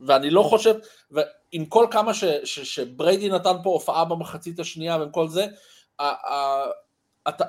ואני 0.00 0.30
לא 0.30 0.42
חושב, 0.42 0.74
ועם 1.10 1.64
כל 1.64 1.86
כמה 1.90 2.14
ש, 2.14 2.24
ש, 2.24 2.60
שבריידי 2.60 3.28
נתן 3.28 3.54
פה 3.62 3.70
הופעה 3.70 4.04
במחצית 4.04 4.60
השנייה 4.60 4.96
ועם 4.98 5.10
כל 5.10 5.28
זה, 5.28 5.46
ה, 5.98 6.04
ה, 6.04 6.64
אתה, 7.28 7.44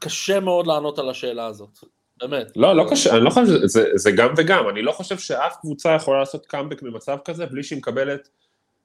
קשה 0.00 0.40
מאוד 0.40 0.66
לענות 0.66 0.98
על 0.98 1.10
השאלה 1.10 1.46
הזאת. 1.46 1.78
באמת. 2.16 2.52
לא, 2.56 2.76
לא 2.76 2.86
קשה, 2.90 3.16
אני 3.16 3.24
לא 3.24 3.30
חושב, 3.30 3.66
זה, 3.66 3.90
זה 3.94 4.10
גם 4.10 4.34
וגם, 4.36 4.68
אני 4.68 4.82
לא 4.82 4.92
חושב 4.92 5.18
שאף 5.18 5.56
קבוצה 5.60 5.94
יכולה 5.94 6.18
לעשות 6.18 6.46
קאמבק 6.46 6.82
במצב 6.82 7.18
כזה 7.24 7.46
בלי 7.46 7.62
שהיא 7.62 7.78
מקבלת 7.78 8.28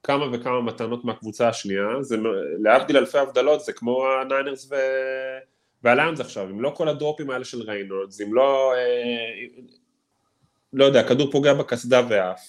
כמה 0.02 0.26
וכמה 0.32 0.60
מתנות 0.60 1.04
מהקבוצה 1.04 1.48
השנייה, 1.48 1.86
זה 2.00 2.16
להבדיל 2.62 2.96
אלפי 2.96 3.18
הבדלות, 3.18 3.64
זה 3.64 3.72
כמו 3.72 4.06
הניינרס 4.06 4.68
ו... 4.70 4.74
והליונס 5.84 6.20
עכשיו, 6.20 6.44
אם 6.50 6.60
לא 6.60 6.70
כל 6.70 6.88
הדרופים 6.88 7.30
האלה 7.30 7.44
של 7.44 7.62
ריינולדס, 7.62 8.20
אם 8.20 8.34
לא, 8.34 8.72
אה, 8.74 9.46
לא 10.72 10.84
יודע, 10.84 11.08
כדור 11.08 11.30
פוגע 11.30 11.54
בקסדה 11.54 12.02
ועף, 12.08 12.40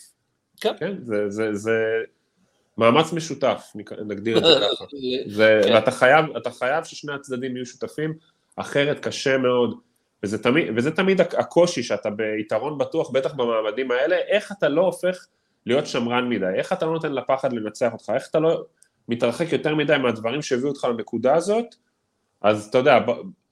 כן. 0.61 0.73
כן, 0.79 0.95
זה, 1.03 1.29
זה, 1.29 1.53
זה 1.53 1.81
מאמץ 2.77 3.13
משותף, 3.13 3.71
נגדיר 4.05 4.37
את 4.37 4.43
זה 4.43 4.49
ככה, 4.75 4.85
זה, 5.27 5.61
כן. 5.63 5.73
ואתה 5.73 5.91
חייב, 5.91 6.25
חייב 6.51 6.83
ששני 6.83 7.13
הצדדים 7.13 7.55
יהיו 7.55 7.65
שותפים, 7.65 8.13
אחרת 8.55 8.99
קשה 8.99 9.37
מאוד, 9.37 9.79
וזה 10.23 10.43
תמיד, 10.43 10.67
וזה 10.75 10.91
תמיד 10.91 11.21
הקושי 11.21 11.83
שאתה 11.83 12.09
ביתרון 12.09 12.77
בטוח, 12.77 13.09
בטח 13.09 13.33
במעמדים 13.33 13.91
האלה, 13.91 14.15
איך 14.15 14.51
אתה 14.51 14.69
לא 14.69 14.81
הופך 14.81 15.25
להיות 15.65 15.87
שמרן 15.87 16.29
מדי, 16.29 16.45
איך 16.55 16.73
אתה 16.73 16.85
לא 16.85 16.91
נותן 16.91 17.13
לפחד 17.13 17.53
לנצח 17.53 17.93
אותך, 17.93 18.11
איך 18.15 18.27
אתה 18.29 18.39
לא 18.39 18.63
מתרחק 19.07 19.53
יותר 19.53 19.75
מדי 19.75 19.97
מהדברים 19.97 20.41
שהביאו 20.41 20.69
אותך 20.69 20.83
לנקודה 20.83 21.35
הזאת, 21.35 21.75
אז 22.41 22.67
אתה 22.67 22.77
יודע, 22.77 22.99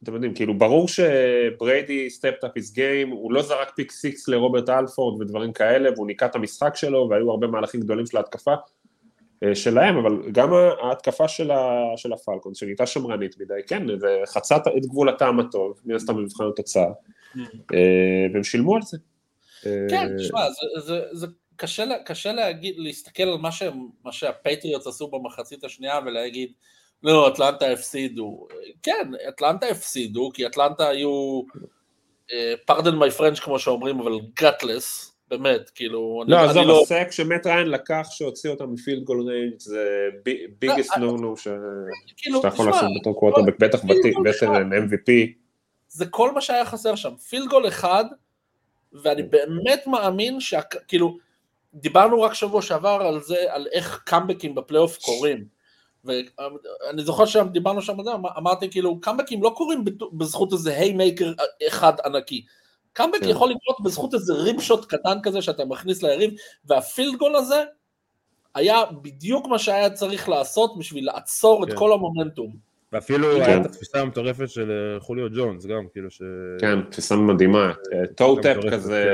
אתם 0.03 0.13
יודעים, 0.13 0.33
כאילו 0.33 0.57
ברור 0.57 0.87
שבריידי 0.87 2.09
stepped 2.09 2.43
up 2.43 2.51
his 2.55 2.73
game, 2.73 3.09
הוא 3.09 3.33
לא 3.33 3.41
זרק 3.41 3.71
pick 3.75 3.91
six 3.91 4.27
לרוברט 4.27 4.69
אלפורד 4.69 5.21
ודברים 5.21 5.53
כאלה, 5.53 5.89
והוא 5.95 6.07
ניקה 6.07 6.25
את 6.25 6.35
המשחק 6.35 6.75
שלו, 6.75 7.07
והיו 7.09 7.31
הרבה 7.31 7.47
מהלכים 7.47 7.81
גדולים 7.81 8.05
של 8.05 8.17
ההתקפה 8.17 8.53
אה, 9.43 9.55
שלהם, 9.55 9.97
אבל 9.97 10.31
גם 10.31 10.49
ההתקפה 10.81 11.27
של, 11.27 11.51
ה, 11.51 11.83
של 11.95 12.13
הפלקונס, 12.13 12.53
נהייתה 12.55 12.85
שמרנית 12.85 13.39
מדי, 13.39 13.53
כן, 13.67 13.99
זה 13.99 14.21
חצה 14.27 14.57
את 14.57 14.85
גבול 14.85 15.09
הטעם 15.09 15.39
הטוב, 15.39 15.81
מן 15.85 15.95
הסתם 15.95 16.15
במבחן 16.15 16.43
התוצאה, 16.53 16.89
אה, 17.73 18.25
והם 18.33 18.43
שילמו 18.43 18.75
על 18.75 18.81
זה. 18.81 18.97
כן, 19.61 20.07
אה, 20.11 20.17
תשמע, 20.17 20.41
זה, 20.49 20.81
זה, 20.81 21.01
זה 21.11 21.27
קשה, 21.55 21.83
קשה 22.05 22.33
להגיד, 22.33 22.75
להסתכל 22.77 23.23
על 23.23 23.37
מה, 23.37 23.51
שהם, 23.51 23.87
מה 24.03 24.11
שהפטריוטס 24.11 24.87
עשו 24.87 25.07
במחצית 25.07 25.63
השנייה 25.63 25.99
ולהגיד, 26.05 26.51
לא, 27.03 27.27
אטלנטה 27.27 27.71
הפסידו. 27.71 28.47
כן, 28.83 29.11
אטלנטה 29.29 29.65
הפסידו, 29.65 30.29
כי 30.33 30.45
אטלנטה 30.45 30.89
היו, 30.89 31.41
pardon 32.65 32.95
my 32.95 33.11
French 33.11 33.39
כמו 33.39 33.59
שאומרים, 33.59 33.99
אבל 33.99 34.11
gutless, 34.41 35.13
באמת, 35.29 35.69
כאילו, 35.69 36.23
לא, 36.27 36.37
עזוב, 36.37 36.63
לא... 36.63 36.81
ה 36.81 36.87
sack 36.87 37.07
שמט 37.11 37.47
ריין 37.47 37.69
לקח 37.69 38.07
שהוציא 38.11 38.49
אותם 38.49 38.73
מ 38.73 38.78
field 38.78 39.03
goal 39.03 39.29
range 39.29 39.59
זה 39.59 40.07
biggest 40.59 40.97
לא, 40.97 41.07
no-no 41.07 41.37
שאתה 41.37 42.47
יכול 42.47 42.65
לעשות 42.65 42.89
בתור 42.99 43.19
קוואטרבק, 43.19 43.59
בטח 43.59 43.79
veteran, 44.25 44.69
MVP. 44.73 45.11
זה 45.89 46.05
כל 46.05 46.31
מה 46.31 46.41
שהיה 46.41 46.65
חסר 46.65 46.95
שם. 46.95 47.15
field 47.15 47.47
goal 47.47 47.67
אחד, 47.67 48.05
ואני 48.93 49.23
באמת 49.23 49.87
מאמין 49.87 50.39
שכאילו, 50.39 51.17
דיברנו 51.73 52.21
רק 52.21 52.33
שבוע 52.33 52.61
שעבר 52.61 53.01
על 53.01 53.21
זה, 53.21 53.37
על 53.49 53.67
איך 53.71 54.01
קאמבקים 54.05 54.55
בפלייאוף 54.55 54.97
קורים. 54.97 55.56
ואני 56.05 57.03
זוכר 57.03 57.25
שדיברנו 57.25 57.81
שם 57.81 57.99
על 57.99 58.05
זה, 58.05 58.13
אמר- 58.13 58.37
אמרתי 58.37 58.69
כאילו, 58.71 59.01
קאמבקים 59.01 59.43
לא 59.43 59.49
קורים 59.55 59.83
בזכות 60.13 60.53
איזה 60.53 60.77
haymaker 60.77 61.33
אחד 61.67 61.93
ענקי. 62.05 62.45
קאמבק 62.93 63.19
כן. 63.19 63.29
יכול 63.29 63.49
לקרות 63.49 63.77
בזכות 63.83 64.13
איזה 64.13 64.33
rib 64.33 64.61
shot 64.61 64.85
קטן 64.85 65.17
כזה 65.23 65.41
שאתה 65.41 65.65
מכניס 65.65 66.03
ליריב, 66.03 66.33
וה 66.65 66.80
field 66.80 67.15
goal 67.15 67.35
הזה 67.35 67.63
היה 68.55 68.81
בדיוק 69.01 69.47
מה 69.47 69.59
שהיה 69.59 69.89
צריך 69.89 70.29
לעשות 70.29 70.77
בשביל 70.79 71.05
לעצור 71.05 71.63
את 71.63 71.69
כן. 71.69 71.75
כל 71.75 71.93
המומנטום. 71.93 72.67
ואפילו 72.93 73.27
כן. 73.35 73.41
היה 73.41 73.61
את 73.61 73.65
התפיסה 73.65 74.01
המטורפת 74.01 74.49
של 74.49 74.71
אה, 74.71 74.99
חוליו 74.99 75.27
ג'ונס 75.35 75.65
גם, 75.65 75.87
כאילו 75.93 76.11
ש... 76.11 76.21
כן, 76.59 76.81
תפיסה 76.91 77.15
מדהימה, 77.15 77.73
toe-tap 78.15 78.57
מטורפת, 78.57 78.73
כזה 78.73 79.05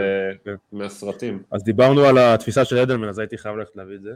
כן, 0.44 0.52
כן. 0.52 0.78
מהסרטים. 0.78 1.44
אז 1.52 1.64
דיברנו 1.64 2.02
על 2.06 2.18
התפיסה 2.18 2.66
של 2.66 2.78
אדלמן, 2.78 3.10
אז 3.10 3.20
הייתי 3.20 3.38
חייב 3.38 3.56
ללכת 3.56 3.76
להביא 3.76 3.96
את 3.96 4.02
זה. 4.02 4.12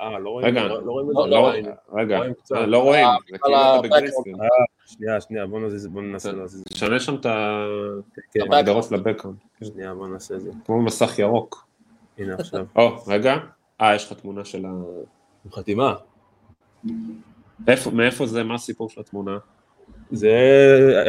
אה, 0.00 0.18
לא 0.18 0.30
רואים 0.30 0.46
רגע, 0.48 0.62
לא 0.64 0.82
לא 0.86 0.90
רואים 0.92 1.10
את 1.10 1.14
לא, 1.14 1.52
זה? 1.64 1.70
רגע, 1.92 2.18
רואים. 2.18 2.32
אה, 2.54 2.66
לא 2.66 2.78
רואים, 2.78 3.06
זה 3.30 3.38
כאילו 3.38 3.56
אתה 3.56 3.80
בגריסקרין. 3.82 4.40
אה, 4.40 4.46
שנייה, 4.86 5.20
שנייה, 5.20 5.46
בוא 5.46 5.60
נזיז- 5.60 5.88
בוא 5.88 6.02
ננסה 6.02 6.32
להזיז 6.32 6.60
את 6.60 6.66
תשנה 6.72 7.00
שם 7.00 7.14
את 7.14 7.26
כן, 8.32 8.52
ההגדרות 8.52 8.84
של 8.84 8.94
הבקאונד, 8.94 9.36
זה. 9.60 9.66
שנייה, 9.66 9.94
בוא 9.94 10.08
נעשה 10.08 10.34
את 10.34 10.40
זה. 10.40 10.50
כמו 10.64 10.82
מסך 10.82 11.18
ירוק. 11.18 11.66
הנה 12.18 12.34
עכשיו. 12.34 12.66
או, 12.76 12.96
רגע, 13.06 13.36
אה, 13.80 13.94
יש 13.94 14.12
לך 14.12 14.18
תמונה 14.20 14.44
של 14.44 14.64
ה... 14.66 14.70
חתימה. 15.52 15.94
איפה- 17.68 17.90
מאיפה 17.90 18.26
זה, 18.26 18.42
מה 18.42 18.54
הסיפור 18.54 18.88
של 18.88 19.00
התמונה? 19.00 19.38
זה 20.10 20.30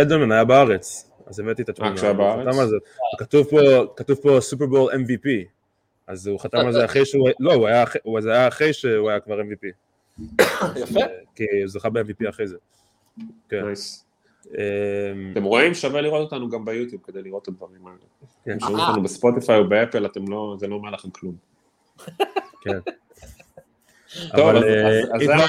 אדלמן 0.01 0.31
היה 0.31 0.43
בארץ, 0.45 1.11
אז 1.27 1.39
הבאתי 1.39 1.61
את 1.61 1.69
התמונה. 1.69 1.95
כשהיה 1.95 2.11
הוא 2.11 2.17
בארץ? 2.17 2.55
כתוב 3.95 4.17
פה 4.23 4.37
סופרבול 4.41 4.91
MVP, 4.93 5.27
אז 6.07 6.27
הוא 6.27 6.39
חתם 6.39 6.57
על 6.57 6.71
זה 6.73 6.85
אחרי 6.85 7.05
שהוא, 7.05 7.29
לא, 7.39 7.53
הוא 7.53 7.67
היה, 7.67 7.83
אחרי- 7.83 8.01
הוא- 8.03 8.21
זה 8.21 8.31
היה 8.31 8.47
אחרי 8.47 8.73
שהוא 8.73 9.09
היה 9.09 9.19
כבר 9.19 9.39
MVP, 9.39 9.67
יפה. 10.81 10.99
כי 11.35 11.43
הוא 11.43 11.67
זכה 11.67 11.89
ב-MVP 11.89 12.29
אחרי 12.29 12.47
זה. 12.47 12.57
כן. 13.49 13.63
אמ, 14.51 15.31
אתם 15.31 15.43
רואים? 15.43 15.73
שווה 15.73 16.01
לראות 16.01 16.21
אותנו 16.31 16.49
גם 16.49 16.65
ביוטיוב 16.65 17.01
כדי 17.07 17.21
לראות 17.21 17.43
את 17.43 17.47
הדברים 17.47 17.87
האלה. 17.87 17.97
כן. 18.45 18.51
אם 18.51 18.59
שומעים 18.59 18.79
אותנו 18.79 19.03
בספוטיפיי 19.03 19.57
או 19.57 19.69
באפל, 19.69 20.05
אתם 20.05 20.27
לא, 20.27 20.55
זה 20.59 20.67
לא 20.67 20.75
אומר 20.75 20.89
לכם 20.89 21.09
כלום. 21.09 21.35
כן. 22.61 22.79
טוב, 24.35 24.47
אבל 24.49 24.63
אה, 24.63 24.99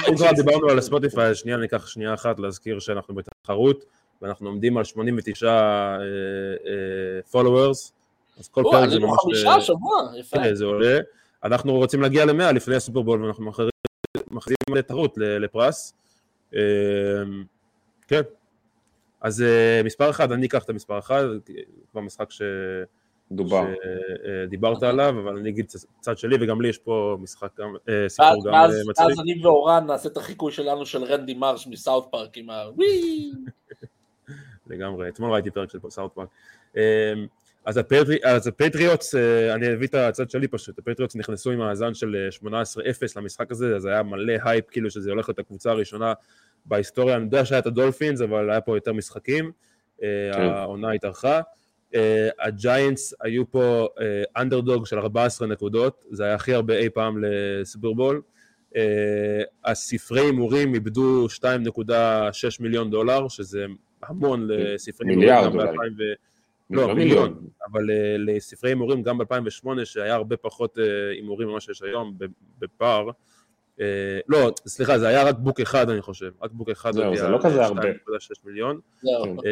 אם 0.09 0.17
זה 0.17 0.25
כבר-. 0.25 0.31
דיברנו 0.35 0.69
על 0.69 0.77
הספוטיפיי, 0.77 1.35
שנייה 1.35 1.57
ניקח 1.57 1.87
שנייה 1.87 2.13
אחת 2.13 2.39
להזכיר 2.39 2.79
שאנחנו 2.79 3.15
בתחרות, 3.15 3.85
ואנחנו 4.21 4.49
עומדים 4.49 4.77
על 4.77 4.83
89 4.83 5.97
followers, 7.31 7.93
אז 8.39 8.47
כל 8.47 8.63
פרק 8.71 8.89
זה 8.89 8.95
עלינו 8.95 9.07
ממש... 9.07 9.17
חמישה 9.23 9.49
אה, 9.49 9.55
השבוע, 9.55 10.11
יפה. 10.19 10.37
כן, 10.37 10.55
זה 10.55 10.65
עולה. 10.65 10.99
אנחנו 11.43 11.73
רוצים 11.73 12.01
להגיע 12.01 12.25
ל-100 12.25 12.51
לפני 12.51 12.75
הסופרבול, 12.75 13.23
ואנחנו 13.23 13.51
על 14.71 14.81
תחרות 14.81 15.17
ל- 15.17 15.37
לפרס. 15.37 15.93
אה, 16.55 16.59
כן. 18.07 18.21
אז 19.21 19.41
אה, 19.41 19.81
מספר 19.83 20.09
אחד, 20.09 20.31
אני 20.31 20.47
אקח 20.47 20.63
את 20.63 20.69
המספר 20.69 20.99
אחד, 20.99 21.23
כבר 21.91 22.01
משחק 22.01 22.31
ש... 22.31 22.41
דובר. 23.31 23.65
שדיברת 24.45 24.83
עליו, 24.83 25.15
אבל 25.23 25.37
אני 25.37 25.49
אגיד 25.49 25.65
הצד 25.99 26.17
שלי, 26.17 26.35
וגם 26.41 26.61
לי 26.61 26.67
יש 26.67 26.77
פה 26.77 27.17
משחק 27.19 27.59
גם, 27.59 27.75
אה, 27.89 28.09
סיפור 28.09 28.45
גם 28.45 28.53
אה, 28.53 28.67
מצחיק. 28.89 29.19
אני 29.19 29.45
ואורן 29.45 29.87
נעשה 29.87 30.09
את 30.09 30.17
החיקוי 30.17 30.51
שלנו 30.51 30.85
של 30.85 31.03
רנדי 31.03 31.33
מרש 31.33 31.67
מסאוט 31.67 32.11
פארק 32.11 32.37
עם 32.37 32.49
ה... 32.49 32.63
וואי. 32.75 33.31
לגמרי, 34.67 35.09
אתמול 35.09 35.31
ראיתי 35.31 35.51
פרק 35.51 35.71
של 35.71 35.79
סאוט 35.89 36.13
פארק. 36.13 36.27
אז 37.67 37.77
הפטרי- 37.77 38.19
אז 38.23 38.47
הפטריוטס, 38.47 39.15
אה, 39.15 39.53
אני 39.53 39.73
אביא 39.73 39.87
את 39.87 39.95
הצד 39.95 40.29
שלי 40.29 40.47
פשוט, 40.47 40.79
הפטריוטס 40.79 41.15
נכנסו 41.15 41.51
עם 41.51 41.59
מאזן 41.59 41.93
של 41.93 42.15
אה, 42.15 42.31
18-0 42.31 43.17
למשחק 43.17 43.51
הזה, 43.51 43.75
אז 43.75 43.85
היה 43.85 44.03
מלא 44.03 44.33
הייפ, 44.43 44.69
כאילו 44.69 44.89
שזה 44.89 45.09
הולך 45.09 45.29
להיות 45.29 45.39
הקבוצה 45.39 45.71
הראשונה 45.71 46.13
בהיסטוריה, 46.65 47.15
אני 47.15 47.23
יודע 47.23 47.45
שהיה 47.45 47.59
את 47.59 47.65
הדולפינס, 47.65 48.21
אבל 48.21 48.49
היה 48.49 48.61
פה 48.61 48.77
יותר 48.77 48.93
משחקים, 48.93 49.51
אה, 50.03 50.07
כן. 50.33 50.41
העונה 50.41 50.91
התארכה. 50.91 51.41
אה, 51.95 52.29
הג'יינטס 52.39 53.13
היו 53.21 53.51
פה 53.51 53.87
אנדרדוג 54.37 54.85
של 54.85 54.99
14 54.99 55.47
נקודות, 55.47 56.03
זה 56.11 56.23
היה 56.23 56.35
הכי 56.35 56.53
הרבה 56.53 56.77
אי 56.77 56.89
פעם 56.89 57.23
לסופרבול. 57.23 58.21
אה, 58.75 58.81
הספרי 59.65 60.21
הימורים 60.21 60.73
איבדו 60.73 61.27
2.6 61.29 62.59
מיליון 62.59 62.91
דולר, 62.91 63.27
שזה 63.27 63.65
המון 64.03 64.47
לספרי 64.47 65.07
הימורים. 65.09 65.19
מיליארד 65.19 65.53
אולי. 65.55 66.15
ב-2000 66.69 66.77
ו- 66.77 66.81
לא 66.81 66.87
לא, 66.87 66.95
מיליון, 66.95 67.47
אבל 67.71 67.91
אה, 67.91 68.15
לספרי 68.17 68.69
הימורים 68.69 69.03
גם 69.03 69.17
ב-2008, 69.17 69.85
שהיה 69.85 70.15
הרבה 70.15 70.37
פחות 70.37 70.79
אה, 70.79 70.83
הימורים 71.11 71.47
ממה 71.47 71.61
שיש 71.61 71.81
היום 71.81 72.17
בפער. 72.59 73.09
אה, 73.79 74.19
לא, 74.27 74.51
סליחה, 74.67 74.99
זה 74.99 75.07
היה 75.07 75.23
רק 75.23 75.35
בוק 75.39 75.59
אחד, 75.59 75.89
אני 75.89 76.01
חושב. 76.01 76.31
רק 76.41 76.51
בוק 76.51 76.69
אחד 76.69 76.91
זהו, 76.91 77.17
זה 77.17 77.27
לא 77.27 77.39
כזה 77.43 77.65
הרבה. 77.65 77.89
ל-2.6 77.89 78.35
מיליון. 78.45 78.79
זהו. 79.01 79.23
כן. 79.23 79.49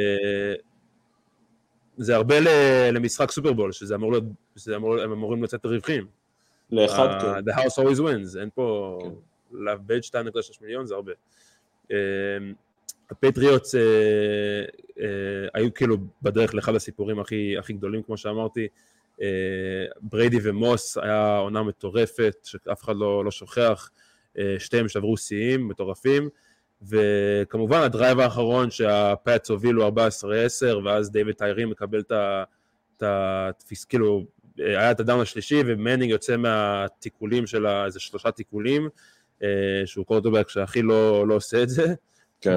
זה 1.98 2.16
הרבה 2.16 2.36
למשחק 2.92 3.32
סופרבול, 3.32 3.72
שזה 3.72 3.96
אמור 3.96 4.12
להיות, 4.12 4.24
שזה 4.58 4.76
אמור, 4.76 5.00
הם 5.00 5.12
אמורים 5.12 5.44
לצאת 5.44 5.66
רווחים. 5.66 6.08
לאחד, 6.72 7.08
כן. 7.22 7.52
The 7.52 7.56
house 7.56 7.84
always 7.84 8.00
wins, 8.00 8.40
אין 8.40 8.50
פה... 8.56 9.00
כן. 9.04 9.10
לאבד 9.52 10.00
2.6 10.04 10.12
מיליון 10.62 10.86
זה 10.86 10.96
הרבה. 10.96 11.12
אה, 13.12 13.18
הפטריוטס 13.18 13.76
אה, 13.76 13.82
אה, 15.00 15.06
היו 15.54 15.74
כאילו 15.74 15.98
בדרך 16.22 16.56
לאחד 16.56 16.76
הסיפורים 16.76 17.20
הכי, 17.20 17.58
הכי 17.58 17.74
גדולים, 17.74 18.04
כמו 18.04 18.18
שאמרתי. 18.18 18.68
אה, 19.22 19.28
בריידי 20.02 20.38
ומוס 20.44 20.98
היה 20.98 21.38
עונה 21.38 21.64
מטורפת, 21.64 22.36
שאף 22.44 22.84
אחד 22.84 22.96
לא, 22.96 23.26
לא 23.26 23.32
שוכח. 23.32 23.90
אה, 24.38 24.56
שתיהם 24.60 24.88
שברו 24.90 25.18
שיאים 25.18 25.68
מטורפים. 25.68 26.30
וכמובן 26.82 27.82
ה 27.82 27.88
drive 27.88 28.20
האחרון 28.20 28.72
שהפאטס 28.72 29.50
הובילו 29.50 29.88
14-10 29.88 29.92
ואז 30.86 31.12
דיוויד 31.12 31.36
טיירי 31.36 31.66
מקבל 31.66 32.00
את 32.00 32.12
ה- 32.12 32.44
את 32.98 33.04
התפיס, 33.06 33.86
כאילו 33.86 34.26
היה 34.58 34.92
את 34.92 35.00
ה 35.00 35.04
down 35.04 35.20
השלישי 35.22 35.62
ומנינג 35.66 36.12
יוצא 36.12 36.38
מהתיקולים 36.38 37.48
של 37.48 37.68
איזה 37.68 38.00
שלושה 38.00 38.32
תיקולים 38.32 38.90
אה, 39.44 39.48
שהוא 39.86 40.06
קוורטרבק 40.06 40.50
שהכי 40.50 40.82
לא, 40.82 41.28
לא 41.28 41.36
עושה 41.36 41.64
את 41.64 41.70
זה 41.70 41.94
כן. 42.46 42.56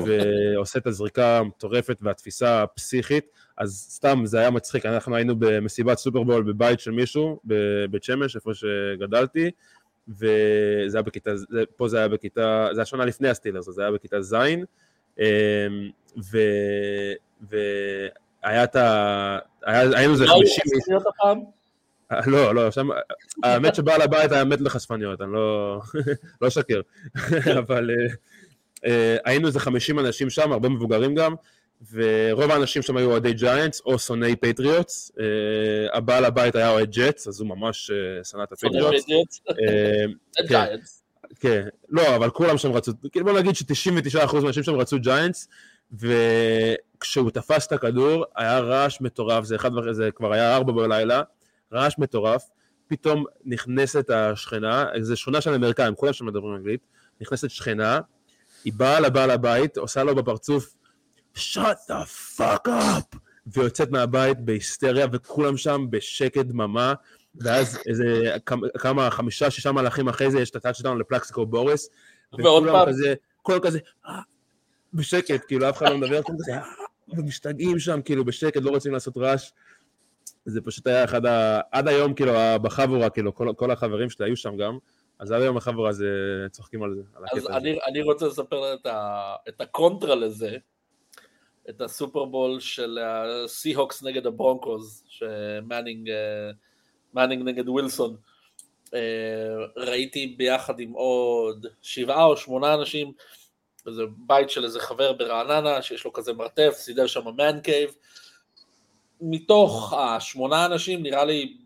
ועושה 0.54 0.78
את 0.78 0.86
הזריקה 0.86 1.38
המטורפת 1.38 1.98
והתפיסה 2.02 2.62
הפסיכית, 2.62 3.24
אז 3.58 3.86
סתם 3.90 4.20
זה 4.24 4.38
היה 4.38 4.50
מצחיק, 4.50 4.86
אנחנו 4.86 5.16
היינו 5.16 5.34
במסיבת 5.38 5.98
סופרבול 5.98 6.42
בבית 6.42 6.80
של 6.80 6.90
מישהו, 6.90 7.40
בבית 7.44 8.04
שמש, 8.04 8.36
איפה 8.36 8.50
שגדלתי, 8.54 9.50
וזה 10.08 10.98
היה 10.98 11.02
בכיתה, 11.02 11.36
זה- 11.36 11.44
פה 11.76 11.88
זה 11.88 11.98
היה 11.98 12.08
בכיתה, 12.08 12.68
זה 12.72 12.80
היה 12.80 12.84
שנה 12.84 13.04
לפני 13.04 13.28
הסטילרס, 13.28 13.70
זה 13.70 13.82
היה 13.82 13.90
בכיתה 13.90 14.22
ז', 14.22 14.34
אמ, 15.18 15.24
ו... 16.32 16.38
והיה 17.50 18.64
את 18.64 18.76
ה... 18.76 19.38
היה- 19.64 19.98
היינו 19.98 20.12
איזה 20.12 20.24
לא 20.26 20.30
היו 20.34 20.40
50 20.40 20.62
איש, 20.64 20.82
חשפניות 20.82 21.02
הפעם? 21.06 21.40
אה, 22.12 22.20
לא, 22.26 22.54
לא, 22.54 22.70
שם, 22.70 22.88
האמת 23.44 23.74
שבעל 23.74 24.02
הבית 24.02 24.32
היה 24.32 24.44
מת 24.44 24.60
לחשפניות, 24.60 25.20
אני 25.20 25.32
לא, 25.32 25.80
לא 26.42 26.48
אשקר, 26.48 26.80
אבל 27.58 27.90
אה, 27.90 28.14
היינו 29.24 29.46
איזה 29.46 29.60
50 29.60 29.98
אנשים 29.98 30.30
שם, 30.30 30.52
הרבה 30.52 30.68
מבוגרים 30.68 31.14
גם, 31.14 31.34
ורוב 31.92 32.50
האנשים 32.50 32.82
שם 32.82 32.96
היו 32.96 33.10
אוהדי 33.10 33.32
ג'יינטס 33.32 33.82
או 33.86 33.98
שונאי 33.98 34.36
פטריוטס, 34.36 35.12
אה, 35.20 35.96
הבעל 35.96 36.24
הבית 36.24 36.54
היה 36.54 36.70
אוהד 36.70 36.90
ג'טס, 36.90 37.28
אז 37.28 37.40
הוא 37.40 37.48
ממש 37.48 37.90
אה, 37.90 38.24
שנא 38.24 38.42
את 38.42 38.52
הפטריוטס, 38.52 39.06
אה, 39.50 40.44
כן. 40.48 40.76
כן, 41.40 41.68
לא, 41.88 42.16
אבל 42.16 42.30
כולם 42.30 42.58
שם 42.58 42.72
רצו, 42.72 42.92
כאילו 43.12 43.26
בוא 43.26 43.38
נגיד 43.38 43.54
ש-99% 43.54 44.34
מהאנשים 44.34 44.62
שם 44.62 44.74
רצו 44.74 44.98
ג'יינטס, 44.98 45.48
וכשהוא 45.92 47.30
תפס 47.30 47.66
את 47.66 47.72
הכדור, 47.72 48.24
היה 48.36 48.60
רעש 48.60 49.00
מטורף, 49.00 49.44
זה, 49.44 49.56
אחד, 49.56 49.70
זה 49.90 50.10
כבר 50.10 50.32
היה 50.32 50.56
ארבע 50.56 50.72
בלילה, 50.72 51.22
רעש 51.72 51.94
מטורף, 51.98 52.42
פתאום 52.88 53.24
נכנסת 53.44 54.10
השכנה, 54.10 54.86
זו 55.00 55.16
שכונה 55.16 55.40
של 55.40 55.54
אמריקאים, 55.54 55.94
כולם 55.94 56.12
שם 56.12 56.26
מדברים 56.26 56.54
אנגלית, 56.54 56.80
נכנסת 57.20 57.50
שכנה, 57.50 58.00
היא 58.64 58.72
באה 58.76 59.00
לבעל 59.00 59.30
הבית, 59.30 59.76
עושה 59.76 60.02
לו 60.04 60.14
בפרצוף, 60.14 60.74
shut 61.36 61.90
the 61.90 62.06
fuck 62.38 62.68
up, 62.68 63.16
ויוצאת 63.46 63.90
מהבית 63.90 64.40
בהיסטריה, 64.40 65.06
וכולם 65.12 65.56
שם 65.56 65.86
בשקט 65.90 66.44
דממה, 66.46 66.94
ואז 67.34 67.78
איזה 67.86 68.36
כמה- 68.78 69.10
חמישה, 69.10 69.50
שישה 69.50 69.72
מהלכים 69.72 70.08
אחרי 70.08 70.30
זה, 70.30 70.40
יש 70.40 70.50
את 70.50 70.56
הטאצ'דאון 70.56 70.98
לפלקסיקו 70.98 71.46
בורס, 71.46 71.88
וכולם 72.34 72.72
פעם. 72.72 72.88
כזה, 72.88 73.14
כולם 73.42 73.60
כזה, 73.60 73.78
בשקט, 74.94 75.44
כאילו 75.48 75.68
אף 75.68 75.76
אחד 75.76 75.86
לא 75.88 75.98
מדבר, 75.98 76.22
כולם 76.22 76.38
כזה, 76.38 76.52
ומשתגעים 77.08 77.78
שם, 77.78 78.02
כאילו 78.02 78.24
בשקט, 78.24 78.62
לא 78.62 78.70
רוצים 78.70 78.92
לעשות 78.92 79.16
רעש. 79.16 79.50
זה 80.46 80.60
פשוט 80.60 80.86
היה 80.86 81.04
אחד 81.04 81.26
ה... 81.26 81.60
עד 81.72 81.88
היום, 81.88 82.14
כאילו, 82.14 82.32
בחבורה, 82.62 83.10
כאילו, 83.10 83.34
כל, 83.34 83.48
כל 83.56 83.70
החברים 83.70 84.10
שלי 84.10 84.26
היו 84.26 84.36
שם 84.36 84.56
גם, 84.56 84.78
אז 85.18 85.30
עד 85.30 85.42
היום 85.42 85.56
החבורה 85.56 85.92
זה, 85.92 86.06
צוחקים 86.50 86.82
על 86.82 86.94
זה, 86.94 87.02
על 87.14 87.24
אז 87.32 87.38
הקטע 87.38 87.56
הזה. 87.56 87.56
אני, 87.56 87.78
אני 87.86 88.02
רוצה 88.02 88.26
לספר 88.26 88.74
את, 88.74 88.86
ה, 88.86 89.34
את 89.48 89.60
הקונטרה 89.60 90.14
לזה, 90.14 90.56
את 91.68 91.80
הסופרבול 91.80 92.60
של 92.60 92.98
הסי-הוקס 92.98 94.02
נגד 94.02 94.26
הברונקוז, 94.26 95.04
שמאנינג 95.08 96.10
אה, 96.10 96.50
מאנינג 97.14 97.42
נגד 97.48 97.68
ווילסון. 97.68 98.16
אה, 98.94 99.00
ראיתי 99.76 100.34
ביחד 100.38 100.80
עם 100.80 100.92
עוד 100.92 101.66
שבעה 101.82 102.24
או 102.24 102.36
שמונה 102.36 102.74
אנשים, 102.74 103.12
איזה 103.86 104.02
בית 104.26 104.50
של 104.50 104.64
איזה 104.64 104.80
חבר 104.80 105.12
ברעננה, 105.12 105.82
שיש 105.82 106.04
לו 106.04 106.12
כזה 106.12 106.32
מרתף, 106.32 106.74
סידר 106.76 107.06
שם 107.06 107.28
man 107.36 107.60
cave. 107.60 107.94
מתוך 109.20 109.92
השמונה 109.92 110.66
אנשים, 110.66 111.02
נראה 111.02 111.24
לי 111.24 111.56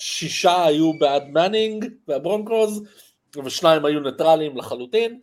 שישה 0.00 0.64
היו 0.64 0.98
בעד 0.98 1.28
מאנינג 1.28 1.86
והברונקוז, 2.08 2.82
ושניים 3.44 3.84
היו 3.84 4.00
ניטרליים 4.00 4.56
לחלוטין, 4.56 5.20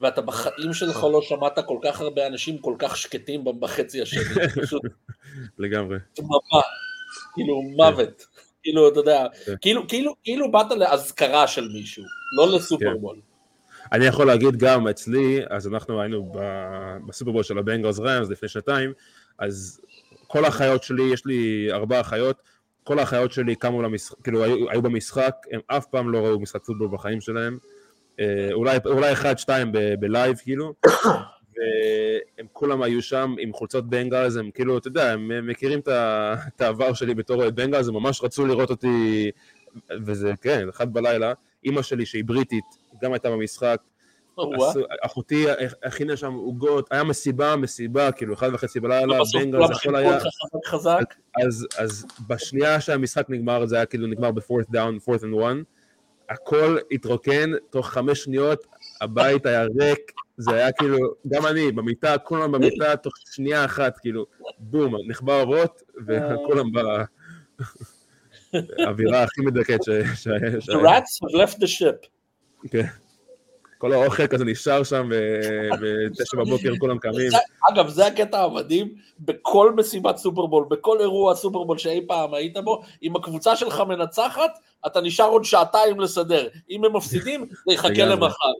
ואתה 0.00 0.20
בחיים 0.20 0.72
שלך 0.72 1.04
לא 1.12 1.22
שמעת 1.22 1.58
כל 1.66 1.78
כך 1.82 2.00
הרבה 2.00 2.26
אנשים 2.26 2.58
כל 2.58 2.74
כך 2.78 2.96
שקטים 2.96 3.44
בחצי 3.60 4.02
השני, 4.02 4.22
פשוט 4.62 4.82
לגמרי. 5.58 5.98
דממה, 6.18 6.62
כאילו 7.34 7.62
מוות, 7.62 8.26
כאילו, 8.62 8.88
אתה 8.88 9.00
יודע, 9.00 9.26
כן. 9.46 9.54
כאילו, 9.60 9.88
כאילו, 9.88 10.14
כאילו 10.24 10.52
באת 10.52 10.70
לאזכרה 10.70 11.46
של 11.46 11.68
מישהו, 11.68 12.04
לא 12.36 12.56
לסופרבול. 12.56 13.20
אני 13.92 14.06
יכול 14.06 14.26
להגיד 14.26 14.56
גם 14.56 14.88
אצלי, 14.88 15.40
אז 15.50 15.66
אנחנו 15.66 16.00
היינו 16.00 16.32
בסופרבול 17.06 17.42
של 17.42 17.58
הבנגלס 17.58 17.98
ראמס 17.98 18.28
לפני 18.28 18.48
שנתיים, 18.48 18.92
אז 19.38 19.80
כל 20.26 20.44
האחיות 20.44 20.82
שלי, 20.82 21.02
יש 21.02 21.26
לי 21.26 21.68
ארבע 21.72 22.00
אחיות, 22.00 22.42
כל 22.88 22.98
האחיות 22.98 23.32
שלי 23.32 23.54
קמו 23.54 23.82
למשחק, 23.82 24.16
כאילו 24.22 24.44
היו, 24.44 24.70
היו 24.70 24.82
במשחק, 24.82 25.34
הם 25.52 25.60
אף 25.66 25.86
פעם 25.86 26.12
לא 26.12 26.18
ראו 26.18 26.40
משחק 26.40 26.64
פוטבול 26.64 26.88
בחיים 26.92 27.20
שלהם, 27.20 27.58
אה, 28.20 28.48
אולי, 28.52 28.78
אולי 28.86 29.12
אחד, 29.12 29.38
שתיים 29.38 29.72
ב- 29.72 29.94
בלייב 30.00 30.36
כאילו, 30.36 30.74
והם 31.54 32.46
כולם 32.52 32.82
היו 32.82 33.02
שם 33.02 33.34
עם 33.38 33.52
חולצות 33.52 33.88
בנגלס, 33.88 34.36
הם 34.36 34.50
כאילו, 34.50 34.78
אתה 34.78 34.88
יודע, 34.88 35.12
הם 35.12 35.46
מכירים 35.46 35.80
את 35.88 36.60
העבר 36.60 36.92
שלי 36.92 37.14
בתור 37.14 37.42
אוהד 37.42 37.56
בנגלס, 37.56 37.88
הם 37.88 37.94
ממש 37.94 38.24
רצו 38.24 38.46
לראות 38.46 38.70
אותי, 38.70 39.30
וזה, 40.04 40.32
כן, 40.40 40.68
אחד 40.68 40.92
בלילה, 40.92 41.32
אימא 41.64 41.82
שלי 41.82 42.06
שהיא 42.06 42.24
בריטית, 42.24 42.64
גם 43.02 43.12
הייתה 43.12 43.30
במשחק, 43.30 43.80
אחותי 45.02 45.46
הכינה 45.82 46.16
שם 46.16 46.32
עוגות, 46.32 46.88
היה 46.90 47.04
מסיבה, 47.04 47.56
מסיבה, 47.56 48.12
כאילו, 48.12 48.34
אחד 48.34 48.50
וחצי 48.54 48.80
בלילה, 48.80 49.20
בסוף 49.20 49.42
בנגלס, 49.42 49.60
כולם 49.60 49.72
הכל 49.72 49.96
היה, 49.96 50.18
אז, 51.76 52.06
בשנייה 52.28 52.80
שהמשחק 52.80 53.26
נגמר, 53.30 53.66
זה 53.66 53.76
היה 53.76 53.86
כאילו 53.86 54.06
נגמר 54.06 54.30
ב-fourth 54.30 54.70
down, 54.74 55.08
fourth 55.08 55.20
and 55.22 55.34
one, 55.42 55.64
הכל 56.30 56.78
התרוקן, 56.90 57.50
תוך 57.70 57.88
חמש 57.88 58.24
שניות, 58.24 58.66
הבית 59.00 59.46
היה 59.46 59.64
ריק, 59.80 60.12
זה 60.36 60.54
היה 60.54 60.72
כאילו, 60.72 60.98
גם 61.28 61.46
אני, 61.46 61.72
במיטה, 61.72 62.18
כולם 62.18 62.52
במיטה, 62.52 62.96
תוך 62.96 63.14
שנייה 63.30 63.64
אחת, 63.64 63.98
כאילו, 63.98 64.26
בום, 64.58 64.94
נכבה 65.08 65.40
אורות, 65.40 65.82
וכולם 66.06 66.66
באווירה 68.78 69.22
הכי 69.24 69.40
מדכאת 69.40 69.82
ש- 69.82 69.90
ש- 70.14 70.28
The 70.28 70.60
שהיה. 70.60 70.78
rats 70.98 71.18
have 71.22 71.34
left 71.40 71.56
the 71.58 71.66
ship. 71.80 72.06
כן. 72.70 72.86
כל 73.78 73.92
האוכל 73.92 74.26
כזה 74.26 74.44
נשאר 74.44 74.82
שם, 74.82 75.08
ו- 75.10 75.68
בתשע 75.80 76.36
בבוקר 76.36 76.72
כולם 76.78 76.98
קמים. 76.98 77.30
אגב, 77.72 77.88
זה 77.88 78.06
הקטע 78.06 78.44
המדהים, 78.44 78.94
בכל 79.20 79.72
מסיבת 79.76 80.16
סופרבול, 80.16 80.64
בכל 80.70 81.00
אירוע 81.00 81.34
סופרבול 81.34 81.78
שאי 81.78 82.04
פעם 82.06 82.34
היית 82.34 82.56
בו, 82.56 82.82
אם 83.02 83.16
הקבוצה 83.16 83.56
שלך 83.56 83.80
מנצחת, 83.80 84.58
אתה 84.86 85.00
נשאר 85.00 85.26
עוד 85.26 85.44
שעתיים 85.44 86.00
לסדר. 86.00 86.48
אם 86.70 86.84
הם 86.84 86.96
מפסידים, 86.96 87.46
זה 87.66 87.72
יחכה. 87.74 88.04
למחר. 88.04 88.52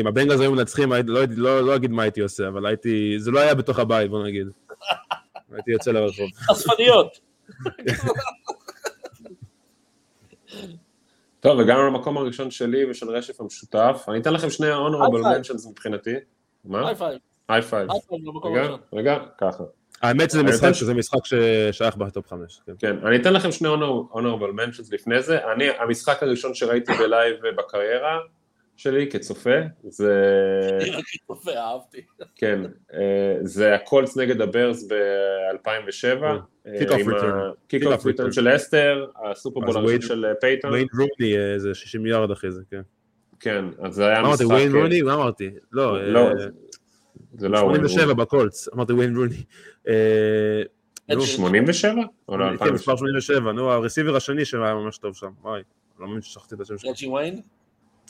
אם 0.00 0.06
הבנגלס 0.06 0.40
היו 0.40 0.52
מנצחים, 0.52 0.92
לא 1.06 1.20
לא 1.36 1.66
לא 1.66 1.76
אגיד 1.76 1.90
מה 1.90 2.02
הייתי 2.02 2.20
עושה, 2.20 2.48
אבל 2.48 2.66
הייתי, 2.66 3.14
זה 3.18 3.30
לא 3.30 3.40
היה 3.40 3.54
בתוך 3.54 3.78
הבית, 3.78 4.10
בוא 4.10 4.24
נגיד. 4.26 4.46
הייתי 5.52 5.70
יוצא 5.70 5.90
לרחוב. 5.90 6.30
חשפניות. 6.34 7.18
טוב, 11.40 11.60
הגענו 11.60 11.86
למקום 11.86 12.16
הראשון 12.18 12.50
שלי 12.50 12.90
ושל 12.90 13.10
רשף 13.10 13.40
המשותף. 13.40 14.04
אני 14.08 14.18
אתן 14.20 14.32
לכם 14.32 14.50
שני 14.50 14.72
honorable 14.72 15.22
mentions 15.24 15.70
מבחינתי. 15.70 16.14
מה? 16.64 16.88
high 16.88 16.94
five, 16.94 17.18
היי 17.48 17.62
רגע. 18.44 18.76
רגע, 18.92 19.18
ככה. 19.38 19.64
האמת 20.02 20.30
שזה 20.30 20.42
משחק, 20.42 20.72
שזה 20.72 20.94
משחק 20.94 21.18
ששייך 21.24 21.96
בטופ 21.96 22.28
חמש. 22.28 22.60
כן. 22.66 22.72
כן, 22.78 23.06
אני 23.06 23.16
אתן 23.16 23.32
לכם 23.32 23.52
שני 23.52 23.68
honor- 23.68 24.14
honorable 24.14 24.52
mentions 24.56 24.88
לפני 24.92 25.22
זה. 25.22 25.52
אני, 25.52 25.64
המשחק 25.78 26.22
הראשון 26.22 26.54
שראיתי 26.54 26.92
בלייב 26.92 27.36
בקריירה 27.58 28.18
שלי 28.78 29.10
כצופה, 29.10 29.58
זה, 29.82 30.22
אני 30.80 30.90
רק 30.90 31.04
צופה, 31.26 31.50
אהבתי. 31.50 32.00
כן, 32.36 32.60
אה, 32.94 33.36
זה 33.42 33.74
הקולץ 33.74 34.16
נגד 34.16 34.40
הברס 34.40 34.84
ב-2007. 34.88 36.22
Kick 36.66 36.88
off 36.88 37.06
return. 37.06 37.54
Kick 37.68 38.02
off 38.02 38.06
return. 38.06 38.32
של 38.32 38.56
הסטר, 38.56 39.06
הסופרבול 39.24 39.76
הראשון 39.76 40.00
של 40.00 40.26
פייטון. 40.40 40.72
ויין 40.72 40.86
רוני, 40.92 41.38
איזה 41.54 41.74
60 41.74 42.02
מיליארד 42.02 42.30
אחרי 42.30 42.52
זה, 42.52 42.62
כן. 42.70 42.80
כן, 43.40 43.64
אז 43.82 43.94
זה 43.94 44.06
היה 44.06 44.20
מה 44.20 44.28
אמרתי, 44.28 44.44
משחק... 44.44 44.56
ויין 44.56 44.76
רוני? 44.76 45.02
מה 45.02 45.14
אמרתי? 45.14 45.50
לא, 45.72 46.12
לא, 46.12 46.28
אה, 46.28 46.32
זה 47.34 47.48
לא 47.48 47.58
וויין 47.58 47.88
87 47.88 48.04
רוני. 48.04 48.14
בקולץ, 48.14 48.68
אמרתי 48.74 48.92
ויין 48.92 49.16
רוני. 49.16 49.42
אה, 49.88 51.14
נו, 51.14 51.20
87? 51.22 52.02
או 52.28 52.36
לא, 52.36 52.44
כן, 52.44 52.52
2007? 52.52 52.74
מספר 52.74 52.96
87, 52.96 53.52
נו, 53.52 53.70
ה 53.70 53.75
receiver 53.75 54.16
השני 54.16 54.44
שהיה 54.44 54.74
ממש 54.74 54.98
טוב 54.98 55.14
שם, 55.14 55.30
וואי, 55.42 55.62
לא 55.98 56.06
מאמין 56.06 56.22
ששכחתי 56.22 56.54
את 56.54 56.60
השם 56.60 56.78
שלו. 56.78 56.90
רג'י 56.90 57.06
ויין? 57.06 57.40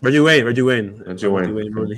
רג'י 0.05 0.21
ויין, 0.21 0.47
רג'י 0.47 0.63
ויין. 0.63 0.95
רג'י 1.07 1.27
ויין. 1.27 1.51
אמרתי 1.51 1.69
רוני. 1.77 1.95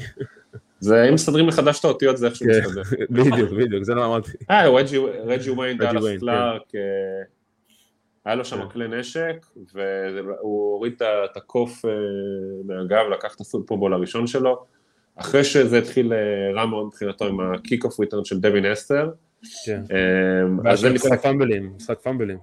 זה, 0.81 1.09
אם 1.09 1.15
מסדרים 1.15 1.47
מחדש 1.47 1.81
את 1.81 1.85
האותיות 1.85 2.17
זה 2.17 2.27
איכשהו 2.27 2.47
כן. 2.47 2.61
מסתדר. 2.61 2.83
בדיוק, 3.11 3.51
בדיוק, 3.51 3.83
זה 3.85 3.95
לא 3.95 4.07
אמרתי. 4.07 4.31
אה, 4.51 4.69
רג'י 4.71 4.99
רג'י 4.99 5.51
ויין, 5.51 5.77
רג'י 5.77 5.87
דאלאס 5.87 6.05
ויין, 6.05 6.21
קלארק, 6.21 6.63
אה, 6.75 6.81
היה 8.25 8.35
לו 8.35 8.45
שם 8.45 8.57
כן. 8.63 8.69
כלי 8.69 8.89
נשק, 8.89 9.47
והוא 9.75 10.73
הוריד 10.73 10.93
את 11.03 11.37
הקוף 11.37 11.85
אה, 11.85 11.91
מהגב, 12.65 13.07
לקח 13.13 13.35
את 13.35 13.41
הסופרבול 13.41 13.93
הראשון 13.95 14.27
שלו. 14.27 14.65
אחרי 15.17 15.45
שזה 15.45 15.79
התחיל 15.79 16.13
אה, 16.13 16.19
רע 16.55 16.67
מאוד 16.67 16.87
מבחינתו 16.87 17.27
עם 17.27 17.41
ה 17.41 17.50
kick 17.50 17.85
off 17.85 18.01
return 18.01 18.25
של 18.25 18.41
דווין 18.41 18.67
הסטר. 18.67 19.11
כן. 19.67 19.83
אז 20.67 20.81
זה 20.81 20.93
משחק, 20.93 21.13
הפאמבלים, 21.13 21.73
משחק 21.77 22.01
פאמבלים. 22.01 22.39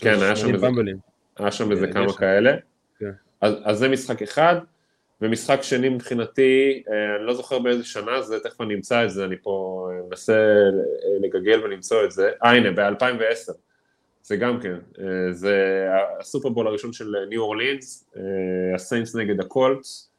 כן, 0.00 0.14
היה 0.20 0.36
שם 0.36 0.48
80 1.50 1.72
איזה- 1.72 1.86
כן, 1.86 1.92
כמה. 1.92 2.12
כאלה. 2.12 2.56
אז 3.44 3.54
אז 3.64 3.78
זה 3.78 3.88
משחק 3.88 4.22
אחד. 4.22 4.56
ומשחק 5.20 5.62
שני 5.62 5.88
מבחינתי, 5.88 6.82
אה, 6.88 7.16
אני 7.16 7.26
לא 7.26 7.34
זוכר 7.34 7.58
באיזה 7.58 7.84
שנה 7.84 8.22
זה, 8.22 8.40
תכף 8.40 8.60
אני 8.60 8.74
אמצא 8.74 9.04
את 9.04 9.10
זה, 9.10 9.24
אני 9.24 9.36
פה 9.42 9.88
מנסה 10.08 10.54
לגגל 11.20 11.64
ולמצוא 11.64 12.04
את 12.04 12.10
זה. 12.10 12.30
אה, 12.44 12.50
הנה, 12.50 12.70
ב-2010. 12.70 13.52
זה 14.22 14.36
גם 14.36 14.60
כן, 14.60 14.76
אה, 14.98 15.32
זה 15.32 15.86
הסופרבול 16.20 16.66
הראשון 16.66 16.92
של 16.92 17.14
ניו 17.28 17.42
אורלינס, 17.42 18.10
אה, 18.16 18.22
הסיינס 18.74 19.16
נגד 19.16 19.40
הקולטס. 19.40 20.10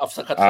הפסקת 0.00 0.36
חשמל. 0.36 0.44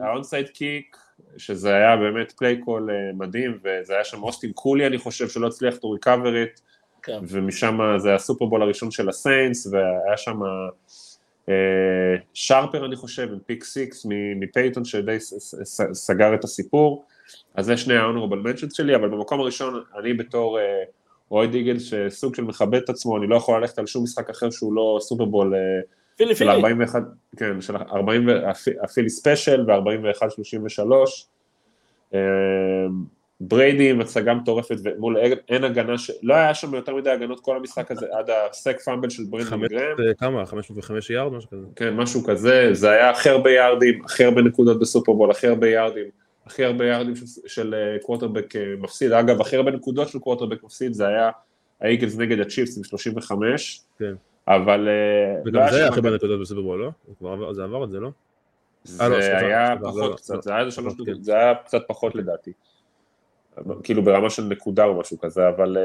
ה 0.00 0.07
onside 0.07 0.48
kick, 0.48 0.96
שזה 1.36 1.74
היה 1.74 1.96
באמת 1.96 2.32
play 2.32 2.61
call 2.61 2.90
מדהים, 3.14 3.58
וזה 3.64 3.94
היה 3.94 4.04
שם 4.04 4.22
אוסטין 4.22 4.52
קולי, 4.52 4.86
אני 4.86 4.98
חושב, 4.98 5.28
שלא 5.28 5.46
הצליח 5.46 5.74
to 5.74 5.78
recover 5.78 6.32
it. 6.46 6.60
כן. 7.02 7.18
ומשם 7.28 7.78
זה 7.96 8.14
הסופרבול 8.14 8.62
הראשון 8.62 8.90
של 8.90 9.08
הסיינס, 9.08 9.66
והיה 9.66 10.16
שם 10.16 10.40
אה, 11.48 11.54
פורטר 12.34 12.86
אני 12.86 12.96
חושב, 12.96 13.28
עם 13.32 13.38
pick 13.46 13.64
six 13.64 14.06
מפייטון 14.40 14.84
שדי 14.84 15.16
סגר 15.92 16.34
את 16.34 16.44
הסיפור, 16.44 17.04
אז 17.54 17.66
זה 17.66 17.76
שני 17.76 17.96
ה-honorable 17.96 18.46
mentions 18.46 18.74
שלי, 18.74 18.96
אבל 18.96 19.08
במקום 19.08 19.40
הראשון 19.40 19.82
אני 19.98 20.14
בתור 20.14 20.58
אה, 20.58 20.82
אוהד 21.30 21.54
איגלס 21.54 21.78
שסוג 21.78 22.34
של 22.34 22.42
מכבד 22.42 22.82
את 22.82 22.90
עצמו, 22.90 23.16
אני 23.16 23.26
לא 23.26 23.36
יכול 23.36 23.60
ללכת 23.60 23.78
על 23.78 23.86
שום 23.86 24.04
משחק 24.04 24.30
אחר 24.30 24.50
שהוא 24.50 24.74
לא 24.74 24.98
סופרבול 25.00 25.54
פילי, 26.16 26.36
של 26.36 26.50
41, 26.50 27.02
כן, 27.36 27.60
של 27.60 27.76
40, 27.76 28.28
ה 28.82 28.86
Philly 28.86 29.10
Special 29.10 29.70
ו-41-33, 29.70 32.14
בריידי 33.40 33.90
עם 33.90 34.00
הצגה 34.00 34.34
מטורפת 34.34 34.76
ומול 34.84 35.16
אין 35.48 35.64
הגנה, 35.64 35.98
ש... 35.98 36.10
לא 36.22 36.34
היה 36.34 36.54
שם 36.54 36.74
יותר 36.74 36.94
מדי 36.94 37.10
הגנות 37.10 37.40
כל 37.40 37.56
המשחק 37.56 37.90
הזה 37.90 38.06
עד 38.12 38.30
ה 38.30 38.40
sack 38.40 38.80
fumble 38.80 39.10
של 39.10 39.22
ברנדון 39.30 39.66
גרהאם. 39.66 39.96
אה, 40.08 40.14
כמה? 40.14 40.46
505 40.46 41.10
יארד? 41.10 41.32
משהו 41.32 41.50
כזה. 41.50 41.66
כן, 41.76 41.94
משהו 41.94 42.24
כזה, 42.24 42.68
זה 42.72 42.90
היה 42.90 43.10
הכי 43.10 43.28
הרבה 43.28 43.50
יארדים, 43.50 44.04
הכי 44.04 44.24
הרבה 44.24 44.42
נקודות 44.42 44.80
בסופרבול, 44.80 45.30
הכי 45.30 45.46
הרבה 45.46 45.68
יארדים, 45.68 46.04
הכי 46.46 46.64
הרבה 46.64 46.86
יארדים 46.86 47.16
של, 47.16 47.24
של 47.46 47.74
אה, 47.74 47.96
קווטרבק 48.02 48.56
אה, 48.56 48.74
מפסיד, 48.78 49.12
אגב, 49.12 49.40
הכי 49.40 49.56
הרבה 49.56 49.70
נקודות 49.70 50.08
של 50.08 50.18
קווטרבק 50.18 50.64
מפסיד 50.64 50.92
זה 50.92 51.08
היה 51.08 51.30
האיגלס 51.80 52.16
נגד 52.16 52.40
הצ'יפס 52.40 52.78
עם 52.78 52.84
35, 52.84 53.80
כן. 53.98 54.14
אבל... 54.48 54.88
וגם 55.44 55.60
לא 55.60 55.70
זה 55.70 55.76
היה 55.76 55.88
הכי 55.88 55.96
הרבה 55.96 56.10
נקודות 56.10 56.40
בסופרבול, 56.40 56.92
לא? 57.20 57.52
זה 57.52 57.64
עבר 57.64 57.84
את 57.84 57.90
זה, 57.90 58.00
לא? 58.00 58.10
זה 58.84 59.08
לא, 59.08 59.16
היה 59.16 59.74
פחות 59.82 60.16
קצת, 60.16 60.42
זה 61.20 61.34
היה 61.34 61.54
קצת 61.54 61.82
פחות 61.88 62.14
לדעתי. 62.14 62.52
כאילו 63.82 64.02
ברמה 64.02 64.30
של 64.30 64.42
נקודה 64.42 64.84
או 64.84 65.00
משהו 65.00 65.18
כזה, 65.18 65.48
אבל 65.48 65.76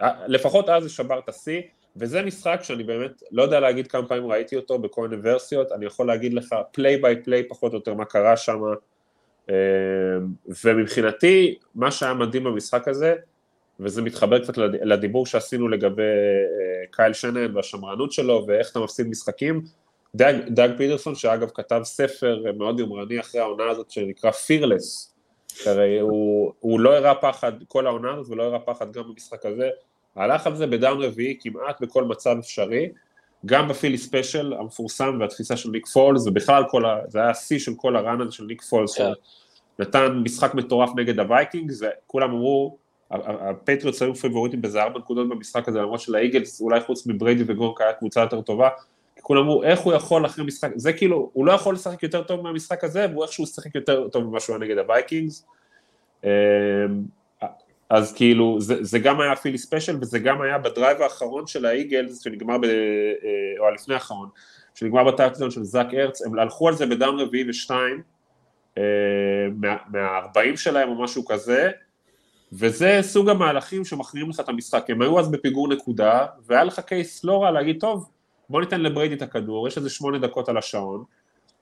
אה, 0.00 0.04
לפחות 0.26 0.68
אז 0.68 0.82
זה 0.82 0.88
שבר 0.88 1.18
את 1.18 1.28
השיא, 1.28 1.60
וזה 1.96 2.22
משחק 2.22 2.60
שאני 2.62 2.84
באמת 2.84 3.22
לא 3.30 3.42
יודע 3.42 3.60
להגיד 3.60 3.86
כמה 3.86 4.08
פעמים 4.08 4.26
ראיתי 4.26 4.56
אותו 4.56 4.78
בכל 4.78 5.08
מיני 5.08 5.22
ורסיות, 5.24 5.72
אני 5.72 5.86
יכול 5.86 6.06
להגיד 6.06 6.34
לך 6.34 6.54
play 6.72 6.96
by 6.96 7.22
play 7.22 7.48
פחות 7.48 7.72
או 7.72 7.78
יותר 7.78 7.94
מה 7.94 8.04
קרה 8.04 8.36
שם, 8.36 8.60
uh, 9.46 9.52
ומבחינתי 10.64 11.58
מה 11.74 11.90
שהיה 11.90 12.14
מדהים 12.14 12.44
במשחק 12.44 12.88
הזה, 12.88 13.14
וזה 13.80 14.02
מתחבר 14.02 14.42
קצת 14.42 14.56
לדיבור 14.58 15.26
שעשינו 15.26 15.68
לגבי 15.68 16.02
קייל 16.90 17.12
שנהאן 17.12 17.56
והשמרנות 17.56 18.12
שלו 18.12 18.44
ואיך 18.48 18.70
אתה 18.70 18.80
מפסיד 18.80 19.06
משחקים, 19.06 19.62
דאג, 20.14 20.36
דאג 20.48 20.70
פיטרסון 20.76 21.14
שאגב 21.14 21.50
כתב 21.54 21.80
ספר 21.84 22.42
מאוד 22.56 22.80
יומרני 22.80 23.20
אחרי 23.20 23.40
העונה 23.40 23.70
הזאת 23.70 23.90
שנקרא 23.90 24.30
Fearless, 24.30 25.14
הרי 25.66 26.00
הוא, 26.00 26.52
הוא 26.60 26.80
לא 26.80 26.96
הראה 26.96 27.14
פחד 27.14 27.52
כל 27.68 27.86
העונה 27.86 28.12
הזאת 28.12 28.30
ולא 28.30 28.42
הראה 28.42 28.58
פחד 28.58 28.92
גם 28.92 29.02
במשחק 29.08 29.46
הזה, 29.46 29.68
הלך 30.16 30.46
על 30.46 30.56
זה 30.56 30.66
ב 30.66 30.73
down 30.73 31.02
רביעי 31.02 31.36
כמעט 31.40 31.80
בכל 31.80 32.04
מצב 32.04 32.36
אפשרי, 32.38 32.88
גם 33.46 33.68
ב 33.68 33.72
Philly 33.72 33.98
Special 33.98 34.52
המפורסם 34.52 35.16
והתפיסה 35.20 35.56
של 35.56 35.70
ניק 35.70 35.86
פולס, 35.86 36.26
ובכלל 36.26 36.64
כל 36.70 36.84
ה, 36.84 36.98
זה 37.08 37.18
היה 37.18 37.30
השיא 37.30 37.58
של 37.58 37.72
כל 37.76 37.96
הזה 37.96 38.30
של 38.30 38.44
ניק 38.44 38.62
פולס, 38.62 38.98
כן. 38.98 39.12
נתן 39.78 40.22
משחק 40.24 40.54
מטורף 40.54 40.90
נגד 40.96 41.20
הווייקינג, 41.20 41.72
כולם 42.06 42.30
אמרו, 42.30 42.78
הפטריוטס 43.10 44.02
היו 44.02 44.14
פיבוריטים 44.14 44.62
באיזה 44.62 44.82
ארבע 44.82 44.98
נקודות 44.98 45.28
במשחק 45.28 45.68
הזה, 45.68 45.78
למרות 45.78 46.00
שלאיגלס, 46.00 46.60
אולי 46.60 46.80
חוץ 46.80 47.06
מבריידי 47.06 47.44
וגרונק 47.46 47.80
היה 47.80 47.92
קבוצה 47.92 48.20
יותר 48.20 48.40
טובה, 48.40 48.68
כולם 49.22 49.42
אמרו, 49.42 49.62
איך 49.62 49.80
הוא 49.80 49.92
יכול 49.92 50.26
אחרי 50.26 50.44
משחק, 50.44 50.70
זה 50.76 50.92
כאילו, 50.92 51.30
הוא 51.32 51.46
לא 51.46 51.52
יכול 51.52 51.74
לשחק 51.74 52.02
יותר 52.02 52.22
טוב 52.22 52.40
מהמשחק 52.40 52.84
הזה, 52.84 53.06
והוא 53.10 53.24
איכשהו 53.24 53.46
שיחק 53.46 53.74
יותר 53.74 54.08
טוב 54.08 54.24
ממה 54.24 54.40
שהוא 54.40 54.56
היה 54.56 54.64
נגד 54.64 54.78
הווייקינגס. 54.78 55.46
אמ, 56.24 56.30
אז 57.90 58.12
כאילו, 58.12 58.60
זה, 58.60 58.84
זה 58.84 58.98
גם 58.98 59.20
היה 59.20 59.36
Philly 59.36 59.58
Special, 59.58 59.96
וזה 60.00 60.18
גם 60.18 60.40
היה 60.40 60.58
ב 60.58 60.65
drive 60.65 61.02
האחרון 61.02 61.46
של 61.46 61.66
האיגלס, 61.66 62.20
שנגמר, 62.20 62.58
ב, 62.58 62.64
אה, 62.64 62.70
או 63.58 63.66
הלפני 63.66 63.94
האחרון, 63.94 64.28
שנגמר 64.74 65.04
ב 65.04 65.09
touchdown 65.09 65.50
של 65.50 65.64
זאק 65.64 65.94
ארץ, 65.94 66.22
הם 66.22 66.38
הלכו 66.38 66.68
על 66.68 66.74
זה 66.74 66.86
ב 66.86 66.92
down 66.92 67.16
רביעי 67.18 67.50
ושתיים, 67.50 68.02
אה, 68.78 68.82
מה-40 69.92 70.56
שלהם 70.56 70.88
או 70.88 71.02
משהו 71.02 71.24
כזה, 71.24 71.70
וזה 72.52 72.98
סוג 73.02 73.28
המהלכים 73.28 73.84
שמכריעים 73.84 74.30
לך 74.30 74.40
את 74.40 74.48
המשחק, 74.48 74.90
הם 74.90 75.02
היו 75.02 75.20
אז 75.20 75.30
בפיגור 75.30 75.68
נקודה, 75.68 76.26
והיה 76.46 76.64
לך 76.64 76.80
קייס 76.80 77.24
לא 77.24 77.42
רע 77.42 77.50
להגיד, 77.50 77.80
טוב, 77.80 78.10
בוא 78.50 78.60
ניתן 78.60 78.80
לבריידי 78.80 79.14
את 79.14 79.22
הכדור, 79.22 79.68
יש 79.68 79.76
איזה 79.76 79.90
שמונה 79.90 80.18
דקות 80.18 80.48
על 80.48 80.58
השעון, 80.58 81.04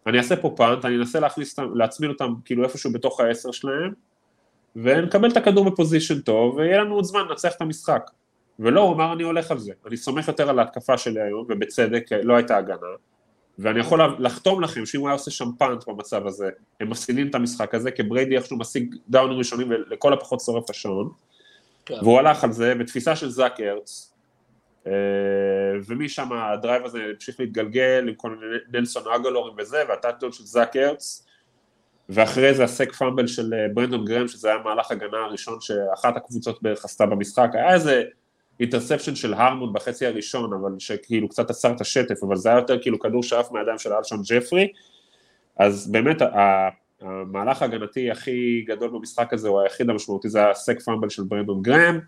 אני 0.07 0.19
אעשה 0.19 0.37
פה 0.37 0.55
פאנט, 0.57 0.85
אני 0.85 0.97
אנסה 0.97 1.21
להכניס, 1.21 1.59
להצמיד 1.75 2.11
אותם 2.11 2.35
כאילו 2.45 2.65
איפשהו 2.65 2.93
בתוך 2.93 3.21
העשר 3.21 3.51
שלהם, 3.53 3.93
ונקבל 4.77 5.31
את 5.31 5.37
הכדור 5.37 5.71
בפוזיישן 5.71 6.21
טוב, 6.21 6.55
ויהיה 6.57 6.79
לנו 6.79 6.95
עוד 6.95 7.05
זמן 7.05 7.21
לנצח 7.29 7.53
את 7.57 7.61
המשחק. 7.61 8.11
ולא, 8.59 8.81
הוא 8.81 8.95
אמר 8.95 9.13
אני 9.13 9.23
הולך 9.23 9.51
על 9.51 9.59
זה, 9.59 9.73
אני 9.87 9.97
סומך 9.97 10.29
יותר 10.29 10.51
על 10.51 10.59
ההתקפה 10.59 10.99
שלי 10.99 11.21
היום, 11.21 11.47
ובצדק, 11.49 12.05
לא 12.23 12.37
הייתה 12.37 12.57
הגנה, 12.57 12.87
ואני 13.59 13.81
יכול 13.81 14.01
לחתום 14.19 14.61
לכם 14.61 14.87
שאם 14.87 15.01
הוא 15.01 15.09
היה 15.09 15.15
עושה 15.15 15.31
שם 15.31 15.49
punt 15.59 15.89
במצב 15.89 16.27
הזה, 16.27 16.51
הם 16.81 16.91
מפסידים 16.91 17.29
את 17.29 17.35
המשחק 17.35 17.75
הזה, 17.75 17.91
כי 17.91 18.03
בריידי 18.03 18.37
איכשהו 18.37 18.59
משיג 18.59 18.95
דאונים 19.09 19.39
ראשונים 19.39 19.71
ולכל 19.71 20.13
הפחות 20.13 20.41
שורף 20.41 20.71
השעון, 20.71 21.11
כן. 21.87 21.95
והוא 22.03 22.19
הלך 22.19 22.45
על 22.45 22.53
זה 22.53 22.75
בתפיסה 22.75 23.17
של 23.17 23.31
זאק 23.31 23.61
ארץ, 23.61 24.13
אה, 24.13 24.18
ומשם 25.87 26.33
ה 26.33 26.42
drive 26.42 26.85
הזה 26.85 26.99
המשיך 27.15 27.41
להתגלגל 27.41 28.05
עם 28.09 28.15
כל 28.15 28.31
מיני 28.31 28.57
נלסון 28.73 29.03
אגלורים 29.15 29.55
וזה, 29.59 29.83
וה 29.89 29.97
touchdown 29.97 30.33
של 30.33 30.45
זאק 30.45 30.77
ארץ, 30.77 31.27
ואחרי 32.09 32.55
זה 32.55 32.65
ה 32.65 32.70
sack 32.70 32.93
fumble 32.93 33.27
של 33.27 33.55
אה, 33.55 33.67
ברנדון 33.75 34.05
גרהאם, 34.05 34.29
שזה 34.29 34.49
היה 34.49 34.59
מהלך 34.65 34.91
הגנה 34.91 35.19
הראשון 35.19 35.61
שאחת 35.61 36.17
הקבוצות 36.17 36.63
בערך 36.63 36.85
עשתה 36.85 37.07
במשחק, 37.07 37.51
היה 37.53 37.75
איזה 37.75 38.03
interception 38.61 39.15
של 39.15 39.35
הרמון 39.35 39.73
בחצי 39.73 40.07
הראשון, 40.07 40.53
אבל 40.53 40.73
שכאילו 40.79 41.29
קצת 41.29 41.51
עצר 41.51 41.73
את 41.73 41.81
השטף, 41.81 42.23
אבל 42.23 42.37
זה 42.37 42.49
היה 42.49 42.59
יותר 42.59 42.83
כאילו 42.83 42.99
כדור 42.99 43.23
שאף 43.23 43.53
מהידיים 43.53 43.79
של 43.79 43.93
אלשון 43.93 44.23
ג'פרי, 44.31 44.69
אז 45.57 45.91
באמת 45.93 46.23
המהלך 47.01 47.63
ההגנתי 47.63 48.11
הכי 48.11 48.65
גדול 48.67 48.91
במשחק 48.91 49.33
הזה, 49.33 49.49
הוא 49.49 49.61
היחיד 49.61 49.91
המשמעותי, 49.91 50.29
זה 50.29 50.51
ה 50.51 50.57
sack 50.57 50.81
fumble 50.81 51.09
של 51.09 51.23
ברנדון 51.23 51.63
גרהאם, 51.63 52.01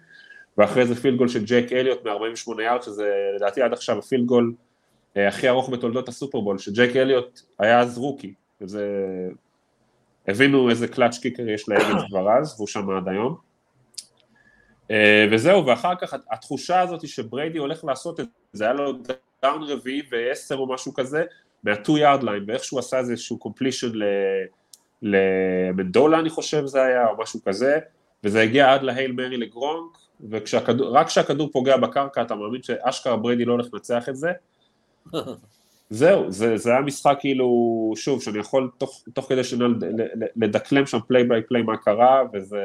ואחרי 0.61 0.87
זה 0.87 0.95
field 0.95 1.19
goal 1.19 1.29
של 1.29 1.45
ג'ק 1.45 1.73
אליוט 1.73 2.07
מ-48 2.07 2.63
יארד, 2.63 2.83
שזה 2.83 3.13
לדעתי 3.37 3.63
עד 3.63 3.73
עכשיו 3.73 3.99
ה 3.99 4.04
field 4.04 4.27
goal 4.27 4.55
אה, 5.17 5.29
הכי 5.29 5.49
ארוך 5.49 5.71
בתולדות 5.71 6.09
הסופרבול, 6.09 6.59
שג'ק 6.59 6.97
אליוט 6.97 7.41
היה 7.59 7.81
אז 7.81 7.99
rookie, 7.99 8.35
וזה... 8.61 8.85
הבינו 10.29 10.71
איזה 10.71 10.89
clutch 10.89 11.19
kicker 11.19 11.49
יש 11.49 11.69
לאיגלס 11.69 11.95
כבר 12.09 12.31
אז, 12.31 12.55
והוא 12.57 12.69
שם 12.69 12.91
עד 12.91 13.09
היום. 13.09 13.37
אה, 14.91 15.27
וזהו, 15.33 15.67
ואחר 15.67 15.95
כך 16.01 16.15
התחושה 16.31 16.81
הזאת 16.81 17.09
שבריידי 17.09 17.59
הולך 17.59 17.85
לעשות 17.85 18.21
את 18.21 18.27
זה, 18.53 18.65
היה 18.65 18.73
לו 18.73 18.93
down 19.43 19.63
רביעי 19.63 20.03
ועשר 20.11 20.57
או 20.57 20.67
משהו 20.67 20.95
כזה, 20.95 21.25
מה-2 21.63 21.89
yard 21.89 22.23
line, 22.23 22.45
ואיך 22.47 22.65
שהוא 22.65 22.79
עשה 22.79 22.99
איזשהו 22.99 23.39
completion 23.39 23.91
לאמנדולה 25.03 26.19
אני 26.19 26.31
חושב 26.31 26.67
זה 26.67 26.83
היה, 26.83 27.07
או 27.07 27.19
משהו 27.19 27.41
כזה, 27.45 27.79
וזה 28.25 28.41
הגיע 28.41 28.73
עד 28.73 28.83
ל 28.83 28.89
Hail 28.89 29.13
Mary 29.13 29.37
לגרונק, 29.37 29.99
ורק 30.31 31.07
כשהכדור 31.07 31.51
פוגע 31.53 31.77
בקרקע 31.77 32.23
אתה 32.23 32.35
מאמין 32.35 32.63
שאשכרה 32.63 33.17
בריידי 33.17 33.45
לא 33.45 33.53
הולך 33.53 33.67
לנצח 33.73 34.09
את 34.09 34.17
זה. 34.17 34.33
זהו, 35.91 36.31
זה, 36.31 36.57
זה 36.57 36.71
היה 36.71 36.81
משחק 36.81 37.17
כאילו, 37.21 37.47
שוב, 37.97 38.23
שאני 38.23 38.39
יכול 38.39 38.71
תוך, 38.79 39.03
תוך 39.15 39.29
כדי 39.29 39.45
שנה 39.45 39.67
לדקלם 40.37 40.87
שם 40.87 40.99
play 41.09 41.25
by 41.25 41.43
play 41.43 41.63
מה 41.63 41.77
קרה, 41.77 42.23
וזה 42.33 42.65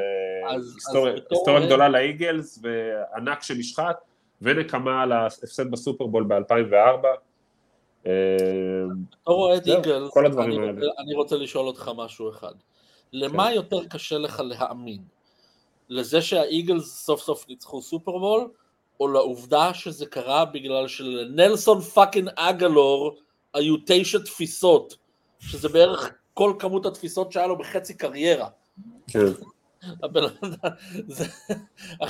היסטוריה, 0.50 1.14
היסטוריה 1.30 1.66
גדולה 1.66 1.88
לאיגלס, 1.88 2.62
וענק 2.62 3.42
שנשחט, 3.42 3.96
ונקמה 4.42 5.02
על 5.02 5.12
ההפסד 5.12 5.70
בסופרבול 5.70 6.24
ב-2004. 6.28 7.06
אתה 8.02 8.10
רואה 9.26 9.56
את 9.56 9.66
איגלס, 9.66 10.16
אני 10.98 11.14
רוצה 11.14 11.36
לשאול 11.36 11.66
אותך 11.66 11.90
משהו 11.96 12.30
אחד. 12.30 12.52
למה 13.12 13.46
כן. 13.48 13.54
יותר 13.54 13.84
קשה 13.90 14.18
לך 14.18 14.42
להאמין? 14.44 15.15
לזה 15.88 16.22
שהאיגלס 16.22 17.04
סוף 17.04 17.22
סוף 17.22 17.48
ניצחו 17.48 17.82
סופרבול, 17.82 18.48
או 19.00 19.08
לעובדה 19.08 19.74
שזה 19.74 20.06
קרה 20.06 20.44
בגלל 20.44 20.88
שלנלסון 20.88 21.80
fucking 21.80 22.28
אגלור 22.36 23.16
היו 23.54 23.76
תשע 23.86 24.18
תפיסות, 24.18 24.96
שזה 25.38 25.68
בערך 25.68 26.10
כל 26.34 26.52
כמות 26.58 26.86
התפיסות 26.86 27.32
שהיה 27.32 27.46
לו 27.46 27.58
בחצי 27.58 27.94
קריירה. 27.94 28.48
כן. 29.06 29.26
הבן 30.02 30.22
אדם, 30.22 30.70
זה... 31.06 31.24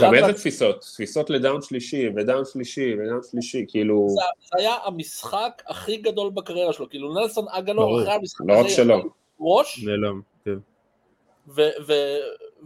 גם 0.00 0.14
איזה 0.14 0.32
תפיסות? 0.32 0.80
תפיסות 0.80 1.30
לדאון 1.30 1.62
שלישי, 1.62 2.08
ודאון 2.16 2.44
שלישי, 2.44 2.94
ודאון 2.94 3.20
שלישי, 3.30 3.64
כאילו... 3.68 4.06
זה, 4.08 4.20
היה 4.58 4.74
המשחק 4.84 5.62
הכי 5.66 5.96
גדול 5.96 6.30
בקריירה 6.30 6.72
שלו, 6.72 6.88
כאילו 6.90 7.14
נלסון 7.14 7.44
אגלור 7.48 8.02
אחרי 8.02 8.12
המשחק 8.12 8.44
לא 8.48 8.54
רק 8.54 8.66
הזה 8.66 8.74
שלו. 8.74 9.02
ראש, 9.40 9.84
נעלם, 9.84 10.20
כן. 10.44 10.58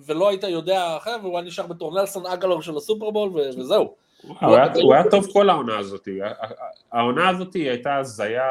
ולא 0.06 0.28
היית 0.28 0.44
יודע 0.44 0.96
אחר, 0.96 1.16
והוא 1.22 1.38
היה 1.38 1.46
נשאר 1.46 1.66
בתור 1.66 2.00
נלסון 2.00 2.26
אגלור 2.26 2.62
של 2.62 2.76
הסופרבול, 2.76 3.30
וזהו. 3.58 3.94
הוא 4.40 4.94
היה- 4.94 5.10
טוב 5.10 5.26
כל 5.32 5.50
העונה 5.50 5.78
הזאת. 5.78 6.08
העונה 6.92 7.28
הזאת 7.28 7.54
הייתה 7.54 7.96
הזיה, 7.96 8.42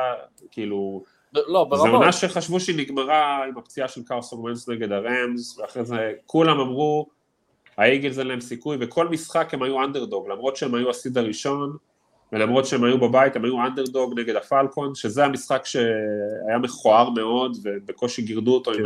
כאילו... 0.52 1.04
לא, 1.34 1.44
זו 1.48 1.66
ברמות. 1.66 1.94
עונה 1.94 2.12
שחשבו 2.12 2.60
שהיא 2.60 2.78
נגמרה 2.78 3.46
עם 3.48 3.58
הפציעה 3.58 3.88
של 3.88 4.04
קרסון 4.04 4.40
וונץ 4.40 4.70
נגד 4.70 4.92
הרמס, 4.92 5.60
ואחרי 5.60 5.86
זה 5.86 6.14
כולם 6.26 6.60
אמרו, 6.60 7.08
האיגלס 7.78 8.20
אין 8.20 8.28
להם 8.28 8.42
סיכוי, 8.42 8.78
וכל 8.80 9.08
משחק 9.08 9.54
הם 9.54 9.64
היו 9.64 9.84
אנדרדוג, 9.84 10.30
למרות 10.30 10.56
שהם 10.56 10.76
היו 10.76 10.90
ה 10.90 10.95
seed 10.95 11.18
הראשון, 11.18 11.78
ולמרות 12.34 12.66
שהם 12.66 12.84
היו 12.84 12.98
בבית, 13.00 13.36
הם 13.36 13.46
היו 13.46 13.66
אנדרדוג 13.66 14.20
נגד 14.20 14.36
הפלקונס, 14.36 14.96
שזה 14.96 15.26
המשחק 15.26 15.66
שהיה 15.66 16.58
מכוער 16.62 17.10
מאוד, 17.10 17.58
ובקושי 17.64 18.22
גירדו 18.22 18.54
אותו 18.54 18.72
עם 18.72 18.84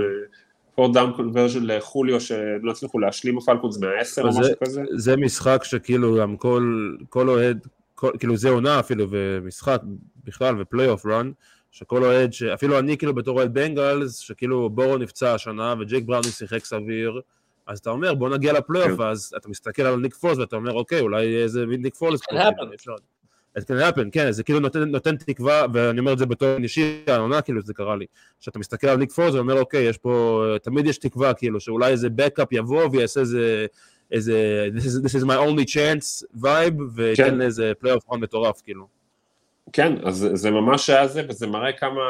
fourth 0.75 0.93
down 0.93 1.13
conversion 1.13 1.63
לחוליו, 1.63 2.21
שהם 2.21 2.65
לא 2.65 2.71
הצליחו 2.71 2.99
להשלים 2.99 3.37
הפלקונס 3.37 3.77
מהעשר 3.77 4.21
או 4.21 4.31
זה- 4.31 4.39
משהו 4.39 4.53
כזה. 4.63 4.81
זה 4.95 5.17
משחק 5.17 5.61
שכאילו 5.63 6.17
גם 6.19 6.37
כל, 6.37 6.95
כל 7.09 7.29
אוהד, 7.29 7.67
כל, 7.95 8.11
כאילו 8.19 8.37
זה 8.37 8.49
עונה 8.49 8.79
אפילו, 8.79 9.05
ומשחק 9.09 9.81
בכלל, 10.23 10.61
ופלייאוף 10.61 11.05
run, 11.05 11.31
שכל 11.71 12.03
אוהד, 12.03 12.33
שאפילו 12.33 12.79
אני 12.79 12.97
כאילו 12.97 13.13
בתור 13.15 13.37
אוהד 13.37 13.53
בנגלס, 13.53 14.17
שכאילו 14.17 14.69
בורו 14.69 14.97
נפצע 14.97 15.33
השנה, 15.33 15.75
וג'ייק 15.79 16.03
בראונינג 16.05 16.27
שיחק 16.27 16.65
סביר, 16.65 17.21
אז 17.67 17.79
אתה 17.79 17.89
אומר 17.89 18.13
בוא 18.13 18.29
נגיע 18.29 18.53
לפלייאוף, 18.53 18.91
כן. 18.91 18.99
ואז 19.01 19.33
אתה 19.37 19.49
מסתכל 19.49 19.81
על 19.81 19.95
ניק 19.95 20.13
פולס 20.15 20.37
ואתה 20.37 20.55
אומר 20.55 20.73
אוקיי, 20.73 20.99
אולי 20.99 21.43
איזה 21.43 21.65
מין 21.65 21.81
ניק 21.81 21.95
פולס. 21.95 22.21
Can 23.61 23.95
happen, 23.95 24.09
כן, 24.11 24.31
זה 24.31 24.43
כאילו 24.43 24.59
נותן, 24.59 24.79
נותן 24.83 25.15
תקווה, 25.15 25.65
ואני 25.73 25.99
אומר 25.99 26.13
את 26.13 26.17
זה 26.17 26.25
בתור 26.25 26.57
אישי, 26.57 27.03
העונה 27.07 27.41
כאילו 27.41 27.61
זה 27.61 27.73
קרה 27.73 27.95
לי, 27.95 28.05
שאתה 28.39 28.59
מסתכל 28.59 28.87
על 28.87 28.97
ניק 28.97 29.11
פולס 29.11 29.33
ואומר 29.33 29.59
אוקיי, 29.59 29.83
יש 29.83 29.97
פה, 29.97 30.43
תמיד 30.63 30.85
יש 30.85 30.97
תקווה 30.97 31.33
כאילו, 31.33 31.59
שאולי 31.59 31.91
איזה 31.91 32.09
backup 32.09 32.47
יבוא 32.51 32.89
ויעשה 32.91 33.19
איזה, 33.19 33.65
איזה, 34.11 34.67
this 34.75 34.79
is, 34.79 35.05
this 35.05 35.21
is 35.21 35.25
my 35.25 35.37
only 35.47 35.65
chance 35.73 36.39
vibe, 36.41 36.81
וייתן 36.95 37.23
כן. 37.23 37.41
איזה 37.41 37.71
פלייאוף 37.79 38.03
run 38.07 38.19
מטורף 38.19 38.61
כאילו. 38.61 38.87
כן, 39.73 39.93
אז 40.03 40.27
זה- 40.33 40.51
ממש 40.51 40.89
היה 40.89 41.07
זה, 41.07 41.21
וזה 41.29 41.47
מראה 41.47 41.71
כמה 41.71 42.01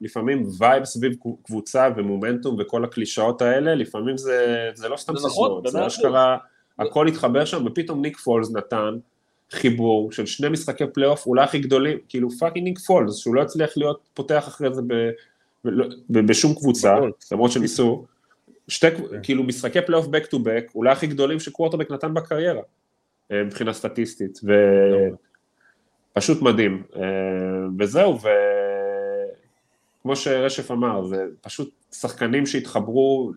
לפעמים 0.00 0.46
vibe 0.58 0.84
סביב 0.84 1.12
קבוצה 1.44 1.88
ומומנטום 1.96 2.56
וכל 2.60 2.84
הקלישאות 2.84 3.42
האלה, 3.42 3.74
לפעמים 3.74 4.16
זה, 4.16 4.70
זה 4.74 4.88
לא 4.88 4.96
סתם 4.96 5.16
זה 5.16 5.26
נכון, 5.26 5.62
סיסמאות, 5.66 5.66
זה 5.66 5.86
אשכרה, 5.86 6.36
הכל 6.78 7.08
התחבר 7.08 7.44
שם, 7.44 7.66
ופתאום 7.66 8.02
ניק 8.02 8.16
פולס 8.16 8.50
נתן 8.52 8.94
חיבור 9.54 10.12
של 10.12 10.26
שני 10.26 10.48
משחקי 10.48 10.84
פלייאוף 10.94 11.26
אולי 11.26 11.44
הכי 11.44 11.58
גדולים, 11.58 11.98
כאילו 12.08 12.30
fucking 12.30 12.78
פולס, 12.78 13.16
שהוא 13.16 13.34
לא 13.34 13.42
הצליח 13.42 13.76
להיות 13.76 14.08
פותח 14.14 14.44
אחרי 14.48 14.74
זה 14.74 14.82
ב, 14.82 14.94
ב, 15.64 15.70
ב, 16.10 16.26
בשום 16.26 16.54
קבוצה. 16.54 16.96
למרות 17.32 17.52
שניסו, 17.52 18.04
שתי, 18.68 18.86
כאילו 19.22 19.42
משחקי 19.42 19.82
פלייאוף 19.86 20.06
back 20.06 20.26
to 20.34 20.36
back, 20.36 20.72
אולי 20.74 20.90
הכי 20.90 21.06
גדולים 21.06 21.40
שקוורטרבק 21.40 21.90
נתן 21.90 22.14
בקריירה, 22.14 22.62
אה, 23.32 23.44
מבחינה 23.44 23.72
סטטיסטית, 23.72 24.40
ו... 24.44 24.52
פשוט 26.14 26.42
מדהים, 26.42 26.82
אה, 26.96 27.02
וזהו, 27.78 28.18
וכמו 30.00 30.16
שרשף 30.16 30.70
אמר, 30.70 31.04
זה 31.04 31.26
פשוט 31.40 31.70
שחקנים 31.92 32.46
שהתחברו 32.46 33.32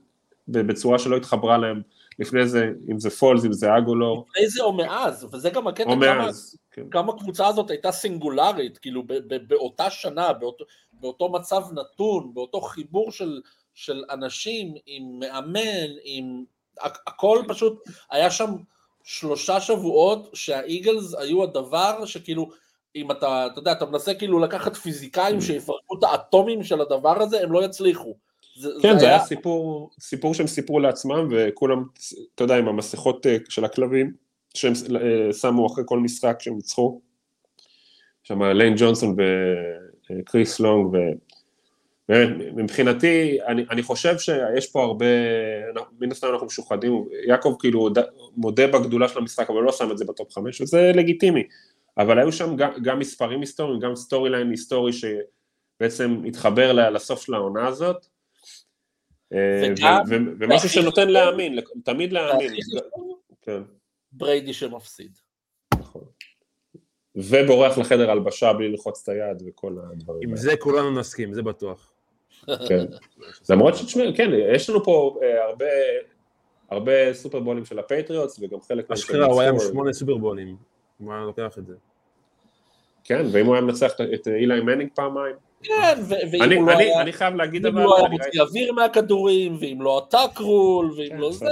בצורה 0.48 1.00
שלא 1.00 1.18
התחברה 1.18 1.58
להם 1.58 1.82
לפני 2.20 2.48
זה, 2.48 2.70
אם 2.92 3.00
זה 3.00 3.10
פולס, 3.10 3.46
אם 3.46 3.54
זה 3.54 3.78
אגולור, 3.78 4.26
לפני 4.30 4.50
זה 4.50 4.64
או 4.64 4.74
מאז, 4.74 5.28
וזה 5.32 5.50
גם 5.50 5.68
הקטע 5.68 5.84
או 5.90 5.96
כמה, 5.96 6.16
מאז, 6.16 6.58
כן. 6.72 6.90
כמה 6.92 7.14
הקבוצה 7.14 7.48
הזאת 7.48 7.70
הייתה 7.70 7.92
סינגולרית, 7.92 8.78
כאילו 8.78 9.04
ב- 9.04 9.14
ב- 9.14 9.48
באותה 9.48 9.90
שנה, 9.90 10.34
באותו, 10.34 10.66
באותו 10.94 11.30
מצב 11.30 11.64
נתון, 11.74 12.34
באותו 12.34 12.62
חיבור 12.62 13.12
של, 13.12 13.42
של 13.74 14.04
אנשים 14.10 14.74
עם 14.86 15.20
מאמן, 15.20 15.90
עם... 16.04 16.44
הכ- 16.80 17.02
הכל 17.08 17.44
פשוט, 17.48 17.84
היה 18.12 18.32
שם 18.32 18.52
שלושה 19.04 19.62
שבועות 19.62 20.30
שהאיגלס 20.34 21.16
היו 21.16 21.44
הדבר 21.44 22.06
שכאילו, 22.06 22.50
אם 22.96 23.12
אתה, 23.12 23.48
אתה 23.48 23.60
יודע, 23.60 23.72
אתה 23.72 23.86
מנסה 23.86 24.14
כאילו 24.14 24.40
לקחת. 24.40 24.76
פיזיקאים 24.76 25.42
שיפרקו 25.42 25.98
את 25.98 26.04
האטומים 26.04 26.64
של 26.64 26.82
הדבר 26.82 27.22
הזה, 27.22 27.42
הם 27.42 27.52
לא 27.52 27.66
יצליחו. 27.66 28.16
זה, 28.58 28.70
כן, 28.82 29.00
זה 29.00 29.06
היה 29.06 29.20
סיפור, 29.20 29.90
סיפור 30.00 30.34
שהם 30.34 30.48
סיפרו 30.48 30.80
לעצמם, 30.80 31.28
וכולם, 31.32 31.84
אתה 32.36 32.44
יודע, 32.44 32.58
עם 32.58 32.68
המסכות 32.68 33.26
אה, 33.26 33.38
של 33.50 33.66
הכלבים, 33.66 34.14
שהם 34.54 34.74
אה, 34.96 35.34
שמו 35.34 35.68
אחרי 35.68 35.84
כל 35.88 36.00
משחק 36.00 36.38
שהם 36.40 36.56
ניצחו, 36.56 37.02
שם 38.24 38.44
ליין 38.44 38.74
ג'ונסון 38.78 39.16
וקריס 40.10 40.60
לונג, 40.60 40.94
ו... 40.94 40.98
מבחינתי, 42.56 43.38
אני, 43.48 43.66
אני 43.70 43.84
חושב 43.84 44.18
שיש 44.18 44.72
פה 44.72 44.84
הרבה, 44.84 45.06
מן 46.00 46.12
הסתם 46.12 46.28
אנחנו 46.32 46.46
משוחדים, 46.48 47.06
יעקב 47.28 47.56
כאילו 47.60 47.90
מודה 48.38 48.68
בגדולה 48.68 49.08
של 49.08 49.20
המשחק, 49.20 49.50
אבל 49.50 49.62
לא 49.62 49.72
שם 49.72 49.92
את 49.92 49.98
זה 49.98 50.06
בטופ 50.06 50.34
חמש, 50.34 50.62
וזה 50.62 50.92
לגיטימי, 50.96 51.44
אבל 51.98 52.20
היו 52.20 52.32
שם 52.32 52.56
גם, 52.56 52.72
גם 52.82 53.00
מספרים 53.00 53.40
היסטוריים, 53.40 53.80
גם 53.80 53.96
storyline 53.96 54.50
היסטורי 54.50 54.92
שבעצם 54.94 56.22
התחבר 56.28 56.90
לסוף 56.90 57.22
של 57.22 57.34
העונה 57.34 57.68
הזאת, 57.68 57.96
אה, 57.96 58.17
ומשהו 60.40 60.70
שנותן 60.70 61.10
להאמין, 61.10 61.60
תמיד 61.84 62.14
להאמין, 62.14 62.54
כן, 63.42 63.62
בריידי 64.12 64.54
שמפסיד. 64.54 65.18
נכון. 65.80 66.04
ובורח 67.16 67.78
לחדר 67.78 68.12
הלבשה 68.12 68.54
בלי 68.54 68.70
ללחוץ 68.70 69.04
את 69.04 69.10
היד 69.10 69.44
וכל 69.46 69.76
הדברים 69.92 70.22
עם 70.24 70.30
האלה. 70.30 70.42
זה 70.42 70.58
כולנו 70.60 71.00
נסכים, 71.00 71.34
זה 71.34 71.42
בטוח. 71.42 71.94
כן. 72.68 72.86
למרות 73.50 73.76
שתשמע, 73.76 74.04
כן, 74.16 74.30
יש 74.54 74.70
לנו 74.70 74.84
פה 74.84 75.20
אה, 75.24 75.44
הרבה, 75.44 75.66
הרבה 76.70 77.14
סופרבולים 77.14 77.66
של 77.66 77.80
הפטריוטס 77.80 78.40
וגם 78.42 78.62
חלק 78.62 78.92
אשכרה 78.92 79.26
הוא 79.26 79.42
היה 79.42 79.50
עם. 79.50 79.60
שמונה 79.60 79.94
סופרבולים, 79.94 80.56
הוא 80.98 81.14
היה 81.14 81.22
לוקח 81.22 81.58
את 81.58 81.66
זה. 81.66 81.76
כן, 83.04 83.26
ואם 83.32 83.46
הוא 83.46 83.56
היה 83.56 83.62
מנצח 83.62 83.92
את 84.14 84.28
אילי 84.28 84.62
מנינג 84.62 84.90
פעמיים. 84.96 85.36
כן, 85.64 86.00
ואם 86.08 86.42
אני, 86.44 86.56
הוא 86.56 86.68
לא 86.68 86.74
אני, 86.74 86.84
היה... 86.84 87.02
אני 87.02 87.14
חייב 87.14 87.36
להגיד 87.36 87.66
אם 87.66 87.78
אבל, 87.78 87.86
לא 87.86 87.98
היה 87.98 88.06
אני 88.06 88.18
מוציא 88.18 88.42
אוויר 88.42 88.74
מהכדורים, 88.74 89.58
ואם 89.60 89.82
לא 89.82 89.98
ה 89.98 90.06
tuck 90.06 90.38
rule, 90.38 90.94
ואם 90.98 91.10
כן, 91.10 91.18
לא 91.18 91.32
זה... 91.32 91.48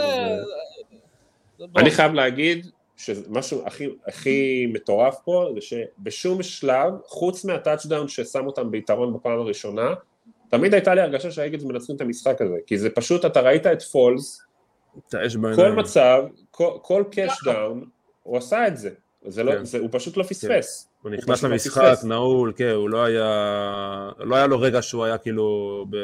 אני 1.75 1.91
חייב 1.91 2.13
להגיד 2.13 2.67
שמשהו 2.97 3.61
הכי, 3.65 3.87
הכי 4.07 4.67
מטורף 4.73 5.15
פה 5.23 5.49
זה 5.53 5.61
שבשום 5.61 6.43
שלב, 6.43 6.93
חוץ 7.05 7.45
מה 7.45 7.56
touchdown 7.56 8.07
ששם 8.07 8.45
אותם 8.45 8.71
ביתרון 8.71 9.13
בפעם 9.13 9.39
הראשונה, 9.39 9.93
תמיד 10.49 10.73
הייתה 10.73 10.95
לי 10.95 11.01
הרגשה 11.01 11.31
שהאיגלס 11.31 11.63
מנצחים 11.63 11.95
את 11.95 12.01
המשחק 12.01 12.41
הזה, 12.41 12.57
כי 12.67 12.77
זה 12.77 12.89
פשוט, 12.89 13.25
אתה 13.25 13.41
ראית 13.41 13.67
את 13.67 13.81
פולס, 13.81 14.41
כל. 15.55 15.71
מצב, 15.71 16.23
כל, 16.51 16.71
כל 16.81 17.03
touchdown, 17.11 17.85
הוא 18.23 18.37
עשה 18.37 18.67
את 18.67 18.77
זה, 18.77 18.89
זה 19.25 19.43
לא, 19.43 19.51
כן. 19.51 19.65
זה, 19.65 19.79
הוא 19.79 19.89
פשוט 19.91 20.17
לא 20.17 20.23
פספס. 20.23 20.89
הוא 21.05 21.11
נכנס 21.11 21.43
למשחק. 21.43 21.93
נעול, 22.03 22.53
כן, 22.55 22.69
הוא 22.69 22.89
לא 22.89 23.03
היה... 23.03 24.11
לא 24.19 24.35
היה 24.35 24.47
לו 24.47 24.59
רגע 24.59 24.81
שהוא 24.81 25.03
היה 25.03 25.17
כאילו... 25.17 25.85
ב... 25.89 25.97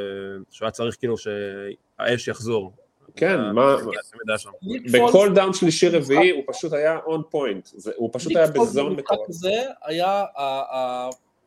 שהוא 0.51 0.65
היה 0.65 0.71
צריך 0.71 0.95
כאילו 0.99 1.15
שהאש 1.17 2.27
יחזור. 2.27 2.71
כן, 3.15 3.39
היה- 3.39 3.53
מה-. 3.53 3.75
ניק 4.61 4.83
בכל 4.91 5.31
down 5.35 5.53
שלישי 5.53 5.89
רביעי 5.89 6.29
הוא 6.29 6.43
פשוט 6.47 6.73
היה 6.73 6.99
on 7.05 7.21
point, 7.29 7.69
הוא 7.95 8.09
פשוט 8.13 8.35
היה 8.35 8.47
ב 8.47 8.57
zone 8.57 8.95
מטורף. 8.95 9.29
הזה 9.29 9.63
היה 9.83 10.23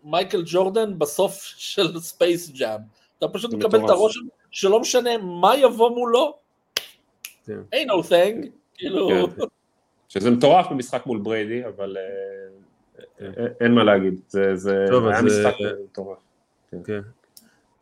מייקל 0.05 0.43
ג'ורדן 0.47 0.99
בסוף 0.99 1.35
של 1.73 2.01
ספייס 2.01 2.51
ג'אם. 2.51 2.81
אתה 3.19 3.29
פשוט 3.29 3.51
זה 3.51 3.57
מקבל 3.57 3.85
את. 3.85 3.91
הרושם 3.91 4.21
שלא 4.51 4.81
משנה 4.81 5.19
מה 5.19 5.57
יבוא 5.57 5.91
מולו, 5.91 6.37
כן. 7.47 7.59
אין 7.73 7.91
nothing, 7.91 8.47
כאילו... 8.75 9.09
כן. 9.37 9.43
שזה 10.09 10.31
מטורף 10.31 10.67
במשחק 10.71 11.07
מול 11.07 11.19
בריידי, 11.19 11.67
אבל 11.67 11.97
אה, 11.97 12.03
כן. 12.03 12.09
אה, 12.09 12.55
אין 13.61 13.73
מה 13.75 13.85
להגיד, 13.85 14.21
זה 14.29 14.57
זה 14.57 14.87
טוב, 14.91 15.07
היה 15.07 15.23
משחק 15.23 15.55
אה, 15.61 15.71
מטורף. 15.85 16.19
כן. 16.85 17.01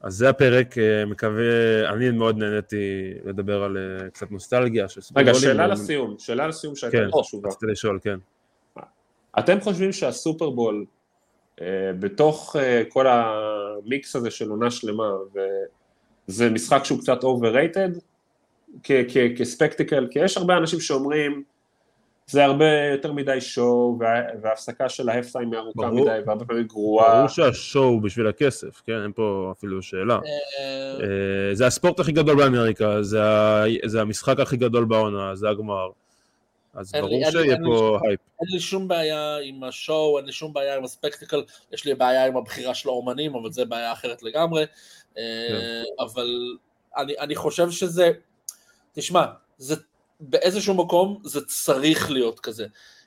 אז 0.00 0.14
זה 0.14 0.28
הפרק, 0.28 0.78
אה, 0.78 1.04
מקווה, 1.06 1.88
אני 1.88 2.10
מאוד 2.10 2.38
נהניתי 2.38 3.14
לדבר 3.24 3.62
על 3.62 3.76
אה, 3.76 4.10
קצת 4.10 4.30
נוסטלגיה 4.30 4.88
של 4.88 5.00
רגע, 5.16 5.32
סופרבולים. 5.32 5.40
שאלה 5.40 5.66
לסיום, 5.66 6.14
שאלה 6.18 6.46
לסיום 6.46 6.76
שהייתה 6.76 6.98
כן, 6.98 7.20
חשובה. 7.20 7.48
רציתי 7.48 7.66
לשאול, 7.66 7.98
כן. 8.02 8.18
אתם 9.38 9.60
חושבים 9.60 9.92
שהסופרבול, 9.92 10.84
בתוך 12.00 12.56
כל 12.88 13.06
המיקס 13.06 14.16
הזה 14.16 14.30
של 14.30 14.50
עונה 14.50 14.70
שלמה, 14.70 15.12
וזה 16.28 16.50
משחק 16.50 16.84
שהוא 16.84 16.98
קצת 16.98 17.18
overrated 17.22 18.00
כספקטיקל, 19.36 20.08
כי 20.10 20.18
יש 20.18 20.36
הרבה 20.36 20.56
אנשים 20.56 20.80
שאומרים, 20.80 21.42
זה 22.32 22.44
הרבה 22.44 22.64
יותר 22.92 23.12
מדי 23.12 23.40
שואו, 23.40 23.96
וה- 24.00 24.22
וההפסקה 24.42 24.88
של 24.88 25.08
ההפטיים 25.08 25.52
היא 25.52 25.60
ארוכה 25.60 25.80
ברור. 25.82 26.00
מדי, 26.00 26.18
והרבה 26.26 26.44
פעמים 26.44 26.66
גרועה. 26.66 27.14
ברור 27.14 27.28
שה 27.28 27.59
show 27.59 28.00
בשביל 28.00 28.26
הכסף, 28.26 28.82
כן? 28.86 29.02
אין 29.02 29.12
פה 29.12 29.52
אפילו 29.58 29.82
שאלה. 29.82 30.14
אה, 30.14 30.20
אה, 30.60 31.54
זה 31.54 31.66
הספורט 31.66 32.00
הכי 32.00 32.12
גדול 32.12 32.36
באמריקה, 32.36 33.02
זה 33.02 33.20
זה 33.84 34.00
המשחק 34.00 34.40
הכי 34.40 34.56
גדול 34.56 34.84
בעונה, 34.84 35.34
זה 35.34 35.48
הגמר. 35.48 35.88
אז 36.74 36.94
אין 36.94 37.02
ברור 37.02 37.30
שיהיה 37.30 37.56
פה 37.64 37.98
הייפ. 38.02 38.20
אין 38.40 38.48
לי 38.52 38.60
שום 38.60 38.88
בעיה 38.88 39.36
עם 39.42 39.64
ה 39.64 39.73
show, 39.73 40.18
אין 40.18 40.26
לי 40.26 40.32
שום 40.32 40.52
בעיה 40.52 40.76
עם 40.76 40.84
ה 40.84 40.89
spectacle, 40.89 41.42
יש 41.72 41.84
לי 41.84 41.94
בעיה 41.94 42.26
עם 42.26 42.36
הבחירה 42.36 42.74
של 42.74 42.88
האומנים, 42.88 43.34
אבל 43.34 43.52
זה 43.52 43.64
בעיה 43.64 43.92
אחרת 43.92 44.22
לגמרי. 44.22 44.64
אה, 45.18 45.82
אבל 46.00 46.56
אני, 46.96 47.14
אני 47.18 47.34
חושב 47.34 47.70
שזה, 47.70 48.10
תשמע, 48.92 49.24
זה 49.58 49.74
באיזשהו 50.22 50.74
מקום 50.74 51.18
זה 51.24 51.46
צריך 51.46 52.10
להיות 52.10 52.40
כזה. 52.40 52.66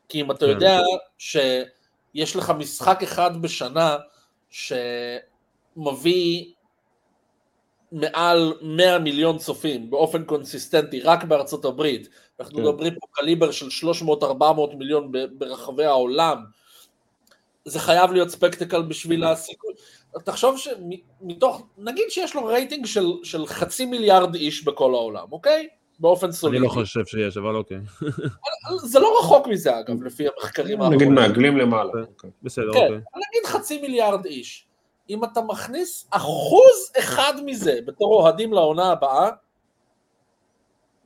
כי 0.09 0.21
אם 0.21 0.31
אתה 0.31 0.45
כן. 0.45 0.51
יודע 0.51 0.79
שיש 1.17 2.35
לך 2.35 2.49
משחק 2.49 3.03
אחד 3.03 3.41
בשנה 3.41 3.97
שמביא 4.49 6.45
מעל 7.91 8.53
100 8.61 8.99
מיליון 8.99 9.37
צופים 9.37 9.89
באופן 9.89 10.23
קונסיסטנטי 10.23 11.01
רק 11.01 11.23
בארצות 11.23 11.65
הברית, 11.65 12.09
אנחנו 12.39 12.55
כן. 12.55 12.61
מדברים 12.63 12.93
פה 12.93 13.07
קליבר 13.11 13.51
של 13.51 13.67
300-400 13.91 14.75
מיליון 14.77 15.11
ברחבי 15.37 15.85
העולם, 15.85 16.37
זה 17.65 17.79
חייב 17.79 18.11
להיות 18.11 18.29
spectacle 18.29 18.81
בשביל 18.81 19.23
הסיכוי. 19.23 19.73
תחשוב 20.23 20.57
שמתוך, 20.57 21.61
נגיד 21.77 22.05
שיש 22.09 22.35
לו 22.35 22.45
רייטינג 22.45 22.85
של, 22.85 23.07
של 23.23 23.45
חצי 23.45 23.85
מיליארד 23.85 24.35
איש 24.35 24.63
בכל 24.63 24.93
העולם, 24.93 25.27
אוקיי? 25.31 25.67
באופן 25.99 26.25
אני 26.25 26.33
סולידי. 26.33 26.63
לא 26.65 26.69
חושב 26.69 27.05
שיש, 27.05 27.37
אבל 27.37 27.55
אוקיי. 27.55 27.77
זה 28.91 28.99
לא 28.99 29.19
רחוק 29.19 29.47
מזה 29.47 29.79
אגב, 29.79 30.03
לפי 30.03 30.27
המחקרים 30.27 30.81
נגיד 30.81 30.93
האחרונים. 30.93 31.15
מעגלים 31.15 31.57
למעלה. 31.57 31.91
כן. 31.93 31.99
אוקיי. 31.99 32.29
בסדר, 32.43 32.73
כן, 32.73 32.79
אוקיי. 32.79 32.95
נגיד 32.95 33.45
חצי 33.45 33.81
מיליארד 33.81 34.25
איש. 34.25 34.67
אם 35.09 35.23
אתה 35.23 35.41
מכניס 35.41 36.07
אחוז 36.11 36.91
אחד 36.99 37.33
מזה 37.45 37.79
בתור 37.85 38.13
אוהדים 38.13 38.53
לעונה 38.53 38.91
הבאה, 38.91 39.29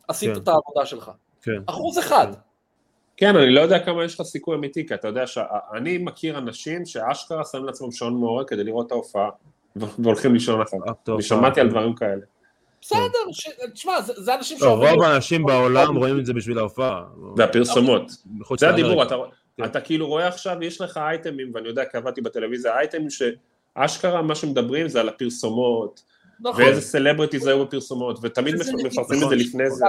עשית 0.08 0.34
כן. 0.34 0.42
את 0.42 0.48
העבודה 0.48 0.86
שלך. 0.86 1.12
כן. 1.42 1.62
אחוז 1.66 2.00
אחד. 2.00 2.28
כן, 3.18 3.36
אני 3.36 3.50
לא 3.50 3.62
יודע 3.62 3.80
כמה 3.86 4.04
יש 4.04 4.20
לך 4.20 4.26
סיכוי 4.26 4.56
אמיתי, 4.56 4.88
כי 4.88 4.94
אתה 4.94 5.08
יודע 5.08 5.28
שאני 5.28 5.98
מכיר 5.98 6.38
אנשים 6.38 6.86
שאשכרה 6.86 7.46
שמים 7.46 7.66
לעצמם 7.66 7.92
שעון 7.92 8.20
מעורר 8.20 8.44
כדי 8.44 8.64
לראות 8.64 8.88
את 8.88 8.92
ההופעה, 8.92 9.30
והולכים 9.76 10.34
לישון 10.34 10.62
אחר. 10.62 10.78
אה, 10.88 11.14
אני 11.14 11.22
שמעתי 11.22 11.60
על 11.60 11.70
דברים 11.70 11.96
כאלה. 11.96 12.26
בסדר, 12.82 13.32
ש- 13.32 13.48
תשמע, 13.74 14.02
זה 14.02 14.36
אנשים 14.36 14.58
לא, 14.62 14.68
שאוהבים... 14.68 14.90
רוב 14.94 15.04
האנשים 15.04 15.46
בעולם 15.46 15.98
רואים 15.98 16.20
את 16.20 16.26
זה 16.26 16.34
בשביל 16.34 16.60
ההופעה. 16.60 17.04
והפרסומות. 17.38 18.12
מחוץ 18.26 18.60
זה 18.60 18.70
הדיבור, 18.70 18.90
לאמריקה. 18.92 19.16
אתה, 19.16 19.24
כן. 19.58 19.66
אתה 19.66 19.82
כאילו 19.82 20.08
רואה 20.08 20.28
עכשיו, 20.28 20.64
יש 20.64 20.82
לך 20.82 20.98
אייטמים, 20.98 21.52
ואני 21.54 21.68
יודע 21.68 21.86
כי 21.86 21.98
עבדתי 21.98 22.22
בטלוויזיה, 22.22 22.80
אייטמים 22.80 23.08
שאשכרה 23.10 24.22
מה 24.22 24.36
שמדברים 24.36 24.88
זה 24.88 25.00
על 25.00 25.10
הפרסומות, 25.10 26.04
נכון. 26.40 26.64
ואיזה 26.64 26.82
celebrities 26.82 27.48
היו 27.48 27.66
בפרסומות, 27.66 28.20
ותמיד. 28.22 28.56
מפרסמים 28.56 29.24
את 29.24 29.30
זה 29.30 29.36
לפני 29.36 29.70
זה. 29.70 29.86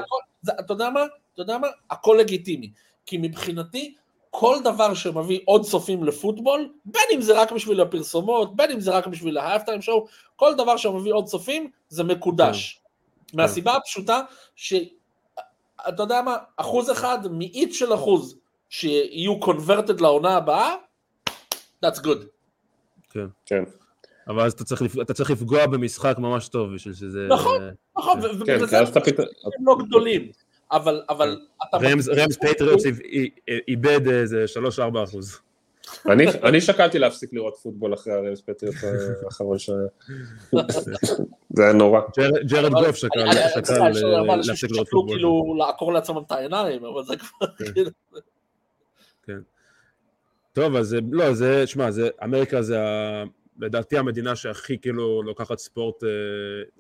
אתה 0.61 0.72
יודע 0.72 0.91
מה? 0.91 1.05
אתה 1.34 1.43
יודע 1.43 1.59
מה? 1.59 1.68
הכל 1.91 2.16
לגיטימי. 2.20 2.70
כי 3.07 3.18
מבחינתי, 3.18 3.95
כל 4.30 4.57
דבר 4.64 4.95
שמביא 4.95 5.41
עוד 5.45 5.64
צופים 5.64 6.05
לפוטבול, 6.05 6.68
בין 6.84 7.03
אם 7.14 7.20
זה 7.20 7.41
רק 7.41 7.53
בשביל 7.53 7.80
הפרסומות, 7.80 8.57
בין 8.57 8.70
אם 8.70 8.80
זה 8.80 8.91
רק 8.91 9.07
בשביל 9.07 9.38
ה 9.39 9.43
halftime 9.43 9.83
show, 9.83 10.07
כל 10.36 10.55
דבר 10.55 10.76
שמביא 10.76 11.12
עוד 11.12 11.24
צופים 11.24 11.70
זה 11.88 12.05
מקודש. 12.05 12.80
מהסיבה 13.35 13.76
הפשוטה 13.76 14.20
שאתה 14.57 14.83
יודע 15.99 16.22
מה, 16.22 16.37
אחוז 16.57 16.91
אחד, 16.91 17.18
מאית 17.31 17.74
של 17.74 17.95
אחוז, 17.95 18.39
שיהיו 18.68 19.41
קונברטד 19.41 20.01
לעונה 20.01 20.37
הבאה, 20.37 20.74
that's 21.87 21.99
good. 21.99 22.24
כן. 23.47 23.64
אבל 24.28 24.43
אז 24.43 24.53
אתה 24.53 24.64
צריך 24.64 24.83
אתה 25.03 25.14
צריך 25.14 25.31
לפגוע 25.31 25.66
במשחק 25.66 26.14
ממש 26.18 26.49
טוב 26.49 26.74
בשביל 26.74 26.95
שזה... 26.95 27.26
נכון. 27.31 27.70
נכון, 27.99 28.18
ו- 28.18 28.22
כן, 28.22 28.37
ובגלל 28.37 28.66
זה 28.66 28.83
אתה. 28.83 29.01
הם 29.59 29.66
לא 29.66 29.76
גדולים. 29.87 30.31
אבל, 30.72 31.03
אבל 31.09 31.41
אתה... 31.62 31.76
רמס 31.76 32.09
רמס 32.09 32.37
פטריוטס 32.37 32.85
איבד 33.68 34.09
איזה 34.09 34.45
3-4 34.78 35.05
אחוז. 35.05 35.39
אני, 36.09 36.24
אני 36.43 36.61
שקלתי 36.61 36.99
להפסיק 36.99 37.30
לראות 37.32 37.57
פוטבול 37.62 37.95
אחרי 37.95 38.12
הרמס 38.12 38.41
פטריוט 38.41 38.74
האחרון 39.24 39.59
שהיה. 39.59 39.78
זה 41.51 41.62
היה 41.64 41.72
נורא. 41.72 42.01
ג'רד- 42.47 42.70
גוף 42.86 42.97
שקל 42.97 43.20
אה, 43.20 43.24
להפסיק 44.47 44.70
לראות 44.70 44.88
פוטבול. 44.88 45.09
כאילו 45.16 45.55
לעקור 45.59 45.93
לעצמם 45.93 46.22
את 46.26 46.32
העיניים, 46.32 46.84
אבל 46.84 47.05
זה 47.05 47.14
כבר... 47.16 47.47
כן. 47.59 47.64
כאילו- 47.72 47.91
טוב, 50.53 50.76
אז 50.76 50.86
זה- 50.88 50.99
לא, 51.12 51.32
זה, 51.34 51.66
שמע, 51.66 51.91
זה, 51.91 52.09
אמריקה 52.24 52.62
זה 52.62 52.80
ה- 52.82 53.24
לדעתי 53.61 53.99
המדינה 53.99 54.36
שהכי 54.36 54.78
כאילו 54.78 55.22
לוקחת 55.22 55.59
ספורט, 55.59 56.05
אה, 56.05 56.09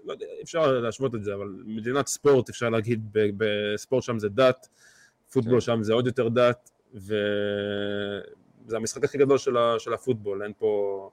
לא 0.04 0.12
יודע, 0.12 0.26
אפשר 0.42 0.72
להשוות 0.80 1.14
את 1.14 1.24
זה, 1.24 1.34
אבל 1.34 1.46
מדינת 1.66 2.06
ספורט, 2.06 2.48
אפשר 2.48 2.68
להגיד, 2.68 3.08
ב- 3.12 3.30
בספורט 3.36 4.02
שם 4.02 4.18
זה 4.18 4.28
דת, 4.28 4.68
פוטבול 5.32 5.54
כן. 5.54 5.60
שם 5.60 5.82
זה 5.82 5.92
עוד 5.92 6.06
יותר 6.06 6.28
דת, 6.28 6.70
וזה 8.70 8.76
המשחק 8.76 9.04
הכי 9.04 9.18
גדול 9.18 9.38
של, 9.38 9.56
ה, 9.56 9.74
של 9.78 9.92
הפוטבול, 9.94 10.42
אין 10.42 10.52
פה, 10.58 11.10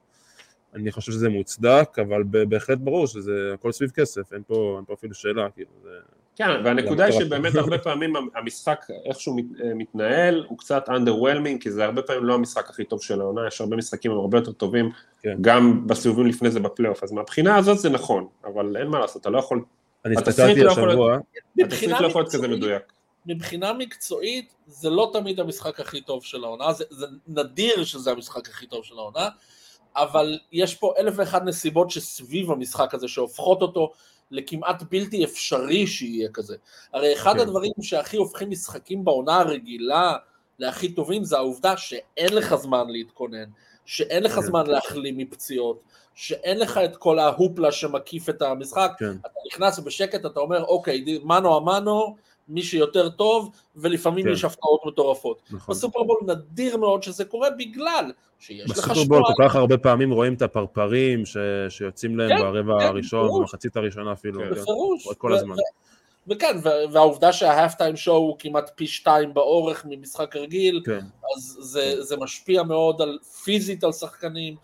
אני 0.74 0.92
חושב 0.92 1.12
שזה 1.12 1.28
מוצדק, 1.28 1.98
אבל 1.98 2.22
בהחלט 2.48 2.78
ברור 2.78 3.06
שזה 3.06 3.50
הכל 3.54 3.72
סביב 3.72 3.90
כסף, 3.90 4.32
אין 4.32 4.42
פה, 4.46 4.74
אין 4.76 4.84
פה 4.84 4.94
אפילו 4.94 5.14
שאלה, 5.14 5.50
כאילו, 5.54 5.70
זה... 5.82 5.90
כן, 6.36 6.50
והנקודה 6.64 7.04
היא. 7.04 7.12
שבאמת 7.12 7.54
הרבה 7.54 7.78
פעמים 7.78 8.12
המשחק, 8.34 8.86
איך 9.04 9.20
שהוא 9.20 9.36
מת- 9.36 9.60
אה, 9.64 9.74
מתנהל, 9.74 10.44
הוא 10.48 10.58
קצת 10.58 10.88
underwhelming, 10.88 11.58
כי 11.60 11.70
זה 11.70 11.84
הרבה 11.84 12.02
פעמים 12.02 12.24
לא 12.24 12.34
המשחק 12.34 12.70
הכי 12.70 12.84
טוב 12.84 13.02
של 13.02 13.20
העונה, 13.20 13.46
יש 13.46 13.60
הרבה 13.60 13.76
משחקים 13.76 14.10
הרבה 14.10 14.38
יותר 14.38 14.52
טובים, 14.52 14.90
כן. 15.22 15.36
גם 15.40 15.86
בסיבובים 15.86 16.26
לפני 16.26 16.50
זה 16.50 16.60
בפלייאוף, 16.60 17.02
אז 17.02 17.12
מהבחינה 17.12 17.56
הזאת 17.56 17.78
זה 17.78 17.90
נכון, 17.90 18.26
אבל 18.44 18.76
אין 18.76 18.86
מה 18.86 18.98
לעשות, 18.98 19.22
אתה 19.22 19.30
לא 19.30 19.38
יכול, 19.38 19.64
אני 20.04 20.14
הסתכלתי 20.16 20.62
לא 20.62 20.72
השבוע, 20.72 21.18
התסריט 21.58 21.90
לא 22.00 22.06
יכול 22.06 22.22
להיות 22.22 22.32
כזה 22.32 22.48
מדויק. 22.48 22.97
מבחינה 23.26 23.72
מקצועית, 23.72 24.54
זה 24.66 24.90
לא 24.90 25.10
תמיד 25.12 25.40
המשחק 25.40 25.80
הכי 25.80 26.00
טוב 26.00 26.24
של 26.24 26.44
העונה, 26.44 26.72
זה, 26.72 26.84
זה 26.90 27.06
נדיר 27.26 27.84
שזה 27.84 28.10
המשחק 28.10 28.48
הכי 28.48 28.66
טוב 28.66 28.84
של 28.84 28.98
העונה, 28.98 29.28
אבל 29.96 30.38
יש 30.52 30.74
פה 30.74 30.94
אלף 30.98 31.14
ואחת 31.16 31.42
נסיבות 31.42 31.90
שסביב 31.90 32.50
המשחק 32.50 32.94
הזה, 32.94 33.08
שהופכות 33.08 33.62
אותו 33.62 33.92
לכמעט 34.30 34.82
בלתי 34.90 35.24
אפשרי 35.24 35.86
שיהיה 35.86 36.28
כזה. 36.28 36.56
הרי 36.92 37.14
אחד 37.14 37.34
כן. 37.34 37.40
הדברים 37.40 37.72
שהכי 37.80 38.16
הופכים 38.16 38.50
משחקים 38.50 39.04
בעונה 39.04 39.40
הרגילה 39.40 40.16
להכי 40.58 40.92
טובים, 40.92 41.24
זה 41.24 41.36
העובדה 41.36 41.76
שאין 41.76 42.34
לך 42.34 42.54
זמן 42.54 42.84
להתכונן, 42.88 43.50
שאין 43.86 44.22
לך 44.22 44.34
כן. 44.34 44.40
זמן 44.40 44.66
להחלים 44.66 45.18
מפציעות, 45.18 45.82
שאין 46.14 46.58
לך 46.58 46.78
את 46.84 46.96
כל 46.96 47.18
ההופלה 47.18 47.72
שמקיף 47.72 48.28
את 48.28 48.42
המשחק, 48.42 48.92
כן, 48.98 49.12
אתה 49.20 49.38
נכנס 49.46 49.78
בשקט, 49.78 50.26
אתה 50.26 50.40
אומר, 50.40 50.64
אוקיי, 50.64 51.18
מנו 51.24 51.56
המנו, 51.56 52.16
מי 52.48 52.62
שיותר 52.62 53.08
טוב, 53.08 53.50
ולפעמים 53.76 54.24
כן. 54.24 54.32
יש 54.32 54.44
הפתעות 54.44 54.80
מטורפות. 54.86 55.42
נכון. 55.50 55.74
בסופרבול 55.74 56.16
נדיר 56.26 56.76
מאוד 56.76 57.02
שזה 57.02 57.24
קורה 57.24 57.50
בגלל 57.50 58.12
שיש 58.38 58.70
לך 58.70 58.78
בסופרבול 58.78 59.04
שמועה. 59.04 59.34
כל 59.36 59.42
כך 59.48 59.56
הרבה 59.56 59.78
פעמים 59.78 60.12
רואים 60.12 60.34
את 60.34 60.42
הפרפרים 60.42 61.26
ש... 61.26 61.36
שיוצאים 61.68 62.18
להם 62.18 62.28
כן, 62.28 62.42
ברבע 62.42 62.78
כן, 62.78 62.86
הראשון. 62.86 63.40
במחצית 63.40 63.76
הראשונה 63.76 64.12
אפילו. 64.12 64.40
כן. 64.40 64.46
כן. 64.46 64.60
בפירוש. 64.60 65.04
רואה 65.04 65.16
כל 65.16 65.32
הזמן. 65.34 65.56
וכן, 66.28 66.56
והעובדה 66.92 67.32
שההאפטיים 67.32 67.96
שואו 67.96 68.16
הוא 68.16 68.36
כמעט 68.38 68.70
פי 68.74 68.86
שתיים 68.86 69.34
באורך 69.34 69.84
ממשחק 69.88 70.36
רגיל, 70.36 70.82
כן, 70.84 71.00
אז 71.36 71.58
זה, 71.60 72.02
זה 72.02 72.16
משפיע 72.16 72.62
מאוד 72.62 73.02
על, 73.02 73.18
פיזית 73.44 73.84
על 73.84 73.92
שחקנים, 73.92 74.56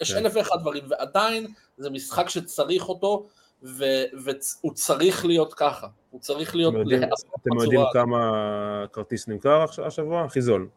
יש 0.00 0.12
כן. 0.12 0.18
אלף 0.18 0.32
ואחד 0.36 0.56
דברים, 0.60 0.84
ועדיין 0.88 1.46
זה 1.78 1.90
משחק 1.90 2.28
שצריך 2.28 2.88
אותו, 2.88 3.26
והוא 3.62 4.72
צריך 4.74 5.24
להיות 5.24 5.54
ככה, 5.54 5.86
הוא 6.16 6.20
צריך 6.22 6.56
להיות 6.56 6.74
אתם 6.74 6.80
יודעים- 6.80 7.02
אתם 7.42 7.60
יודעים. 7.62 7.80
כמה 7.92 8.86
כרטיס 8.92 9.28
נמכר 9.28 9.64
השבוע? 9.86 10.24
הכי 10.24 10.40
זול. 10.40 10.68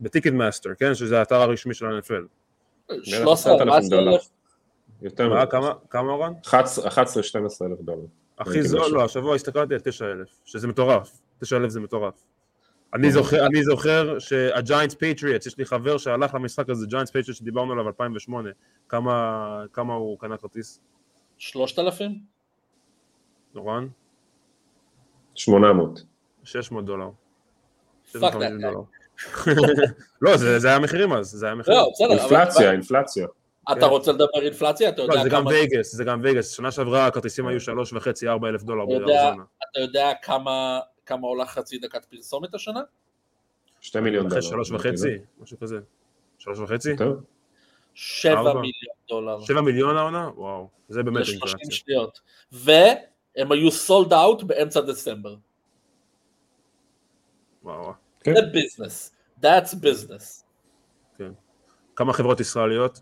ב 0.00 0.32
Ticketmaster, 0.32 0.70
כן? 0.78 0.94
שזה 0.94 1.18
האתר 1.18 1.34
הרשמי 1.34 1.74
של 1.74 1.86
ה-NFL. 1.86 2.24
13, 3.02 3.32
10,000 3.54 3.68
14 3.68 3.98
דולר. 3.98 4.12
אלף, 4.14 4.28
יותר 5.02 5.34
מזה. 5.34 5.46
כמה, 5.46 5.72
כמה 5.90 6.12
אורן? 6.12 6.32
11-12 6.42 7.66
אלף 7.66 7.80
דולר. 7.80 8.02
הכי 8.38 8.62
זול. 8.62 8.90
לא, 8.92 9.04
השבוע 9.04 9.34
הסתכלתי 9.34 9.74
על 9.74 9.80
9,000, 9.80 10.28
שזה 10.44 10.68
מטורף. 10.68 11.20
9,000 11.40 11.70
זה 11.70 11.80
מטורף. 11.80 12.14
אני 12.94 13.10
זוכר, 13.12 13.46
אני 13.46 13.64
זוכר 13.64 14.18
שהג'יינטס 14.18 14.94
פטריאטס, 14.94 15.46
יש 15.46 15.58
לי 15.58 15.64
חבר 15.64 15.98
שהלך 15.98 16.34
למשחק 16.34 16.70
הזה, 16.70 16.86
ג'יינטס 16.86 17.10
פטריאטס 17.10 17.34
שדיברנו 17.34 17.72
עליו 17.72 17.86
2008, 17.86 18.50
כמה, 18.88 19.64
כמה 19.72 19.94
הוא 19.94 20.18
קנה 20.18 20.36
כרטיס? 20.36 20.80
3,000? 21.38 22.12
אורן? 23.56 23.88
800. 25.36 26.02
600 26.44 26.84
דולר. 26.84 27.08
Fuck 27.08 28.12
650 28.12 28.58
that 28.58 28.62
דולר. 28.62 28.80
לא, 30.22 30.36
זה 30.36 30.58
זה 30.58 30.68
היה 30.68 30.76
המחירים 30.76 31.12
אז, 31.12 31.26
זה 31.30 31.46
היה 31.46 31.52
המחירים. 31.52 31.78
לא, 31.80 31.90
בסדר, 31.92 32.06
אבל- 32.06 32.18
אינפלציה, 32.20 32.72
אינפלציה. 32.72 33.26
אתה 33.72 33.80
כן. 33.80 33.86
רוצה 33.86 34.12
לדבר 34.12 34.42
אינפלציה? 34.42 34.88
אתה 34.88 35.02
לא, 35.02 35.12
יודע 35.12 35.22
זה 35.22 35.28
גם 35.28 35.40
כמה... 35.42 35.50
wages, 35.50 35.94
זה 35.94 36.04
גם 36.04 36.20
wages. 36.22 36.50
שנה 36.56 36.70
שעברה 36.70 37.06
הכרטיסים 37.06 37.46
היו 37.46 37.60
שלוש 37.60 37.92
וחצי, 37.92 38.28
ארבע 38.28 38.48
אלף 38.48 38.62
דולר 38.62 38.84
אתה 38.84 38.92
יודע- 38.92 39.06
באריזונה. 39.06 39.44
אתה 39.70 39.80
יודע 39.80 40.12
כמה, 40.22 40.80
כמה 41.06 41.26
עולה 41.26 41.46
חצי 41.46 41.78
דקת 41.78 42.04
פרסומת 42.04 42.54
השנה? 42.54 42.80
שתי 43.80 44.00
מיליון 44.00 44.26
אחרי 44.26 44.40
דולר. 44.40 44.50
שלוש 44.52 44.70
וחצי, 44.70 45.18
משהו 45.40 45.58
כזה. 45.60 45.78
שלוש 46.38 46.58
וחצי? 46.58 46.96
טוב. 46.96 47.16
שבע. 47.94 48.40
מיליון 48.42 48.62
דולר. 49.08 49.40
שבע 49.40 49.60
מיליון 49.60 49.96
העונה? 49.96 50.30
וואו, 50.36 50.68
זה 50.88 51.02
באמת 51.02 51.20
ל-30 51.26 51.30
אינפלציה. 51.32 51.70
שניות. 51.70 52.20
והם 53.36 53.52
היו 53.52 53.70
סולד 53.70 54.12
אאוט 54.12 54.42
באמצע 54.42 54.80
דצמבר. 54.80 55.34
וואו. 57.62 57.92
כן. 58.20 58.34
זה 58.34 58.40
ביזנס. 58.52 59.12
That's 59.42 59.74
business. 59.82 60.44
כמה 61.96 62.12
חברות 62.12 62.40
ישראליות? 62.40 63.00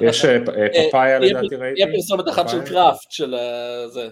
יש 0.00 0.24
אה, 0.24 0.36
אה, 0.36 0.88
פפאיה 0.88 1.18
יהיה- 1.18 1.18
לדעתי 1.40 1.56
ראיתי. 1.56 1.80
יהיה 1.80 1.92
פרסומת 1.94 2.28
אחת 2.28 2.48
של. 2.48 2.64
קראפט 2.66 3.10
של 3.10 3.34
אה, 3.34 3.88
זה. 3.88 4.08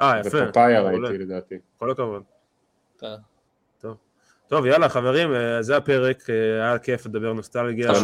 אה, 0.00 0.20
יפה. 0.20 0.38
מעולה. 0.56 1.08
ראיתי 1.08 1.24
לדעתי. 1.24 1.54
כל 1.78 1.90
הכבוד. 1.90 2.22
טוב, 4.48 4.66
יאללה, 4.66 4.88
חברים, 4.88 5.34
אה, 5.34 5.62
זה 5.62 5.76
הפרק, 5.76 6.30
אה, 6.30 6.34
היה 6.68 6.78
כיף 6.78 7.06
לדבר 7.06 7.32
נוסטלגיה. 7.32 7.94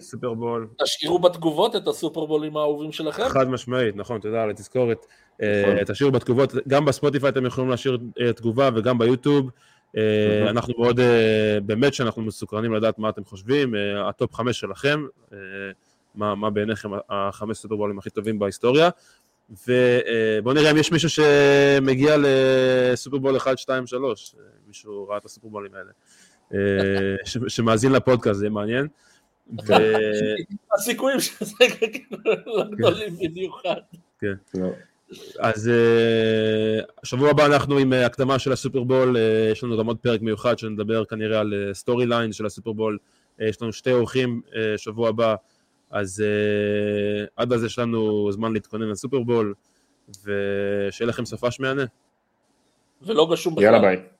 סופרבול, 0.00 0.68
תשאירו 0.84 1.18
בתגובות 1.18 1.76
את 1.76 1.88
הסופרבולים 1.88 2.56
האהובים 2.56 2.92
שלכם. 2.92 3.28
חד 3.28 3.48
משמעית, 3.48 3.96
נכון, 3.96 4.20
תודה 4.20 4.42
על 4.42 4.50
התזכורת. 4.50 5.06
אה, 5.42 5.62
נכון. 5.62 5.84
תשאירו 5.84 6.12
בתגובות, 6.12 6.54
גם 6.68 6.84
ב 6.84 6.89
Spotify 6.89 7.28
אתם 7.28 7.46
יכולים 7.46 7.70
להשאיר 7.70 7.98
תגובה 8.36 8.70
וגם 8.74 8.98
ב 8.98 9.04
YouTube. 9.04 9.50
Mhm. 9.94 9.98
אנחנו 10.50 10.74
מאוד, 10.78 11.00
באמת 11.66 11.94
שאנחנו 11.94 12.22
מסוקרנים 12.22 12.74
לדעת 12.74 12.98
מה 12.98 13.08
אתם 13.08 13.24
חושבים, 13.24 13.74
ה 14.08 14.14
top 14.14 14.34
חמש 14.34 14.60
שלכם, 14.60 15.06
מה 16.14 16.34
מה 16.34 16.50
בעיניכם 16.50 16.90
החמש 17.10 17.58
סופרבולים 17.58 17.98
הכי 17.98 18.10
טובים 18.10 18.38
בהיסטוריה. 18.38 18.90
ובואו 19.50 20.54
נראה 20.54 20.70
אם 20.70 20.76
יש 20.76 20.92
מישהו 20.92 21.10
שמגיע 21.10 22.16
לסופרבול 22.18 23.36
1, 23.36 23.58
2, 23.58 23.86
3, 23.86 24.34
מישהו 24.68 25.08
ראה 25.08 25.16
את 25.16 25.24
הסופרבולים 25.24 25.74
האלה, 25.74 25.90
אה, 26.54 27.48
שמאזין 27.48 27.92
לפודקאסט, 27.92 28.38
זה 28.38 28.44
יהיה 28.44 28.50
מעניין. 28.50 28.88
הסיכויים 30.74 31.20
שזה 31.20 31.54
לא 32.36 32.64
גדולים 32.70 33.16
במיוחד. 33.18 33.80
לא. 34.54 34.68
אז 35.38 35.68
אה, 35.68 36.80
שבוע 37.04 37.30
הבא 37.30 37.46
אנחנו 37.46 37.78
עם 37.78 37.92
אה, 37.92 38.06
הקדמה 38.06 38.38
של 38.38 38.52
הסופרבול, 38.52 39.16
יש 39.52 39.64
לנו 39.64 39.78
גם 39.78 39.86
עוד 39.86 39.98
פרק 39.98 40.20
מיוחד 40.20 40.58
שנדבר 40.58 41.04
כנראה 41.04 41.40
על 41.40 41.70
storyline 41.72 42.32
של 42.32 42.46
הסופרבול, 42.46 42.98
יש 43.38 43.62
לנו 43.62 43.72
שתי 43.72 43.92
אורחים 43.92 44.40
שבוע 44.76 45.08
הבא, 45.08 45.34
אז 45.90 46.24
עד 47.36 47.52
אז 47.52 47.64
יש 47.64 47.78
לנו 47.78 48.32
זמן 48.32 48.52
להתכונן 48.52 48.88
לסופרבול, 48.88 49.54
ושיהיה 50.24 51.08
לכם 51.08 51.24
סופש 51.24 51.60
מהנה. 51.60 51.84
ולא 53.02 53.28
גשום 53.32 53.54
בכלל. 53.54 53.64
יאללה 53.64 53.80
ביי. 53.80 54.17